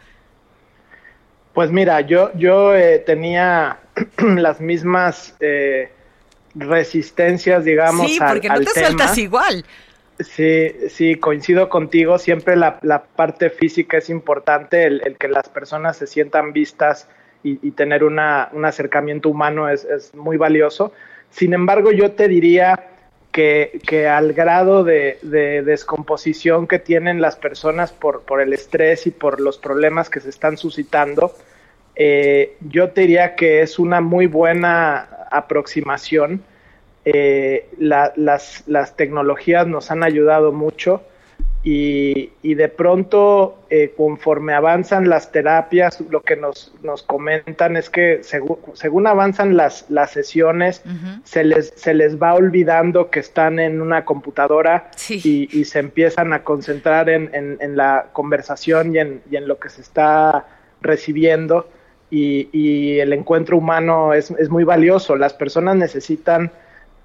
Pues 1.58 1.72
mira, 1.72 2.02
yo, 2.02 2.32
yo 2.36 2.76
eh, 2.76 3.00
tenía 3.00 3.80
las 4.18 4.62
mismas 4.62 5.36
eh, 5.39 5.91
resistencias, 6.54 7.66
digamos, 7.66 8.12
sí, 8.12 8.20
porque 8.20 8.48
no 8.48 8.60
te 8.60 8.70
sueltas 8.70 9.18
igual. 9.18 9.66
Sí, 10.20 10.72
sí, 10.89 11.16
coincido 11.16 11.68
contigo. 11.68 12.20
Siempre 12.20 12.56
la, 12.56 12.80
parte 13.16 13.50
física 13.50 13.98
es 13.98 14.12
importante, 14.12 14.86
el, 14.86 15.18
que 15.20 15.28
las 15.28 15.50
personas 15.50 15.98
se 15.98 16.06
sientan 16.06 16.54
vistas 16.54 17.08
y, 17.62 17.72
tener 17.72 18.04
una, 18.04 18.50
un 18.54 18.66
acercamiento 18.66 19.30
humano 19.30 19.70
es, 19.70 20.14
muy 20.14 20.38
valioso. 20.38 20.91
Sin 21.30 21.54
embargo, 21.54 21.91
yo 21.91 22.12
te 22.12 22.28
diría 22.28 22.88
que, 23.32 23.80
que 23.86 24.08
al 24.08 24.34
grado 24.34 24.84
de, 24.84 25.20
de, 25.22 25.62
descomposición 25.62 26.68
que 26.68 26.80
tienen 26.80 27.22
las 27.22 27.36
personas 27.36 27.91
por, 27.91 28.22
por 28.22 28.41
el 28.41 28.54
estrés 28.54 29.08
y 29.08 29.12
por 29.12 29.39
los 29.39 29.58
problemas 29.58 30.10
que 30.10 30.20
se 30.20 30.30
están 30.30 30.58
suscitando, 30.58 31.34
eh, 32.00 32.56
yo 32.62 32.91
te 32.91 33.02
diría 33.02 33.36
que 33.36 33.62
es 33.62 33.80
una 33.80 34.02
muy 34.02 34.28
buena 34.28 35.28
aproximación. 35.32 36.43
Eh, 37.06 37.70
las, 37.80 38.64
tecnologías 38.95 39.66
nos 39.66 39.89
han 39.89 40.04
ayudado 40.04 40.52
mucho 40.52 41.02
y, 41.64 42.53
de 42.53 42.70
pronto, 42.70 43.58
eh, 43.70 43.93
conforme 43.97 44.53
avanzan 44.53 45.10
las 45.10 45.34
terapias, 45.34 45.99
lo 46.10 46.22
que 46.22 46.38
nos, 46.38 46.74
nos 46.82 47.03
comentan 47.03 47.76
es 47.76 47.89
que 47.89 48.22
según, 48.22 49.05
avanzan 49.05 49.58
las, 49.58 49.86
las 49.89 50.12
sesiones, 50.12 50.82
se, 51.26 51.43
les, 51.43 51.74
se 51.76 51.93
les 51.93 52.22
va 52.22 52.36
olvidando 52.36 53.10
que 53.10 53.20
están 53.20 53.60
en 53.60 53.82
una 53.82 54.05
computadora 54.05 54.91
y, 55.10 55.66
se 55.66 55.80
empiezan 55.80 56.32
a 56.32 56.43
concentrar 56.43 57.10
en, 57.10 57.30
en, 57.34 57.76
la 57.76 58.08
conversación 58.14 58.95
y 58.95 58.99
en, 58.99 59.22
y 59.30 59.36
en 59.36 59.47
lo 59.47 59.60
que 59.60 59.68
se 59.68 59.82
está 59.82 60.45
recibiendo. 60.82 61.68
Y, 62.10 62.99
el 62.99 63.14
encuentro 63.14 63.58
humano 63.58 64.14
es, 64.14 64.32
muy 64.49 64.64
valioso. 64.64 65.16
Las 65.16 65.34
personas 65.34 65.76
necesitan 65.76 66.51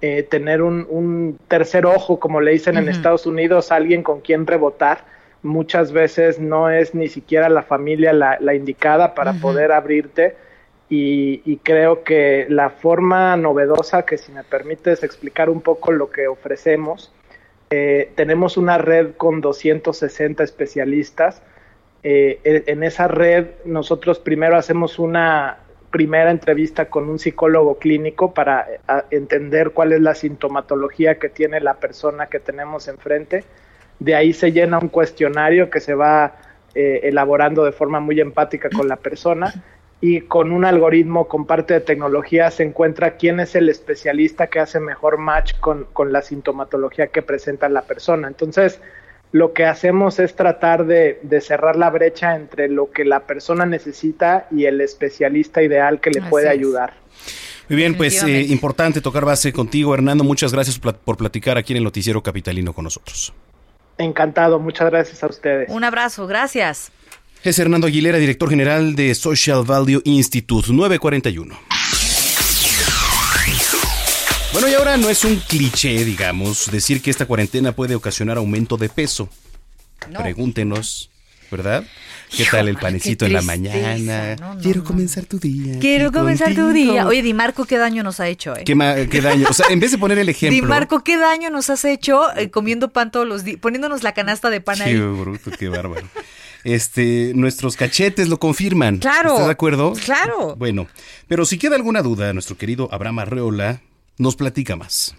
eh, 0.05 0.21
tener 0.23 0.61
un, 0.61 1.39
tercer 1.47 1.85
ojo, 1.85 2.19
como 2.19 2.41
le 2.41 2.51
dicen 2.51 2.75
en 2.75 2.89
Estados 2.89 3.25
Unidos, 3.25 3.71
alguien 3.71 4.03
con 4.03 4.19
quien 4.19 4.45
rebotar. 4.45 5.05
Muchas 5.43 5.93
veces 5.93 6.39
no 6.39 6.69
es 6.69 6.93
ni 6.93 7.07
siquiera 7.07 7.47
la 7.47 7.63
familia 7.63 8.11
la, 8.11 8.53
indicada 8.53 9.15
para 9.15 9.31
poder 9.31 9.71
abrirte. 9.71 10.35
Y, 10.89 11.57
creo 11.63 12.03
que 12.03 12.47
la 12.49 12.69
forma 12.69 13.37
novedosa, 13.37 14.05
que 14.05 14.17
si 14.17 14.33
me 14.33 14.43
permites 14.43 15.03
explicar 15.03 15.49
un 15.49 15.61
poco 15.61 15.93
lo 15.93 16.11
que 16.11 16.27
ofrecemos, 16.27 17.13
eh, 17.69 18.11
tenemos 18.15 18.57
una 18.57 18.77
red 18.77 19.11
con 19.15 19.39
260 19.39 20.43
especialistas 20.43 21.41
eh, 22.05 22.63
en 22.67 22.83
esa 22.83 23.07
red 23.07 23.47
nosotros 23.63 24.19
primero 24.19 24.57
hacemos 24.57 24.99
una 24.99 25.59
primera 25.93 26.31
entrevista 26.31 26.89
con 26.89 27.07
un 27.07 27.19
psicólogo 27.19 27.77
clínico 27.77 28.33
para 28.33 28.61
eh, 28.67 28.79
entender 29.11 29.71
cuál 29.71 29.93
es 29.93 30.01
la 30.01 30.15
sintomatología 30.15 31.19
que 31.19 31.29
tiene 31.29 31.61
la 31.61 31.75
persona 31.75 32.25
que 32.25 32.39
tenemos 32.39 32.87
enfrente. 32.87 33.43
De 33.99 34.15
ahí 34.15 34.33
se 34.33 34.51
llena 34.51 34.79
un 34.79 34.89
cuestionario 34.89 35.69
que 35.69 35.79
se 35.79 35.93
va 35.93 36.35
eh, 36.73 37.01
elaborando 37.03 37.63
de 37.63 37.71
forma 37.71 37.99
muy 37.99 38.19
empática 38.19 38.69
con 38.75 38.87
la 38.87 38.95
persona 38.95 39.53
y 40.01 40.21
con 40.21 40.51
un 40.51 40.65
algoritmo 40.65 41.27
con 41.27 41.45
parte 41.45 41.75
de 41.75 41.81
tecnología 41.81 42.49
se 42.49 42.63
encuentra 42.63 43.15
quién 43.15 43.39
es 43.39 43.53
el 43.53 43.69
especialista 43.69 44.47
que 44.47 44.59
hace 44.59 44.79
mejor 44.79 45.19
match 45.19 45.59
con, 45.59 45.85
con 45.93 46.11
la 46.11 46.23
sintomatología 46.23 47.07
que 47.07 47.21
presenta 47.21 47.69
la 47.69 47.83
persona. 47.83 48.27
Entonces, 48.27 48.81
lo 49.33 49.51
que 49.51 49.65
hacemos 49.65 50.19
es 50.19 50.35
tratar 50.35 50.85
de, 50.85 51.19
cerrar 51.41 51.75
la 51.75 51.89
brecha 51.89 52.35
entre 52.35 52.69
lo 52.69 52.91
que 52.91 53.03
la 53.03 53.21
persona 53.21 53.65
necesita 53.65 54.47
y 54.51 54.65
el 54.65 54.79
especialista 54.79 55.63
ideal 55.63 55.99
que 55.99 56.11
le 56.11 56.21
puede 56.21 56.47
ayudar. 56.47 56.93
Muy 57.67 57.77
bien, 57.77 57.97
pues 57.97 58.21
eh, 58.23 58.41
importante 58.43 59.01
tocar 59.01 59.25
base 59.25 59.51
contigo, 59.51 59.93
Hernando. 59.93 60.23
Muchas 60.23 60.53
gracias 60.53 60.77
por 60.77 61.17
platicar 61.17 61.57
aquí 61.57 61.73
en 61.73 61.77
el 61.77 61.83
Noticiero 61.83 62.21
Capitalino 62.21 62.73
con 62.73 62.83
nosotros. 62.83 63.33
Encantado, 63.97 64.59
muchas 64.59 64.91
gracias 64.91 65.23
a 65.23 65.27
ustedes. 65.27 65.67
Un 65.69 65.83
abrazo, 65.83 66.27
gracias. 66.27 66.91
Es 67.43 67.57
Hernando 67.57 67.87
Aguilera, 67.87 68.19
director 68.19 68.49
general 68.49 68.95
de 68.95 69.15
Social 69.15 69.63
Value 69.65 70.01
Institute 70.05 70.67
941. 70.71 71.82
Bueno, 74.53 74.69
y 74.69 74.75
ahora 74.75 74.97
no 74.97 75.09
es 75.09 75.25
un 75.25 75.37
cliché, 75.37 76.05
digamos, 76.05 76.69
decir 76.69 77.01
que 77.01 77.09
esta 77.09 77.25
cuarentena 77.25 77.71
puede 77.71 77.95
ocasionar 77.95 78.37
aumento 78.37 78.77
de 78.77 78.87
peso. 78.87 79.27
Pregúntenos, 80.15 81.09
¿verdad? 81.49 81.83
¿Qué 82.29 82.45
tal 82.45 82.67
el 82.67 82.77
panecito 82.77 83.25
en 83.25 83.33
la 83.33 83.41
mañana? 83.41 84.35
Quiero 84.61 84.83
comenzar 84.83 85.25
tu 85.25 85.39
día. 85.39 85.79
Quiero 85.79 86.11
comenzar 86.11 86.53
tu 86.53 86.71
día. 86.71 87.07
Oye, 87.07 87.23
Di 87.23 87.33
Marco, 87.33 87.65
¿qué 87.65 87.79
daño 87.79 88.03
nos 88.03 88.19
ha 88.19 88.27
hecho? 88.27 88.55
Eh? 88.55 88.63
¿Qué, 88.63 89.21
daño? 89.21 89.47
O 89.49 89.53
sea, 89.53 89.65
en 89.69 89.79
vez 89.79 89.91
de 89.91 89.97
poner 89.97 90.19
el 90.19 90.29
ejemplo. 90.29 90.55
Di 90.55 90.61
Marco, 90.61 91.03
¿qué 91.03 91.17
daño 91.17 91.49
nos 91.49 91.71
has 91.71 91.83
hecho 91.83 92.31
eh, 92.37 92.51
comiendo 92.51 92.89
pan 92.89 93.09
todos 93.09 93.27
los 93.27 93.43
días? 93.43 93.57
Poniéndonos 93.59 94.03
la 94.03 94.13
canasta 94.13 94.51
de 94.51 94.61
pan 94.61 94.79
ahí. 94.83 94.93
Qué 94.93 94.99
bruto, 94.99 95.49
qué 95.57 95.67
bárbaro. 95.67 96.07
Este, 96.63 97.31
nuestros 97.33 97.75
cachetes 97.75 98.29
lo 98.29 98.37
confirman. 98.39 98.99
Claro. 98.99 99.31
¿Estás 99.31 99.47
de 99.47 99.51
acuerdo? 99.51 99.93
Claro. 99.93 100.55
Bueno, 100.57 100.87
pero 101.27 101.43
si 101.45 101.57
queda 101.57 101.75
alguna 101.75 102.03
duda, 102.03 102.31
nuestro 102.33 102.55
querido 102.55 102.87
Abraham 102.91 103.19
Arreola 103.19 103.81
nos 104.17 104.35
platica 104.35 104.75
más. 104.75 105.15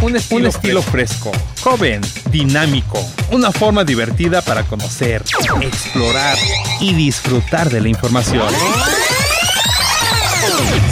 Un 0.00 0.16
estilo, 0.16 0.80
fresco, 0.82 1.30
joven, 1.62 2.00
dinámico, 2.30 2.98
una 3.30 3.52
forma 3.52 3.84
divertida 3.84 4.40
para 4.42 4.64
conocer, 4.64 5.22
explorar 5.60 6.36
y 6.80 6.92
disfrutar 6.94 7.70
de 7.70 7.80
la 7.80 7.88
información. 7.88 8.48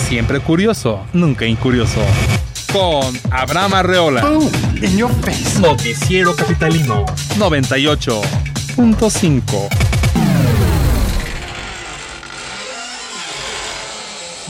Siempre 0.08 0.38
curioso, 0.38 1.04
nunca 1.12 1.44
incurioso. 1.44 2.00
Con 2.72 3.18
Abraham 3.32 3.74
Arreola. 3.74 4.22
Noticiero 5.60 6.36
Capitalino 6.36 7.04
98.5. 7.36 9.99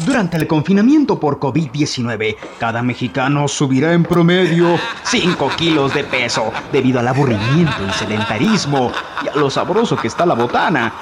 Durante 0.04 0.38
el 0.38 0.46
confinamiento 0.46 1.20
por 1.20 1.38
COVID-19, 1.38 2.36
cada 2.58 2.82
mexicano 2.82 3.46
subirá 3.48 3.92
en 3.92 4.02
promedio 4.02 4.78
5 5.04 5.50
kilos 5.56 5.92
de 5.92 6.04
peso 6.04 6.52
debido 6.72 7.00
al 7.00 7.08
aburrimiento 7.08 7.86
y 7.86 7.92
sedentarismo 7.92 8.92
y 9.22 9.28
a 9.28 9.36
lo 9.36 9.50
sabroso 9.50 9.96
que 9.96 10.08
está 10.08 10.24
la 10.24 10.34
botana. 10.34 10.94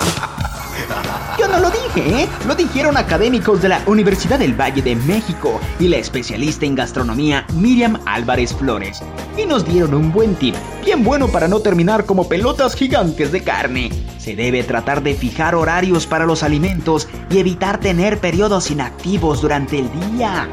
Yo 1.39 1.49
no 1.49 1.61
lo 1.61 1.70
dije, 1.70 2.22
¿eh? 2.22 2.29
Lo 2.47 2.55
dijeron 2.55 2.97
académicos 2.97 3.62
de 3.62 3.68
la 3.68 3.83
Universidad 3.87 4.39
del 4.39 4.59
Valle 4.59 4.83
de 4.83 4.97
México 4.97 5.61
y 5.79 5.89
la 5.89 5.97
especialista 5.97 6.66
en 6.66 6.74
gastronomía 6.74 7.47
Miriam 7.55 8.01
Álvarez 8.07 8.55
Flores. 8.55 9.03
Y 9.37 9.47
nos 9.47 9.64
dieron 9.64 9.95
un 9.95 10.12
buen 10.12 10.35
tip, 10.35 10.55
bien 10.85 11.05
bueno 11.05 11.29
para 11.29 11.49
no 11.49 11.61
terminar 11.61 12.05
como 12.05 12.29
pelotas 12.29 12.74
gigantes 12.74 13.33
de 13.33 13.43
carne. 13.43 13.91
Se 14.18 14.35
debe 14.35 14.64
tratar 14.64 15.03
de 15.03 15.14
fijar 15.14 15.55
horarios 15.55 16.07
para 16.07 16.26
los 16.26 16.43
alimentos 16.43 17.09
y 17.31 17.39
evitar 17.39 17.79
tener 17.81 18.18
periodos 18.18 18.70
inactivos 18.70 19.41
durante 19.41 19.79
el 19.79 19.91
día. 20.12 20.49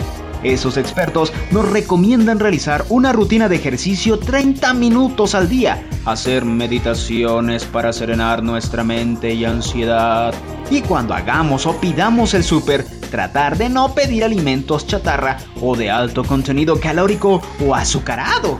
Esos 0.46 0.78
expertos 0.78 1.34
nos 1.50 1.68
recomiendan 1.68 2.40
realizar 2.40 2.86
una 2.90 3.12
rutina 3.12 3.50
de 3.50 3.56
ejercicio 3.56 4.20
30 4.20 4.76
minutos 4.76 5.34
al 5.34 5.50
día, 5.50 5.84
hacer 6.06 6.46
meditaciones 6.46 7.66
para 7.66 7.92
serenar 7.92 8.44
nuestra 8.44 8.84
mente 8.84 9.34
y 9.34 9.44
ansiedad. 9.44 10.36
Y 10.70 10.82
cuando 10.82 11.16
hagamos 11.16 11.66
o 11.66 11.76
pidamos 11.82 12.36
el 12.36 12.44
súper, 12.44 12.86
tratar 13.10 13.58
de 13.58 13.70
no 13.70 13.96
pedir 13.96 14.24
alimentos 14.24 14.86
chatarra 14.86 15.40
o 15.62 15.76
de 15.76 15.90
alto 15.90 16.24
contenido 16.24 16.80
calórico 16.80 17.42
o 17.66 17.74
azucarado. 17.74 18.60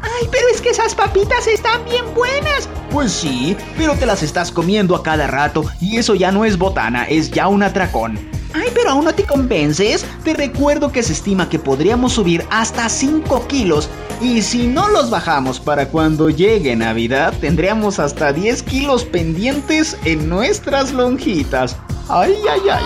¡Ay, 0.00 0.26
pero 0.32 0.46
es 0.54 0.62
que 0.62 0.70
esas 0.70 0.94
papitas 0.94 1.46
están 1.46 1.84
bien 1.84 2.14
buenas! 2.14 2.66
Pues 2.90 3.12
sí, 3.12 3.58
pero 3.76 3.94
te 3.94 4.06
las 4.06 4.22
estás 4.22 4.50
comiendo 4.50 4.96
a 4.96 5.02
cada 5.02 5.26
rato 5.26 5.64
y 5.82 5.98
eso 5.98 6.14
ya 6.14 6.32
no 6.32 6.46
es 6.46 6.56
botana, 6.56 7.04
es 7.04 7.30
ya 7.30 7.46
un 7.48 7.62
atracón. 7.62 8.39
Ay, 8.52 8.68
pero 8.74 8.90
aún 8.90 9.04
no 9.04 9.14
te 9.14 9.24
convences. 9.24 10.04
Te 10.24 10.34
recuerdo 10.34 10.90
que 10.90 11.02
se 11.02 11.12
estima 11.12 11.48
que 11.48 11.58
podríamos 11.58 12.12
subir 12.14 12.44
hasta 12.50 12.88
5 12.88 13.46
kilos 13.46 13.88
Y 14.20 14.42
si 14.42 14.66
no 14.66 14.88
los 14.88 15.08
bajamos 15.10 15.60
para 15.60 15.88
cuando 15.88 16.28
llegue 16.28 16.76
Navidad, 16.76 17.32
tendríamos 17.40 17.98
hasta 17.98 18.32
10 18.32 18.62
kilos 18.64 19.04
pendientes 19.04 19.96
en 20.04 20.28
nuestras 20.28 20.92
lonjitas. 20.92 21.76
¡Ay, 22.08 22.34
ay, 22.50 22.60
ay! 22.70 22.84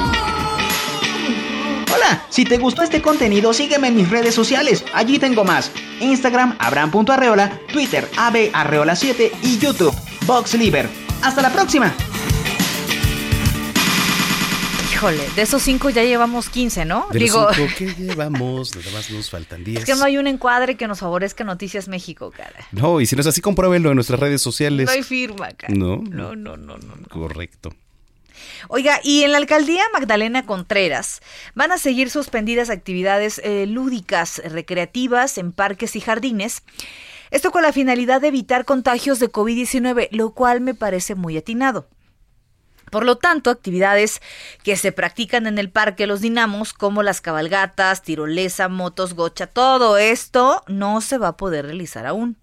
Hola, 1.93 2.25
si 2.29 2.45
te 2.45 2.59
gustó 2.59 2.83
este 2.83 3.03
contenido, 3.03 3.53
sígueme 3.53 3.89
en 3.89 3.97
mis 3.97 4.11
redes 4.11 4.35
sociales. 4.35 4.85
Allí 4.95 5.19
tengo 5.19 5.45
más. 5.45 5.71
Instagram, 6.01 6.57
Abraham.arreola, 6.59 7.59
Twitter, 7.73 8.09
abarreola7 8.17 9.31
y 9.43 9.59
YouTube, 9.59 9.95
VoxLiber. 10.27 10.89
¡Hasta 11.23 11.43
la 11.43 11.51
próxima! 11.51 11.95
Híjole, 15.05 15.29
de 15.37 15.43
esos 15.43 15.63
cinco 15.63 15.91
ya 15.91 16.03
llevamos 16.03 16.49
15, 16.49 16.87
¿no? 16.87 17.07
De 17.13 17.19
Digo, 17.19 17.43
los 17.43 17.55
cinco 17.55 17.73
que 17.79 17.95
llevamos, 17.95 18.75
nada 18.75 18.91
más 18.91 19.11
nos 19.11 19.29
faltan 19.29 19.63
10. 19.63 19.81
es 19.81 19.85
que 19.85 19.97
no 19.97 20.05
hay 20.07 20.17
un 20.17 20.27
encuadre 20.27 20.79
que 20.79 20.89
nos 20.89 21.01
favorezca 21.01 21.45
Noticias 21.45 21.89
México, 21.89 22.31
cara. 22.35 22.67
No, 22.73 23.03
y 23.03 23.07
si 23.07 23.15
no 23.15 23.21
es 23.21 23.27
así, 23.27 23.43
compruébenlo 23.43 23.91
en 23.91 23.97
nuestras 23.97 24.19
redes 24.19 24.41
sociales. 24.41 24.87
No 24.87 24.93
hay 24.93 25.03
firma, 25.03 25.51
cara. 25.51 25.75
No. 25.75 25.97
No, 25.99 26.35
no, 26.35 26.57
no, 26.57 26.79
no. 26.79 26.97
no. 26.97 27.09
Correcto. 27.11 27.75
Oiga, 28.69 28.99
y 29.05 29.25
en 29.25 29.33
la 29.33 29.39
alcaldía 29.39 29.83
Magdalena 29.93 30.47
Contreras 30.47 31.21
van 31.55 31.71
a 31.73 31.77
seguir 31.77 32.09
suspendidas 32.09 32.71
actividades 32.71 33.43
eh, 33.45 33.67
lúdicas, 33.67 34.41
recreativas 34.43 35.37
en 35.37 35.53
parques 35.53 35.97
y 35.97 36.01
jardines. 36.01 36.63
Esto 37.31 37.51
con 37.51 37.63
la 37.63 37.75
finalidad 37.75 38.23
de 38.23 38.29
evitar 38.29 38.65
contagios 38.65 39.19
de 39.19 39.31
COVID-19, 39.31 40.09
lo 40.13 40.31
cual 40.31 40.63
me 40.63 40.75
parece 40.75 41.15
muy 41.15 41.37
atinado. 41.37 41.89
Por 42.91 43.05
lo 43.05 43.17
tanto, 43.17 43.51
actividades 43.51 44.21
que 44.63 44.77
se 44.77 44.93
practican 44.93 45.47
en 45.47 45.59
el 45.59 45.71
Parque 45.71 46.07
Los 46.07 46.21
Dinamos, 46.21 46.73
como 46.73 47.03
las 47.03 47.21
cabalgatas, 47.21 48.03
tirolesa, 48.03 48.69
motos, 48.69 49.15
gocha, 49.15 49.47
todo 49.47 49.99
esto 49.99 50.63
no 50.67 51.01
se 51.01 51.19
va 51.19 51.29
a 51.29 51.37
poder 51.37 51.67
realizar 51.67 52.07
aún. 52.07 52.37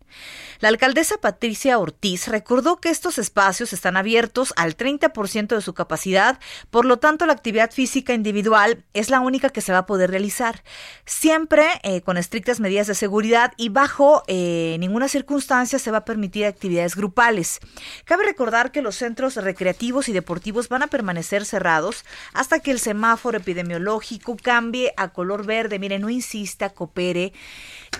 La 0.61 0.69
alcaldesa 0.69 1.17
Patricia 1.17 1.79
Ortiz 1.79 2.27
recordó 2.27 2.79
que 2.79 2.89
estos 2.89 3.17
espacios 3.17 3.73
están 3.73 3.97
abiertos 3.97 4.53
al 4.55 4.77
30% 4.77 5.55
de 5.55 5.61
su 5.61 5.73
capacidad, 5.73 6.39
por 6.69 6.85
lo 6.85 6.97
tanto 6.97 7.25
la 7.25 7.33
actividad 7.33 7.71
física 7.71 8.13
individual 8.13 8.83
es 8.93 9.09
la 9.09 9.21
única 9.21 9.49
que 9.49 9.61
se 9.61 9.71
va 9.71 9.79
a 9.79 9.85
poder 9.87 10.11
realizar, 10.11 10.63
siempre 11.03 11.65
eh, 11.81 12.01
con 12.01 12.15
estrictas 12.15 12.59
medidas 12.59 12.85
de 12.85 12.93
seguridad 12.93 13.53
y 13.57 13.69
bajo 13.69 14.21
eh, 14.27 14.77
ninguna 14.79 15.07
circunstancia 15.07 15.79
se 15.79 15.89
va 15.89 15.97
a 15.97 16.05
permitir 16.05 16.45
actividades 16.45 16.95
grupales. 16.95 17.59
Cabe 18.05 18.23
recordar 18.23 18.71
que 18.71 18.83
los 18.83 18.95
centros 18.95 19.37
recreativos 19.37 20.09
y 20.09 20.13
deportivos 20.13 20.69
van 20.69 20.83
a 20.83 20.87
permanecer 20.87 21.43
cerrados 21.43 22.05
hasta 22.33 22.59
que 22.59 22.69
el 22.69 22.79
semáforo 22.79 23.39
epidemiológico 23.39 24.37
cambie 24.37 24.93
a 24.95 25.07
color 25.07 25.43
verde. 25.43 25.79
Mire, 25.79 25.97
no 25.97 26.11
insista, 26.11 26.69
coopere. 26.69 27.33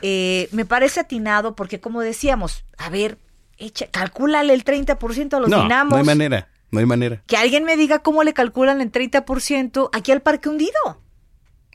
Eh, 0.01 0.49
me 0.51 0.65
parece 0.65 0.99
atinado 1.01 1.55
porque, 1.55 1.79
como 1.79 2.01
decíamos, 2.01 2.65
a 2.77 2.89
ver, 2.89 3.17
echa, 3.57 3.87
calcúlale 3.87 4.53
el 4.53 4.63
30% 4.63 5.33
a 5.35 5.39
los 5.39 5.49
no, 5.49 5.63
dinamos. 5.63 5.91
no 5.91 5.97
hay 5.97 6.03
manera, 6.03 6.49
no 6.71 6.79
hay 6.79 6.85
manera. 6.85 7.21
Que 7.27 7.37
alguien 7.37 7.63
me 7.63 7.77
diga 7.77 7.99
cómo 7.99 8.23
le 8.23 8.33
calculan 8.33 8.81
el 8.81 8.91
30% 8.91 9.89
aquí 9.93 10.11
al 10.11 10.21
parque 10.21 10.49
hundido. 10.49 10.71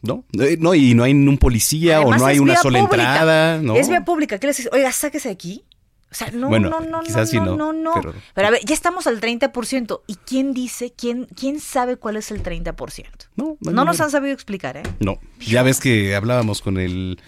No, 0.03 0.25
Eh, 0.41 0.57
no, 0.61 0.75
y 0.75 0.95
no 0.95 1.05
hay 1.05 1.13
un 1.13 1.39
policía 1.39 1.97
Además, 1.97 2.21
o 2.21 2.25
no 2.25 2.27
hay 2.27 2.39
una 2.39 2.57
sola 2.57 2.81
pública. 2.87 3.09
entrada. 3.13 3.59
No. 3.63 3.77
Es 3.77 3.89
vía 3.89 4.05
pública. 4.05 4.39
¿Qué 4.39 4.47
les 4.47 4.57
dice? 4.57 4.69
Oiga, 4.73 4.93
sáquese 4.93 5.29
de 5.29 5.35
aquí. 5.35 5.65
O 6.11 6.15
sea, 6.15 6.31
no, 6.31 6.49
Bueno, 6.49 6.71
no, 6.71 6.81
no, 6.81 7.01
quizás 7.03 7.29
sí 7.31 7.37
no, 7.39 7.57
no, 7.57 7.57
no, 7.57 7.73
no. 7.73 7.95
pero- 7.95 8.15
Pero... 8.35 8.47
a 8.47 8.51
ver, 8.51 8.61
ya 8.65 8.75
estamos 8.75 9.07
al 9.07 9.21
30%. 9.21 10.03
¿Y 10.07 10.15
quién 10.17 10.53
dice, 10.53 10.93
quién, 10.97 11.27
quién 11.35 11.59
sabe 11.61 11.97
cuál 11.97 12.17
es 12.17 12.31
el 12.31 12.43
30%? 12.43 13.07
No, 13.35 13.57
No, 13.61 13.81
hay 13.81 13.87
nos 13.87 14.01
han 14.01 14.11
sabido 14.11 14.33
explicar, 14.33 14.77
¿eh? 14.77 14.83
No, 15.01 15.19
ya 15.41 15.63
ves 15.63 15.81
que 15.81 16.15
hablábamos 16.15 16.61
con 16.63 16.79
el 16.79 17.19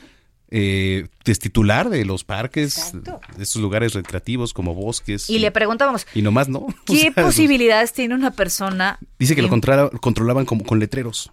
eh, 0.51 1.09
titular 1.24 1.90
de 1.90 2.05
los 2.05 2.24
parques, 2.24 2.78
Exacto. 2.78 3.20
de 3.36 3.42
estos 3.42 3.61
lugares 3.61 3.92
recreativos 3.94 4.55
como 4.55 4.74
bosques. 4.74 5.28
Y 5.28 5.38
le 5.38 5.51
preguntábamos, 5.51 6.07
y 6.14 6.22
nomás 6.22 6.49
no. 6.49 6.59
O 6.61 6.74
¿qué 6.86 7.01
sea, 7.01 7.12
pues, 7.12 7.26
posibilidades 7.26 7.92
tiene 7.92 8.14
una 8.14 8.30
persona? 8.30 8.99
Dice 9.18 9.34
que 9.36 9.42
lo 9.42 9.49
controla- 9.49 9.90
controlaban 10.01 10.44
como 10.46 10.64
con 10.64 10.78
letreros. 10.78 11.30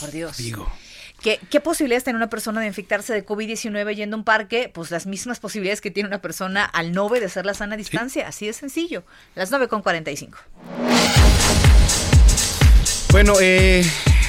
Por 0.00 0.10
Dios. 0.10 0.36
Digo, 0.38 0.70
¿Qué, 1.20 1.38
¿Qué 1.50 1.60
posibilidades 1.60 2.02
tiene 2.02 2.16
una 2.16 2.28
persona 2.28 2.60
de 2.60 2.66
infectarse 2.66 3.12
de 3.12 3.24
COVID-19 3.24 3.94
yendo 3.94 4.16
a 4.16 4.18
un 4.18 4.24
parque? 4.24 4.70
Pues 4.72 4.90
las 4.90 5.06
mismas 5.06 5.38
posibilidades 5.38 5.80
que 5.80 5.90
tiene 5.92 6.08
una 6.08 6.20
persona 6.20 6.64
al 6.64 6.92
no 6.92 7.04
obedecer 7.04 7.46
la 7.46 7.54
sana 7.54 7.76
distancia. 7.76 8.26
Así 8.26 8.46
de 8.46 8.52
sencillo. 8.54 9.04
Las 9.36 9.50
9 9.50 9.68
con 9.68 9.82
45. 9.82 10.36
Bueno, 13.10 13.34
eh, 13.40 13.84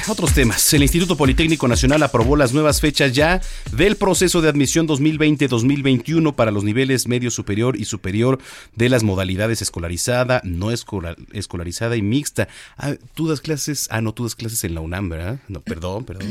otros 0.08 0.32
temas. 0.34 0.72
El 0.74 0.82
Instituto 0.82 1.16
Politécnico 1.16 1.66
Nacional 1.68 2.02
aprobó 2.02 2.36
las 2.36 2.52
nuevas 2.52 2.80
fechas 2.80 3.12
ya 3.12 3.40
del 3.72 3.96
proceso 3.96 4.40
de 4.42 4.48
admisión 4.48 4.86
2020-2021 4.88 6.34
para 6.34 6.50
los 6.50 6.64
niveles 6.64 7.08
medio 7.08 7.30
superior 7.30 7.76
y 7.76 7.84
superior 7.84 8.38
de 8.74 8.88
las 8.88 9.02
modalidades 9.02 9.62
escolarizada, 9.62 10.40
no 10.44 10.70
escolar- 10.70 11.16
escolarizada 11.32 11.96
y 11.96 12.02
mixta. 12.02 12.48
Ah, 12.76 12.94
tú 13.14 13.28
das 13.28 13.40
clases, 13.40 13.88
ah, 13.90 14.00
no, 14.00 14.12
tú 14.12 14.24
das 14.24 14.34
clases 14.34 14.64
en 14.64 14.74
la 14.74 14.80
UNAM, 14.80 15.08
¿verdad? 15.08 15.38
No, 15.48 15.60
perdón, 15.60 16.04
perdón. 16.04 16.28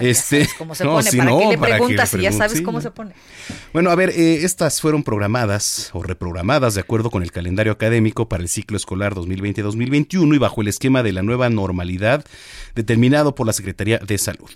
Este, 0.00 0.44
sabes 0.44 0.54
cómo 0.54 0.74
se 0.74 0.84
no, 0.84 0.92
pone. 0.92 1.10
sí, 1.10 1.16
¿Para 1.16 1.30
no, 1.30 1.38
qué 1.38 1.46
le 1.46 1.58
para 1.58 1.66
que 1.66 1.72
le 1.72 1.78
preguntas 1.78 2.10
si 2.10 2.20
ya 2.20 2.32
sabes 2.32 2.58
sí, 2.58 2.62
cómo 2.62 2.78
no. 2.78 2.82
se 2.82 2.90
pone? 2.90 3.14
Bueno, 3.72 3.90
a 3.90 3.94
ver, 3.94 4.10
eh, 4.10 4.44
estas 4.44 4.80
fueron 4.80 5.02
programadas 5.02 5.90
o 5.92 6.02
reprogramadas 6.02 6.74
de 6.74 6.80
acuerdo 6.80 7.10
con 7.10 7.22
el 7.22 7.32
calendario 7.32 7.72
académico 7.72 8.28
para 8.28 8.42
el 8.42 8.48
ciclo 8.48 8.76
escolar 8.76 9.14
2020-2021 9.14 10.34
y 10.34 10.38
bajo 10.38 10.60
el 10.62 10.68
esquema 10.68 11.02
de 11.02 11.12
la 11.12 11.22
nueva 11.22 11.50
normalidad 11.50 12.24
determinado 12.74 13.34
por 13.34 13.46
la 13.46 13.52
Secretaría 13.52 13.98
de 13.98 14.18
Salud. 14.18 14.50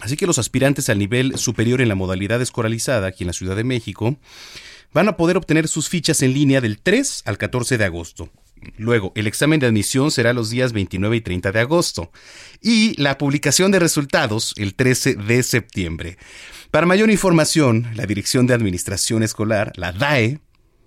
Así 0.00 0.16
que 0.16 0.26
los 0.26 0.38
aspirantes 0.38 0.88
al 0.88 0.98
nivel 0.98 1.38
superior 1.38 1.80
en 1.80 1.88
la 1.88 1.94
modalidad 1.94 2.40
escolarizada 2.42 3.06
aquí 3.08 3.24
en 3.24 3.28
la 3.28 3.32
Ciudad 3.32 3.56
de 3.56 3.64
México 3.64 4.16
van 4.92 5.08
a 5.08 5.16
poder 5.16 5.36
obtener 5.36 5.68
sus 5.68 5.88
fichas 5.88 6.22
en 6.22 6.32
línea 6.34 6.60
del 6.60 6.78
3 6.78 7.22
al 7.26 7.38
14 7.38 7.78
de 7.78 7.84
agosto. 7.84 8.28
Luego, 8.76 9.12
el 9.14 9.26
examen 9.26 9.60
de 9.60 9.66
admisión 9.66 10.10
será 10.10 10.32
los 10.32 10.50
días 10.50 10.72
29 10.72 11.16
y 11.16 11.20
30 11.20 11.52
de 11.52 11.60
agosto. 11.60 12.10
Y 12.60 13.00
la 13.00 13.18
publicación 13.18 13.70
de 13.70 13.78
resultados 13.78 14.54
el 14.56 14.74
13 14.74 15.16
de 15.16 15.42
septiembre. 15.42 16.18
Para 16.70 16.86
mayor 16.86 17.10
información, 17.10 17.86
la 17.94 18.06
Dirección 18.06 18.46
de 18.46 18.54
Administración 18.54 19.22
Escolar, 19.22 19.72
la 19.76 19.92
DAE, 19.92 20.40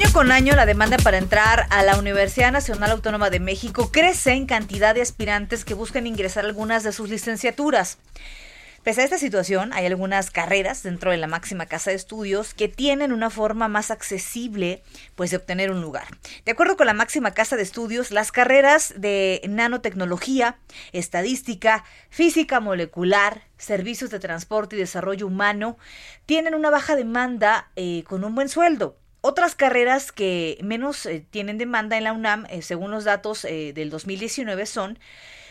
Año 0.00 0.12
con 0.12 0.30
año, 0.30 0.54
la 0.54 0.64
demanda 0.64 0.96
para 0.98 1.18
entrar 1.18 1.66
a 1.70 1.82
la 1.82 1.98
Universidad 1.98 2.52
Nacional 2.52 2.92
Autónoma 2.92 3.30
de 3.30 3.40
México 3.40 3.90
crece 3.90 4.30
en 4.30 4.46
cantidad 4.46 4.94
de 4.94 5.02
aspirantes 5.02 5.64
que 5.64 5.74
buscan 5.74 6.06
ingresar 6.06 6.44
algunas 6.44 6.84
de 6.84 6.92
sus 6.92 7.10
licenciaturas. 7.10 7.98
Pese 8.84 9.00
a 9.00 9.04
esta 9.04 9.18
situación, 9.18 9.72
hay 9.72 9.86
algunas 9.86 10.30
carreras 10.30 10.84
dentro 10.84 11.10
de 11.10 11.16
la 11.16 11.26
máxima 11.26 11.66
casa 11.66 11.90
de 11.90 11.96
estudios 11.96 12.54
que 12.54 12.68
tienen 12.68 13.12
una 13.12 13.28
forma 13.28 13.66
más 13.66 13.90
accesible 13.90 14.84
pues, 15.16 15.32
de 15.32 15.38
obtener 15.38 15.72
un 15.72 15.80
lugar. 15.80 16.06
De 16.44 16.52
acuerdo 16.52 16.76
con 16.76 16.86
la 16.86 16.94
máxima 16.94 17.32
casa 17.32 17.56
de 17.56 17.64
estudios, 17.64 18.12
las 18.12 18.30
carreras 18.30 18.94
de 18.96 19.40
nanotecnología, 19.48 20.58
estadística, 20.92 21.82
física 22.08 22.60
molecular, 22.60 23.42
servicios 23.56 24.10
de 24.10 24.20
transporte 24.20 24.76
y 24.76 24.78
desarrollo 24.78 25.26
humano 25.26 25.76
tienen 26.24 26.54
una 26.54 26.70
baja 26.70 26.94
demanda 26.94 27.72
eh, 27.74 28.04
con 28.06 28.22
un 28.22 28.36
buen 28.36 28.48
sueldo. 28.48 28.96
Otras 29.20 29.54
carreras 29.54 30.12
que 30.12 30.58
menos 30.62 31.04
eh, 31.06 31.26
tienen 31.30 31.58
demanda 31.58 31.96
en 31.98 32.04
la 32.04 32.12
UNAM, 32.12 32.46
eh, 32.50 32.62
según 32.62 32.90
los 32.90 33.04
datos 33.04 33.44
eh, 33.44 33.72
del 33.74 33.90
2019, 33.90 34.64
son 34.66 34.98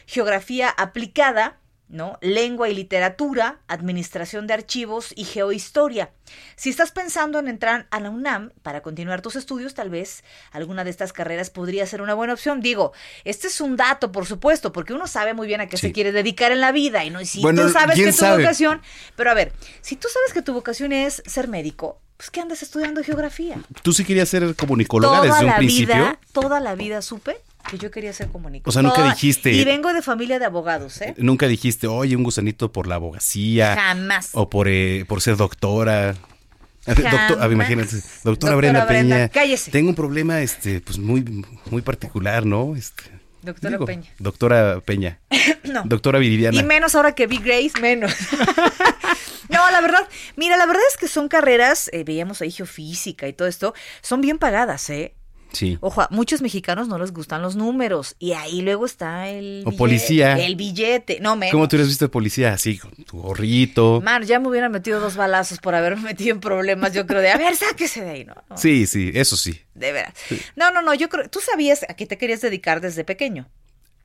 geografía 0.06 0.70
aplicada, 0.70 1.58
¿no? 1.90 2.18
Lengua 2.22 2.68
y 2.70 2.76
literatura, 2.76 3.60
administración 3.68 4.46
de 4.48 4.54
archivos 4.54 5.14
y 5.16 5.24
geohistoria. 5.26 6.12
Si 6.56 6.70
estás 6.70 6.92
pensando 6.92 7.40
en 7.40 7.48
entrar 7.48 7.88
a 7.92 8.00
la 8.00 8.10
UNAM 8.10 8.52
para 8.62 8.82
continuar 8.82 9.22
tus 9.22 9.36
estudios, 9.38 9.74
tal 9.74 9.90
vez 9.90 10.24
alguna 10.52 10.84
de 10.84 10.90
estas 10.90 11.14
carreras 11.14 11.50
podría 11.50 11.86
ser 11.86 12.02
una 12.02 12.14
buena 12.14 12.34
opción. 12.34 12.60
Digo, 12.62 12.94
este 13.26 13.48
es 13.48 13.62
un 13.62 13.76
dato, 13.78 14.12
por 14.12 14.26
supuesto, 14.26 14.72
porque 14.74 14.94
uno 14.94 15.08
sabe 15.08 15.34
muy 15.34 15.48
bien 15.48 15.62
a 15.62 15.68
qué 15.68 15.78
se 15.78 15.92
quiere 15.94 16.12
dedicar 16.12 16.52
en 16.52 16.62
la 16.62 16.72
vida 16.74 17.04
y 17.06 17.10
no 17.10 17.22
y 17.22 17.26
si 17.26 17.42
Bueno, 17.42 17.64
tú 17.64 17.70
sabes 17.70 17.96
¿quién 17.96 18.08
que 18.08 18.14
tu 18.14 18.18
sabe? 18.20 18.44
vocación, 18.44 18.82
pero 19.16 19.32
a 19.32 19.34
ver, 19.34 19.54
si 19.82 19.96
tú 19.98 20.08
sabes 20.12 20.34
que 20.34 20.42
tu 20.42 20.54
vocación 20.54 20.92
es 20.92 21.22
ser 21.26 21.48
médico, 21.48 22.02
pues 22.18 22.30
¿qué 22.32 22.42
andas 22.42 22.62
estudiando 22.64 23.04
geografía? 23.04 23.58
¿Tú 23.84 23.94
sí 23.94 24.04
querías 24.04 24.28
ser 24.30 24.56
comunicóloga 24.56 25.18
toda 25.18 25.28
desde 25.30 25.40
un 25.42 25.46
la 25.52 25.58
principio? 25.58 25.96
vida, 25.96 26.20
toda 26.34 26.60
la 26.60 26.76
vida 26.76 27.02
supe 27.02 27.38
que 27.70 27.78
yo 27.78 27.92
quería 27.92 28.12
ser 28.14 28.30
comunicóloga. 28.30 28.70
O 28.70 28.72
sea, 28.72 28.82
nunca 28.82 28.96
Toda- 28.96 29.14
dijiste- 29.14 29.52
Y 29.54 29.64
vengo 29.66 29.94
de 29.94 30.02
familia 30.02 30.40
de 30.40 30.46
abogados, 30.46 31.02
¿eh? 31.02 31.14
Nunca 31.18 31.48
dijiste, 31.48 31.86
oye, 31.88 32.16
un 32.16 32.24
gusanito 32.24 32.72
por 32.72 32.88
la 32.88 32.96
abogacía. 32.96 33.76
Jamás. 33.76 34.30
O 34.34 34.50
por, 34.50 34.68
eh, 34.70 35.06
por 35.08 35.22
ser 35.22 35.36
doctora. 35.38 36.16
Doctor, 36.88 37.04
a 37.12 37.12
ver, 37.12 37.28
Jamás. 37.38 37.52
imagínate, 37.52 37.96
doctora, 37.98 38.22
Doctora 38.24 38.56
Brenda, 38.56 38.86
Brenda, 38.86 39.16
Peña. 39.18 39.30
cállese. 39.30 39.72
Tengo 39.72 39.90
un 39.90 39.96
problema, 39.96 40.40
este, 40.42 40.80
pues 40.80 40.98
muy, 40.98 41.44
muy 41.70 41.82
particular, 41.82 42.46
¿no? 42.46 42.78
Este, 42.78 43.04
Doctora 43.42 43.72
digo, 43.74 43.86
Peña. 43.86 44.10
Doctora 44.20 44.80
Peña. 44.80 45.20
No. 45.66 45.84
Doctora 45.84 46.18
Viridiana. 46.20 46.58
Y 46.58 46.64
menos 46.64 46.96
ahora 46.96 47.12
que 47.14 47.28
vi 47.28 47.40
Grace, 47.40 47.74
menos. 47.82 48.14
No, 49.50 49.72
la 49.72 49.82
verdad, 49.82 50.08
mira, 50.36 50.58
la 50.58 50.66
verdad 50.66 50.84
es 50.90 50.98
que 50.98 51.08
son 51.08 51.28
carreras, 51.28 51.90
eh, 51.94 52.04
veíamos 52.04 52.42
ahí 52.42 52.52
geofísica 52.52 53.28
y 53.28 53.34
todo 53.34 53.48
esto, 53.48 53.74
son 54.02 54.22
bien 54.22 54.38
pagadas, 54.38 54.90
¿eh? 54.90 55.14
Sí. 55.54 55.78
Ojo, 55.82 56.02
a 56.02 56.08
muchos 56.12 56.42
mexicanos 56.42 56.88
no 56.88 57.00
les 57.00 57.12
gustan 57.12 57.42
los 57.42 57.56
números 57.56 58.16
y 58.20 58.34
ahí 58.34 58.62
luego 58.62 58.86
está 58.86 59.30
el 59.30 59.64
O 59.66 59.72
policía. 59.72 60.38
El 60.38 60.56
billete, 60.56 61.20
no 61.22 61.36
menos. 61.36 61.54
¿Cómo 61.54 61.68
tú 61.68 61.76
hubieras 61.76 61.88
visto 61.88 62.06
de 62.06 62.10
policía? 62.10 62.54
Así, 62.54 62.78
con 62.78 62.92
tu 63.06 63.22
gorrito. 63.22 64.02
Man, 64.02 64.24
ya 64.24 64.40
me 64.40 64.50
hubieran 64.50 64.72
metido 64.72 65.00
dos 65.00 65.16
balazos 65.16 65.60
por 65.60 65.74
haberme 65.74 66.02
metido 66.02 66.32
en 66.36 66.42
problemas, 66.42 66.94
yo 66.94 67.08
creo 67.08 67.22
de, 67.22 67.30
a 67.30 67.38
ver, 67.38 67.56
sáquese 67.56 68.02
de 68.02 68.10
ahí, 68.10 68.26
¿no? 68.26 68.36
no 68.50 68.58
Sí, 68.58 68.86
sí, 68.88 69.12
eso 69.14 69.38
sí. 69.38 69.62
De 69.74 69.92
veras. 69.92 70.14
No, 70.56 70.72
no, 70.72 70.82
no, 70.82 70.94
yo 70.94 71.08
creo, 71.08 71.30
tú 71.30 71.40
sabías 71.40 71.84
a 71.88 71.94
qué 71.94 72.06
te 72.06 72.18
querías 72.18 72.42
dedicar 72.42 72.82
desde 72.82 73.04
pequeño. 73.04 73.50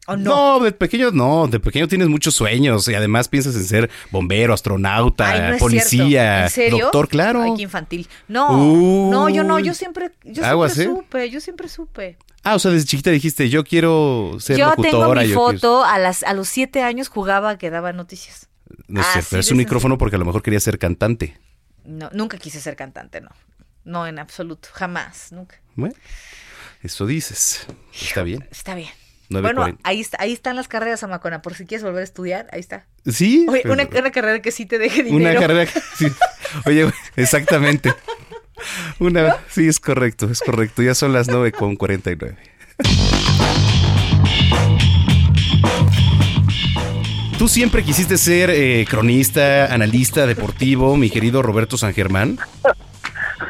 ¿O 0.09 0.17
no? 0.17 0.59
No, 0.59 0.65
de 0.65 0.73
pequeño 0.73 1.13
no, 1.13 1.47
de 1.47 1.61
pequeño 1.61 1.87
tienes 1.87 2.09
muchos 2.09 2.35
sueños 2.35 2.89
y 2.89 2.95
además 2.95 3.29
piensas 3.29 3.55
en 3.55 3.65
ser 3.65 3.91
bombero, 4.11 4.53
astronauta, 4.53 5.31
Ay, 5.31 5.41
no 5.41 5.55
es 5.55 5.61
policía, 5.61 5.89
cierto. 5.89 6.45
¿En 6.45 6.51
serio? 6.51 6.85
doctor, 6.87 7.09
claro. 7.09 7.43
Ay, 7.43 7.53
qué 7.57 7.63
infantil. 7.63 8.09
No, 8.27 9.11
no, 9.11 9.29
yo 9.29 9.45
no, 9.45 9.61
yo 9.61 9.75
siempre, 9.75 10.11
yo 10.25 10.43
siempre 10.43 10.83
¿eh? 10.83 10.87
supe, 10.87 11.31
yo 11.31 11.41
siempre 11.41 11.69
supe. 11.69 12.17
Ah, 12.43 12.57
o 12.57 12.59
sea, 12.59 12.73
desde 12.73 12.87
chiquita 12.87 13.11
dijiste, 13.11 13.49
yo 13.49 13.63
quiero 13.63 14.37
ser 14.41 14.57
yo 14.57 14.73
tengo 14.75 14.99
locutora. 14.99 15.23
mi 15.23 15.29
yo 15.29 15.35
quiero- 15.47 15.53
foto, 15.61 15.85
a, 15.85 15.99
las, 15.99 16.25
a 16.25 16.35
los 16.35 16.49
siete 16.49 16.83
años 16.83 17.09
jugaba 17.09 17.57
que 17.57 17.71
daba 17.71 17.93
noticias. 17.93 18.49
No 18.89 19.01
sé, 19.05 19.21
Así 19.21 19.29
pero 19.31 19.41
es 19.41 19.51
un 19.53 19.59
micrófono 19.59 19.99
porque 19.99 20.17
a 20.17 20.19
lo 20.19 20.25
mejor 20.25 20.43
quería 20.43 20.59
ser 20.59 20.81
cantante. 20.81 21.39
No, 21.85 22.11
nunca 22.13 22.39
quise 22.39 22.61
ser 22.61 22.75
cantante, 22.75 23.21
no. 23.21 23.31
No, 23.85 24.07
en 24.09 24.19
absoluto, 24.19 24.69
jamás, 24.73 25.31
nunca. 25.31 25.61
Bueno, 25.77 25.95
eso 26.83 27.07
dices. 27.07 27.67
Está 27.95 28.25
bien. 28.25 28.49
Está 28.51 28.75
bien. 28.75 28.91
9.40. 29.33 29.43
Bueno, 29.43 29.79
ahí, 29.83 30.07
ahí 30.19 30.33
están 30.33 30.57
las 30.57 30.69
carreras, 30.69 31.03
Amacona, 31.03 31.43
por 31.43 31.55
si 31.55 31.67
quieres 31.67 31.83
volver 31.85 32.01
a 32.01 32.05
estudiar, 32.05 32.47
ahí 32.53 32.61
está. 32.61 32.87
Sí. 33.07 33.47
Oye, 33.49 33.63
una, 33.67 33.89
una 33.99 34.11
carrera 34.11 34.41
que 34.43 34.51
sí 34.53 34.67
te 34.67 34.79
deje 34.79 35.03
dinero. 35.03 35.31
Una 35.31 35.41
carrera. 35.41 35.67
que- 35.67 35.81
sí. 35.97 36.07
Oye, 36.67 36.91
exactamente. 37.17 37.93
Una, 39.01 39.37
sí, 39.49 39.67
es 39.67 39.81
correcto, 39.81 40.31
es 40.31 40.41
correcto. 40.41 40.83
Ya 40.83 40.95
son 40.95 41.13
las 41.13 41.29
9 41.29 41.53
con 41.53 41.75
49. 41.77 42.37
¿Tú 47.39 47.49
siempre 47.49 47.83
quisiste 47.83 48.19
ser 48.19 48.51
eh, 48.51 48.87
cronista, 48.89 49.73
analista 49.75 50.27
deportivo, 50.27 50.97
mi 50.97 51.11
querido 51.11 51.43
Roberto 51.43 51.77
San 51.77 51.93
Germán? 51.93 52.39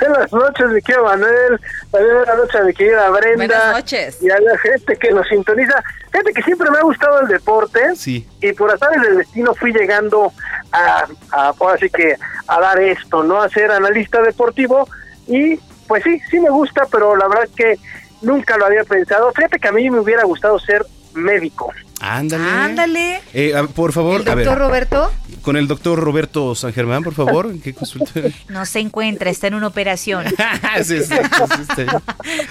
Buenas 0.01 0.33
noches, 0.33 0.69
mi 0.69 0.83
querido 0.83 1.05
Manuel. 1.05 1.61
También 1.91 2.17
buenas 2.17 2.37
noches 2.37 2.61
a 2.61 2.65
mi 2.65 2.75
querida 2.75 3.11
Brenda. 3.11 3.37
Buenas 3.37 3.73
noches. 3.75 4.23
Y 4.23 4.31
a 4.31 4.41
la 4.41 4.59
gente 4.59 4.97
que 4.97 5.11
nos 5.11 5.27
sintoniza. 5.29 5.83
Gente 6.13 6.33
que 6.33 6.43
siempre 6.43 6.71
me 6.71 6.79
ha 6.79 6.83
gustado 6.83 7.21
el 7.21 7.29
deporte. 7.29 7.97
Sí. 7.97 8.29
Y 8.41 8.53
por 8.53 8.71
azares 8.71 9.01
del 9.03 9.19
destino 9.19 9.55
fui 9.55 9.73
llegando 9.73 10.33
a, 10.73 11.07
a 11.31 11.53
por 11.53 11.75
así 11.75 11.89
que, 11.91 12.17
a 12.47 12.61
dar 12.61 12.79
esto, 12.81 13.23
¿no? 13.23 13.43
A 13.43 13.49
ser 13.49 13.71
analista 13.71 14.23
deportivo. 14.23 14.89
Y 15.27 15.57
pues 15.87 16.05
sí, 16.05 16.21
sí 16.31 16.41
me 16.41 16.51
gusta, 16.51 16.87
pero 16.91 17.17
la 17.17 17.29
verdad 17.29 17.45
es 17.45 17.51
que 17.51 17.79
nunca 18.23 18.57
lo 18.57 18.67
había 18.67 18.85
pensado. 18.85 19.33
Fíjate 19.33 19.59
que 19.59 19.69
a 19.69 19.73
mí 19.73 19.91
me 19.91 20.01
hubiera 20.01 20.25
gustado 20.25 20.59
ser 20.59 20.85
médico. 21.15 21.73
Ándale. 22.03 22.45
Ándale. 22.51 23.21
Eh, 23.33 23.55
a- 23.57 23.65
por 23.65 23.93
favor, 23.93 24.21
¿El 24.23 24.29
a 24.29 24.35
ver, 24.35 24.45
doctor 24.47 24.63
Roberto? 24.67 25.13
con 25.43 25.57
el 25.57 25.67
doctor 25.69 25.99
Roberto 25.99 26.55
San 26.55 26.73
Germán, 26.73 27.03
por 27.03 27.15
favor, 27.15 27.47
¿en 27.47 27.61
qué 27.61 27.73
consultorio? 27.75 28.31
No 28.49 28.67
se 28.67 28.81
encuentra, 28.81 29.31
está 29.31 29.47
en 29.47 29.55
una 29.55 29.69
operación. 29.69 30.25
Sí, 30.83 30.99
sí, 30.99 31.05
sí, 31.05 31.15
sí, 31.15 31.63
está 31.81 32.03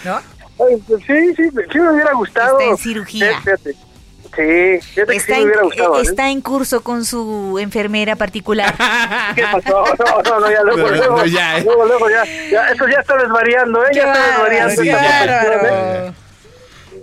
¿No? 0.05 0.15
Ay, 0.65 0.77
pues 0.87 1.01
sí, 1.07 1.35
sí, 1.35 1.43
sí 1.71 1.79
me 1.79 1.91
hubiera 1.91 2.13
gustado. 2.13 2.59
Está 2.59 2.71
en 2.71 2.77
cirugía. 2.77 3.37
Fíjate. 3.41 3.75
Sí, 4.33 4.37
fíjate 4.93 5.11
que 5.11 5.17
Está, 5.17 5.25
sí 5.25 5.31
me 5.31 5.37
en, 5.41 5.43
hubiera 5.47 5.61
gustado. 5.63 5.95
eh, 5.95 5.99
¿eh? 5.99 6.03
está 6.03 6.29
en 6.29 6.39
curso 6.41 6.81
con 6.81 7.03
su 7.03 7.57
enfermera 7.59 8.15
particular. 8.15 8.73
¿Qué 9.35 9.43
pasó? 9.43 9.83
No, 9.99 10.21
no, 10.23 10.39
no, 10.39 10.51
ya 10.51 10.61
luego, 10.63 10.77
No, 10.89 10.95
luego, 10.95 11.17
no, 11.17 11.25
ya, 11.25 11.57
eh. 11.57 11.63
luego, 11.65 11.85
luego, 11.85 12.09
ya, 12.09 12.23
ya, 12.49 12.67
esto 12.69 12.85
ya 12.87 12.99
está 13.01 13.17
desvariando, 13.17 13.83
¿eh? 13.83 13.89
Ya 13.93 14.03
está 14.13 14.27
desvariando. 14.27 14.81
sí, 14.81 14.89
esta 14.89 16.13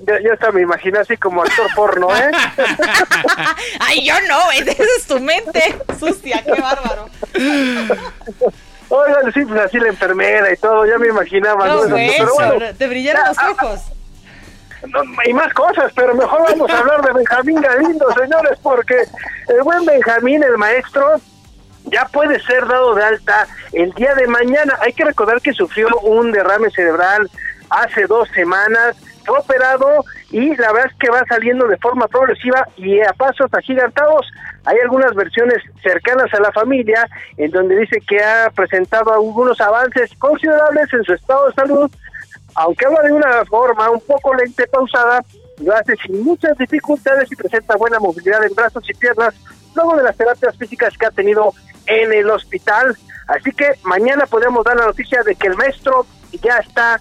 ya. 0.09 0.21
Ya, 0.21 0.33
está, 0.35 0.51
me 0.51 0.63
imaginé 0.63 0.99
así 0.99 1.17
como 1.17 1.43
actor 1.43 1.67
porno, 1.75 2.09
¿eh? 2.17 2.31
Ay, 3.81 4.05
yo 4.05 4.15
no, 4.29 4.51
esa 4.53 4.71
es 4.71 5.07
tu 5.07 5.21
mente 5.21 5.79
sucia, 5.99 6.43
qué 6.45 6.61
bárbaro. 6.61 7.09
Oigan, 8.91 9.33
sí, 9.33 9.45
pues 9.45 9.61
así 9.61 9.79
la 9.79 9.89
enfermera 9.89 10.53
y 10.53 10.57
todo, 10.57 10.87
ya 10.87 10.99
me 10.99 11.09
imaginaba. 11.09 11.67
No, 11.67 11.85
¿no? 11.85 11.91
güey, 11.91 12.11
Pero 12.17 12.35
bueno, 12.35 12.75
te 12.77 12.89
brillaron 12.89 13.23
ya, 13.23 13.29
los 13.29 13.39
ah, 13.39 13.51
ojos. 13.51 13.81
no, 14.87 15.03
y 15.25 15.33
más 15.35 15.53
cosas, 15.53 15.93
pero 15.95 16.15
mejor 16.15 16.43
vamos 16.51 16.71
a 16.71 16.79
hablar 16.79 17.03
de 17.03 17.13
Benjamín 17.13 17.61
Galindo, 17.61 18.07
señores, 18.15 18.59
porque 18.63 19.05
el 19.49 19.63
buen 19.63 19.85
Benjamín, 19.85 20.43
el 20.43 20.57
maestro, 20.57 21.21
ya 21.85 22.07
puede 22.07 22.41
ser 22.41 22.67
dado 22.67 22.95
de 22.95 23.05
alta 23.05 23.47
el 23.73 23.93
día 23.93 24.15
de 24.15 24.27
mañana. 24.27 24.79
Hay 24.81 24.93
que 24.93 25.05
recordar 25.05 25.41
que 25.41 25.53
sufrió 25.53 25.89
un 26.01 26.33
derrame 26.33 26.71
cerebral 26.71 27.31
hace 27.71 28.07
dos 28.07 28.29
semanas, 28.31 28.97
operado 29.31 30.05
y 30.31 30.55
la 30.57 30.73
verdad 30.73 30.91
es 30.91 30.99
que 30.99 31.11
va 31.11 31.25
saliendo 31.29 31.67
de 31.67 31.77
forma 31.79 32.07
progresiva 32.09 32.67
y 32.77 33.01
a 33.01 33.13
pasos 33.13 33.53
agigantados. 33.53 34.27
Hay 34.65 34.77
algunas 34.79 35.15
versiones 35.15 35.59
cercanas 35.83 36.33
a 36.35 36.41
la 36.41 36.53
familia 36.53 37.09
en 37.37 37.51
donde 37.51 37.77
dice 37.77 38.01
que 38.07 38.23
ha 38.23 38.51
presentado 38.51 39.13
algunos 39.13 39.61
avances 39.61 40.11
considerables 40.19 40.93
en 40.93 41.05
su 41.05 41.15
estado 41.15 41.49
de 41.49 41.55
salud, 41.55 41.91
aunque 42.55 42.87
habla 42.87 43.03
de 43.03 43.13
una 43.13 43.45
forma 43.45 43.91
un 43.91 44.01
poco 44.01 44.35
lenta 44.35 44.65
y 44.65 44.67
pausada, 44.67 45.25
lo 45.59 45.75
hace 45.75 45.97
sin 45.97 46.23
muchas 46.23 46.57
dificultades 46.59 47.31
y 47.31 47.37
presenta 47.37 47.77
buena 47.77 47.99
movilidad 47.99 48.45
en 48.45 48.55
brazos 48.55 48.89
y 48.89 48.95
piernas, 48.95 49.35
luego 49.75 49.97
de 49.97 50.05
las 50.05 50.17
terapias 50.17 50.57
físicas 50.57 50.97
que 50.97 51.07
ha 51.07 51.11
tenido 51.11 51.53
en 51.87 52.13
el 52.13 52.31
hospital. 52.31 52.97
Así 53.27 53.53
que 53.53 53.73
mañana 53.83 54.27
podemos 54.27 54.65
dar 54.65 54.77
la 54.77 54.87
noticia 54.87 55.23
de 55.23 55.35
que 55.35 55.49
el 55.49 55.57
maestro 55.57 56.07
ya 56.43 56.59
está 56.59 57.01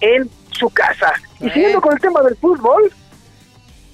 en 0.00 0.28
su 0.58 0.70
casa. 0.70 1.12
Y 1.40 1.50
siguiendo 1.50 1.80
con 1.80 1.92
el 1.94 2.00
tema 2.00 2.20
del 2.22 2.36
fútbol, 2.36 2.92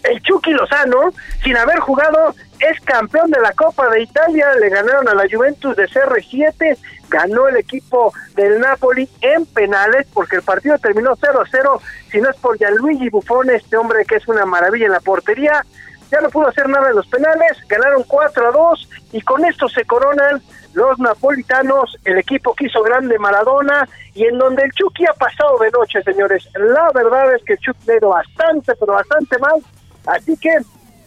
el 0.04 0.22
Chucky 0.22 0.52
Lozano, 0.52 1.12
sin 1.42 1.56
haber 1.56 1.78
jugado, 1.80 2.34
es 2.60 2.80
campeón 2.80 3.30
de 3.30 3.40
la 3.40 3.52
Copa 3.52 3.88
de 3.90 4.02
Italia. 4.02 4.54
Le 4.60 4.68
ganaron 4.68 5.08
a 5.08 5.14
la 5.14 5.24
Juventus 5.30 5.76
de 5.76 5.88
CR7. 5.88 6.76
Ganó 7.08 7.48
el 7.48 7.56
equipo 7.56 8.12
del 8.34 8.60
Napoli 8.60 9.08
en 9.20 9.46
penales 9.46 10.06
porque 10.12 10.36
el 10.36 10.42
partido 10.42 10.78
terminó 10.78 11.16
0-0. 11.16 11.80
Si 12.10 12.20
no 12.20 12.30
es 12.30 12.36
por 12.36 12.58
Gianluigi 12.58 13.08
Buffon, 13.08 13.50
este 13.50 13.76
hombre 13.76 14.04
que 14.04 14.16
es 14.16 14.28
una 14.28 14.44
maravilla 14.44 14.86
en 14.86 14.92
la 14.92 15.00
portería, 15.00 15.64
ya 16.10 16.20
no 16.20 16.28
pudo 16.30 16.48
hacer 16.48 16.68
nada 16.68 16.90
en 16.90 16.96
los 16.96 17.06
penales. 17.06 17.58
Ganaron 17.68 18.04
4-2 18.04 18.88
y 19.12 19.20
con 19.22 19.44
esto 19.44 19.68
se 19.68 19.84
coronan 19.84 20.42
los 20.74 20.98
napolitanos, 20.98 21.96
el 22.04 22.18
equipo 22.18 22.54
que 22.54 22.66
hizo 22.66 22.82
grande 22.82 23.18
Maradona 23.18 23.88
y 24.14 24.24
en 24.24 24.38
donde 24.38 24.64
el 24.64 24.72
Chucky 24.72 25.04
ha 25.06 25.14
pasado 25.14 25.58
de 25.58 25.70
noche, 25.70 26.02
señores. 26.02 26.48
La 26.54 26.90
verdad 26.92 27.34
es 27.34 27.44
que 27.44 27.54
el 27.54 27.58
Chucky 27.60 27.90
ha 27.90 27.96
ido 27.96 28.08
bastante, 28.10 28.74
pero 28.76 28.92
bastante 28.92 29.38
mal. 29.38 29.62
Así 30.06 30.36
que, 30.36 30.50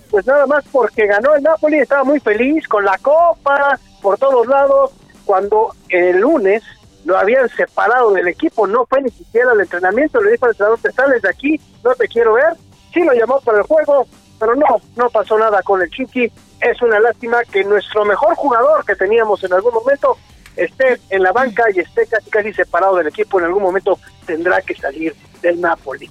pues 0.10 0.26
nada 0.26 0.46
más 0.48 0.64
porque 0.72 1.06
ganó 1.06 1.36
el 1.36 1.44
Napoli, 1.44 1.80
estaba 1.80 2.04
muy 2.04 2.20
feliz 2.20 2.68
con 2.68 2.84
la 2.86 2.98
copa 2.98 3.78
por 4.02 4.18
todos 4.18 4.48
lados. 4.48 4.92
Cuando 5.26 5.74
el 5.90 6.22
lunes 6.22 6.64
lo 7.04 7.18
habían 7.18 7.50
separado 7.50 8.14
del 8.14 8.30
equipo, 8.30 8.66
no 8.66 8.86
fue 8.86 9.02
ni 9.02 9.10
siquiera 9.10 9.52
al 9.52 9.60
entrenamiento, 9.60 10.22
le 10.22 10.32
dijo 10.32 10.46
al 10.46 10.52
entrenador, 10.52 10.80
te 10.82 10.92
sales 10.94 11.22
de 11.22 11.30
aquí, 11.30 11.60
no 11.84 11.94
te 11.96 12.08
quiero 12.08 12.34
ver. 12.34 12.54
Sí 12.94 13.04
lo 13.04 13.12
llamó 13.14 13.42
para 13.42 13.58
el 13.58 13.64
juego, 13.66 14.08
pero 14.40 14.56
no, 14.56 14.66
no 14.96 15.10
pasó 15.10 15.38
nada 15.38 15.62
con 15.64 15.82
el 15.82 15.90
Chucky. 15.90 16.32
Es 16.62 16.82
una 16.82 17.00
lástima 17.00 17.38
que 17.52 17.64
nuestro 17.64 18.06
mejor 18.06 18.36
jugador 18.36 18.84
que 18.86 18.96
teníamos 18.96 19.44
en 19.44 19.54
algún 19.54 19.74
momento 19.74 20.18
esté 20.56 21.00
en 21.10 21.24
la 21.24 21.32
banca 21.32 21.64
y 21.74 21.80
esté 21.80 22.08
casi 22.08 22.30
casi 22.30 22.54
separado 22.54 22.98
del 22.98 23.08
equipo. 23.08 23.40
En 23.40 23.46
algún 23.46 23.64
momento 23.64 24.00
tendrá 24.26 24.62
que 24.62 24.76
salir 24.76 25.16
del 25.42 25.62
Napoli. 25.62 26.10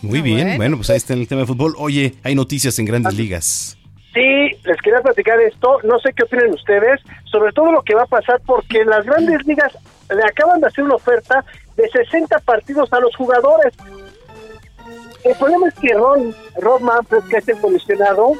Muy 0.00 0.22
bien, 0.22 0.56
bueno. 0.56 0.76
pues 0.76 0.90
ahí 0.90 0.96
está 0.96 1.14
en 1.14 1.20
el 1.20 1.28
tema 1.28 1.40
de 1.40 1.46
fútbol. 1.48 1.74
Oye, 1.76 2.14
hay 2.22 2.34
noticias 2.34 2.78
en 2.78 2.84
grandes 2.84 3.14
ligas. 3.14 3.76
Sí, 4.14 4.50
les 4.64 4.80
quería 4.82 5.00
platicar 5.00 5.40
esto. 5.40 5.78
No 5.84 5.98
sé 5.98 6.12
qué 6.12 6.22
opinan 6.22 6.50
ustedes, 6.50 7.00
sobre 7.24 7.52
todo 7.52 7.72
lo 7.72 7.82
que 7.82 7.94
va 7.94 8.02
a 8.02 8.06
pasar, 8.06 8.40
porque 8.46 8.84
las 8.84 9.04
grandes 9.04 9.44
ligas 9.46 9.76
le 10.10 10.22
acaban 10.22 10.60
de 10.60 10.68
hacer 10.68 10.84
una 10.84 10.94
oferta 10.94 11.44
de 11.76 11.88
60 11.88 12.38
partidos 12.40 12.92
a 12.92 13.00
los 13.00 13.14
jugadores. 13.16 13.74
El 15.24 15.34
problema 15.36 15.68
es 15.68 15.74
que 15.74 15.94
Ron, 15.94 16.34
Ron 16.60 16.82
Manfred, 16.82 17.24
que 17.28 17.38
es 17.38 17.48
el 17.48 17.58
comisionado, 17.58 18.32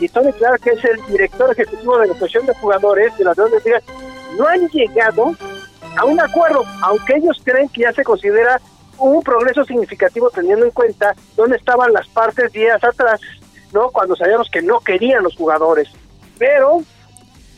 y 0.00 0.08
Tony 0.08 0.32
Clark, 0.32 0.60
que 0.60 0.70
es 0.70 0.84
el 0.84 1.04
director 1.06 1.50
ejecutivo 1.52 1.98
de 1.98 2.06
la 2.08 2.12
Asociación 2.14 2.46
de 2.46 2.54
Jugadores 2.54 3.16
de 3.18 3.24
las 3.24 3.36
grandes 3.36 3.64
ligas, 3.64 3.82
no 4.36 4.46
han 4.46 4.68
llegado 4.68 5.34
a 5.96 6.04
un 6.04 6.20
acuerdo, 6.20 6.64
aunque 6.82 7.16
ellos 7.16 7.40
creen 7.44 7.68
que 7.68 7.82
ya 7.82 7.92
se 7.92 8.04
considera 8.04 8.60
un 8.98 9.22
progreso 9.22 9.64
significativo 9.64 10.30
teniendo 10.30 10.64
en 10.64 10.70
cuenta 10.70 11.14
dónde 11.36 11.56
estaban 11.56 11.92
las 11.92 12.06
partes 12.08 12.52
días 12.52 12.82
atrás, 12.84 13.20
¿no? 13.72 13.90
Cuando 13.90 14.14
sabíamos 14.14 14.48
que 14.50 14.62
no 14.62 14.80
querían 14.80 15.22
los 15.22 15.36
jugadores. 15.36 15.88
Pero 16.38 16.82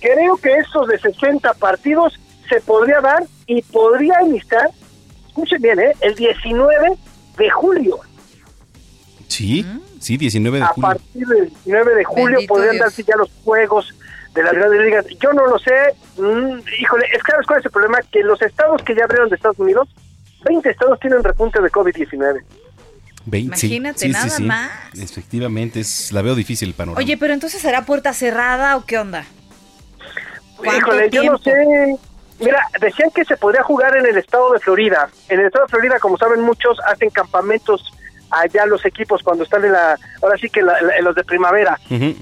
creo 0.01 0.37
que 0.37 0.55
estos 0.55 0.89
de 0.89 0.99
60 0.99 1.55
partidos 1.55 2.19
se 2.49 2.61
podría 2.61 3.01
dar 3.01 3.25
y 3.47 3.63
podría 3.63 4.23
iniciar, 4.23 4.71
escuchen 5.29 5.61
bien, 5.61 5.81
¿eh? 5.81 5.93
el 6.01 6.15
19 6.15 6.97
de 7.39 7.51
julio. 7.51 8.01
Sí, 9.29 9.67
sí, 10.03 10.17
19 10.17 10.59
de 10.59 10.65
A 10.65 10.69
julio. 10.69 10.89
partir 10.89 11.27
del 11.27 11.49
19 11.49 11.95
de 11.95 12.05
julio 12.05 12.25
Bendito 12.27 12.55
podrían 12.55 12.73
Dios. 12.73 12.85
darse 12.85 13.03
ya 13.05 13.17
los 13.17 13.31
juegos 13.45 13.95
de 14.35 14.43
las 14.43 14.53
grandes 14.53 14.81
ligas. 14.81 15.07
Yo 15.21 15.33
no 15.33 15.47
lo 15.47 15.59
sé. 15.59 15.95
Mm, 16.17 16.61
híjole, 16.81 17.07
es 17.15 17.23
claro, 17.23 17.43
¿cuál 17.47 17.61
es 17.61 17.67
el 17.67 17.71
problema? 17.73 17.99
Que 18.11 18.23
los 18.23 18.41
estados 18.43 18.83
que 18.83 18.95
ya 18.95 19.05
abrieron 19.05 19.29
de 19.29 19.37
Estados 19.37 19.59
Unidos, 19.59 19.89
20 20.45 20.69
estados 20.71 20.99
tienen 21.01 21.23
repunte 21.23 21.61
de 21.61 21.71
COVID-19. 21.71 22.43
Imagínate, 23.33 24.09
nada 24.09 24.39
más. 24.41 24.71
Efectivamente, 24.99 25.81
es, 25.81 26.11
la 26.13 26.23
veo 26.23 26.35
difícil 26.35 26.69
el 26.69 26.75
panorama. 26.75 26.99
Oye, 26.99 27.17
pero 27.17 27.33
entonces 27.33 27.61
será 27.61 27.85
puerta 27.85 28.13
cerrada 28.13 28.77
o 28.77 28.85
qué 28.85 28.99
onda? 28.99 29.25
Híjole, 30.65 31.11
yo 31.11 31.25
no 31.25 31.39
sé. 31.39 31.53
Mira, 32.41 32.67
decían 32.81 33.11
que 33.15 33.25
se 33.25 33.37
podría 33.37 33.63
jugar 33.63 33.97
en 33.97 34.07
el 34.07 34.17
estado 34.17 34.53
de 34.53 34.59
Florida. 34.59 35.09
En 35.29 35.39
el 35.39 35.47
estado 35.47 35.67
de 35.67 35.71
Florida, 35.71 35.99
como 36.01 36.17
saben 36.19 36.41
muchos, 36.41 36.79
hacen 36.87 37.11
campamentos 37.11 37.93
allá 38.33 38.67
los 38.67 38.85
equipos 38.85 39.23
cuando 39.23 39.45
están 39.45 39.65
en 39.65 39.73
la, 39.73 39.99
ahora 40.23 40.37
sí 40.39 40.49
que 40.49 40.61
en 40.61 41.05
los 41.05 41.15
de 41.15 41.25
primavera. 41.25 41.79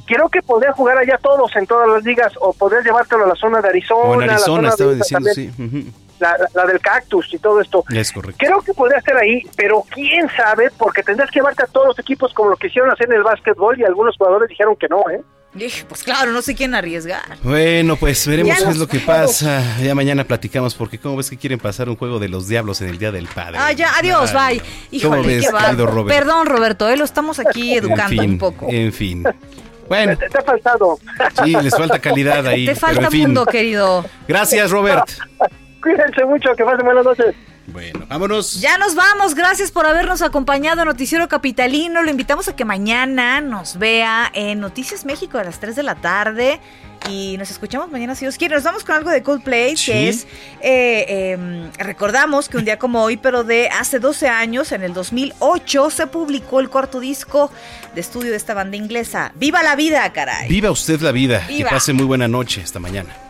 Creo 0.06 0.28
que 0.28 0.42
podría 0.42 0.72
jugar 0.72 0.98
allá 0.98 1.18
todos 1.22 1.54
en 1.56 1.66
todas 1.66 1.88
las 1.88 2.04
ligas 2.04 2.32
o 2.40 2.52
podría 2.52 2.82
llevártelo 2.82 3.24
a 3.24 3.28
la 3.28 3.34
zona 3.36 3.60
de 3.60 3.68
Arizona. 3.68 4.24
en 4.24 4.30
Arizona, 4.30 4.62
la 4.62 4.68
estaba 4.68 4.92
diciendo, 4.92 5.30
sí. 5.34 5.92
la, 6.18 6.66
del 6.66 6.80
cactus 6.80 7.32
y 7.32 7.38
todo 7.38 7.60
esto. 7.60 7.84
Es 7.90 8.12
correcto. 8.12 8.36
Creo 8.38 8.60
que 8.60 8.74
podría 8.74 8.98
estar 8.98 9.16
ahí, 9.16 9.42
pero 9.56 9.84
quién 9.88 10.28
sabe, 10.36 10.70
porque 10.76 11.02
tendrás 11.02 11.30
que 11.30 11.40
llevarte 11.40 11.62
a 11.62 11.66
todos 11.66 11.88
los 11.88 11.98
equipos 11.98 12.34
como 12.34 12.50
lo 12.50 12.56
quisieron 12.56 12.90
hacer 12.90 13.06
en 13.08 13.16
el 13.16 13.22
básquetbol 13.22 13.78
y 13.78 13.84
algunos 13.84 14.16
jugadores 14.16 14.48
dijeron 14.48 14.76
que 14.76 14.88
no, 14.88 15.08
¿eh? 15.10 15.22
Pues 15.52 16.04
claro, 16.04 16.30
no 16.30 16.42
sé 16.42 16.54
quién 16.54 16.74
arriesgar. 16.74 17.38
Bueno, 17.42 17.96
pues 17.96 18.26
veremos 18.26 18.56
qué 18.56 18.70
es 18.70 18.76
lo 18.76 18.86
que 18.86 19.00
pasa. 19.00 19.78
Ya 19.82 19.96
mañana 19.96 20.22
platicamos, 20.22 20.74
porque 20.74 20.98
como 20.98 21.16
ves 21.16 21.28
que 21.28 21.36
quieren 21.36 21.58
pasar 21.58 21.88
un 21.88 21.96
juego 21.96 22.20
de 22.20 22.28
los 22.28 22.46
diablos 22.46 22.80
en 22.82 22.88
el 22.88 22.98
Día 22.98 23.10
del 23.10 23.26
Padre. 23.26 23.58
Ah, 23.58 23.72
ya, 23.72 23.96
adiós, 23.98 24.32
bye. 24.32 24.62
Híjole, 24.92 25.26
ves, 25.26 25.46
qué 25.46 25.50
Roberto? 25.50 26.06
Perdón, 26.06 26.46
Roberto, 26.46 26.88
eh, 26.88 26.96
lo 26.96 27.04
estamos 27.04 27.40
aquí 27.40 27.74
educando 27.74 28.22
un 28.22 28.38
poco. 28.38 28.68
En 28.70 28.92
fin. 28.92 29.24
Bueno. 29.88 30.16
Te, 30.16 30.26
ha 30.26 30.42
faltado. 30.42 31.00
Sí, 31.44 31.52
les 31.60 31.76
falta 31.76 31.98
calidad 31.98 32.46
ahí. 32.46 32.66
Te 32.66 32.76
falta 32.76 33.08
pero 33.08 33.12
en 33.12 33.20
mundo, 33.22 33.44
querido. 33.44 34.04
Gracias, 34.28 34.70
Robert. 34.70 35.10
Cuídense 35.82 36.24
mucho, 36.26 36.54
que 36.54 36.64
pasen 36.64 36.84
buenas 36.84 37.04
noches. 37.04 37.34
Bueno, 37.72 38.06
vámonos. 38.08 38.60
Ya 38.60 38.78
nos 38.78 38.94
vamos. 38.94 39.34
Gracias 39.34 39.70
por 39.70 39.86
habernos 39.86 40.22
acompañado 40.22 40.84
Noticiero 40.84 41.28
Capitalino. 41.28 42.02
Lo 42.02 42.10
invitamos 42.10 42.48
a 42.48 42.56
que 42.56 42.64
mañana 42.64 43.40
nos 43.40 43.78
vea 43.78 44.30
en 44.34 44.60
Noticias 44.60 45.04
México 45.04 45.38
a 45.38 45.44
las 45.44 45.60
3 45.60 45.76
de 45.76 45.82
la 45.82 45.94
tarde. 45.94 46.60
Y 47.08 47.36
nos 47.38 47.50
escuchamos 47.50 47.90
mañana 47.90 48.14
si 48.14 48.24
Dios 48.24 48.36
quiere. 48.36 48.54
Nos 48.54 48.64
vamos 48.64 48.84
con 48.84 48.94
algo 48.94 49.10
de 49.10 49.22
Coldplay, 49.22 49.74
que 49.74 50.08
es. 50.08 50.26
Eh, 50.60 51.32
em, 51.32 51.70
recordamos 51.78 52.48
que 52.48 52.58
un 52.58 52.64
día 52.64 52.78
como 52.78 53.02
hoy, 53.02 53.16
pero 53.16 53.42
de 53.42 53.68
hace 53.68 53.98
12 54.00 54.28
años, 54.28 54.72
en 54.72 54.82
el 54.82 54.92
2008, 54.92 55.90
se 55.90 56.06
publicó 56.08 56.60
el 56.60 56.68
cuarto 56.68 57.00
disco 57.00 57.50
de 57.94 58.00
estudio 58.00 58.30
de 58.30 58.36
esta 58.36 58.54
banda 58.54 58.76
inglesa. 58.76 59.32
¡Viva 59.36 59.62
la 59.62 59.76
vida, 59.76 60.12
caray! 60.12 60.48
Viva 60.48 60.70
usted 60.70 61.00
la 61.00 61.12
vida. 61.12 61.46
Que 61.46 61.64
pase 61.64 61.92
muy 61.92 62.04
buena 62.04 62.28
noche. 62.28 62.60
Hasta 62.62 62.78
mañana. 62.78 63.29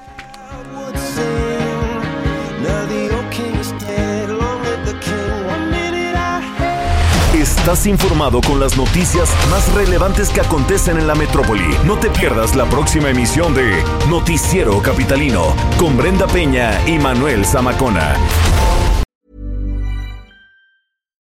Estás 7.61 7.87
informado 7.87 8.41
con 8.41 8.59
las 8.59 8.79
noticias 8.79 9.29
más 9.51 9.71
relevantes 9.75 10.31
que 10.31 10.41
acontecen 10.41 10.97
en 10.97 11.07
la 11.07 11.15
metrópoli. 11.15 11.77
No 11.85 11.99
te 11.99 12.09
pierdas 12.09 12.57
la 12.57 12.65
próxima 12.65 13.11
emisión 13.11 13.55
de 13.55 13.85
Noticiero 14.09 14.81
Capitalino 14.81 15.55
con 15.79 15.95
Brenda 15.95 16.27
Peña 16.27 16.81
y 16.87 16.99
Manuel 16.99 17.45
Zamacona. 17.45 18.17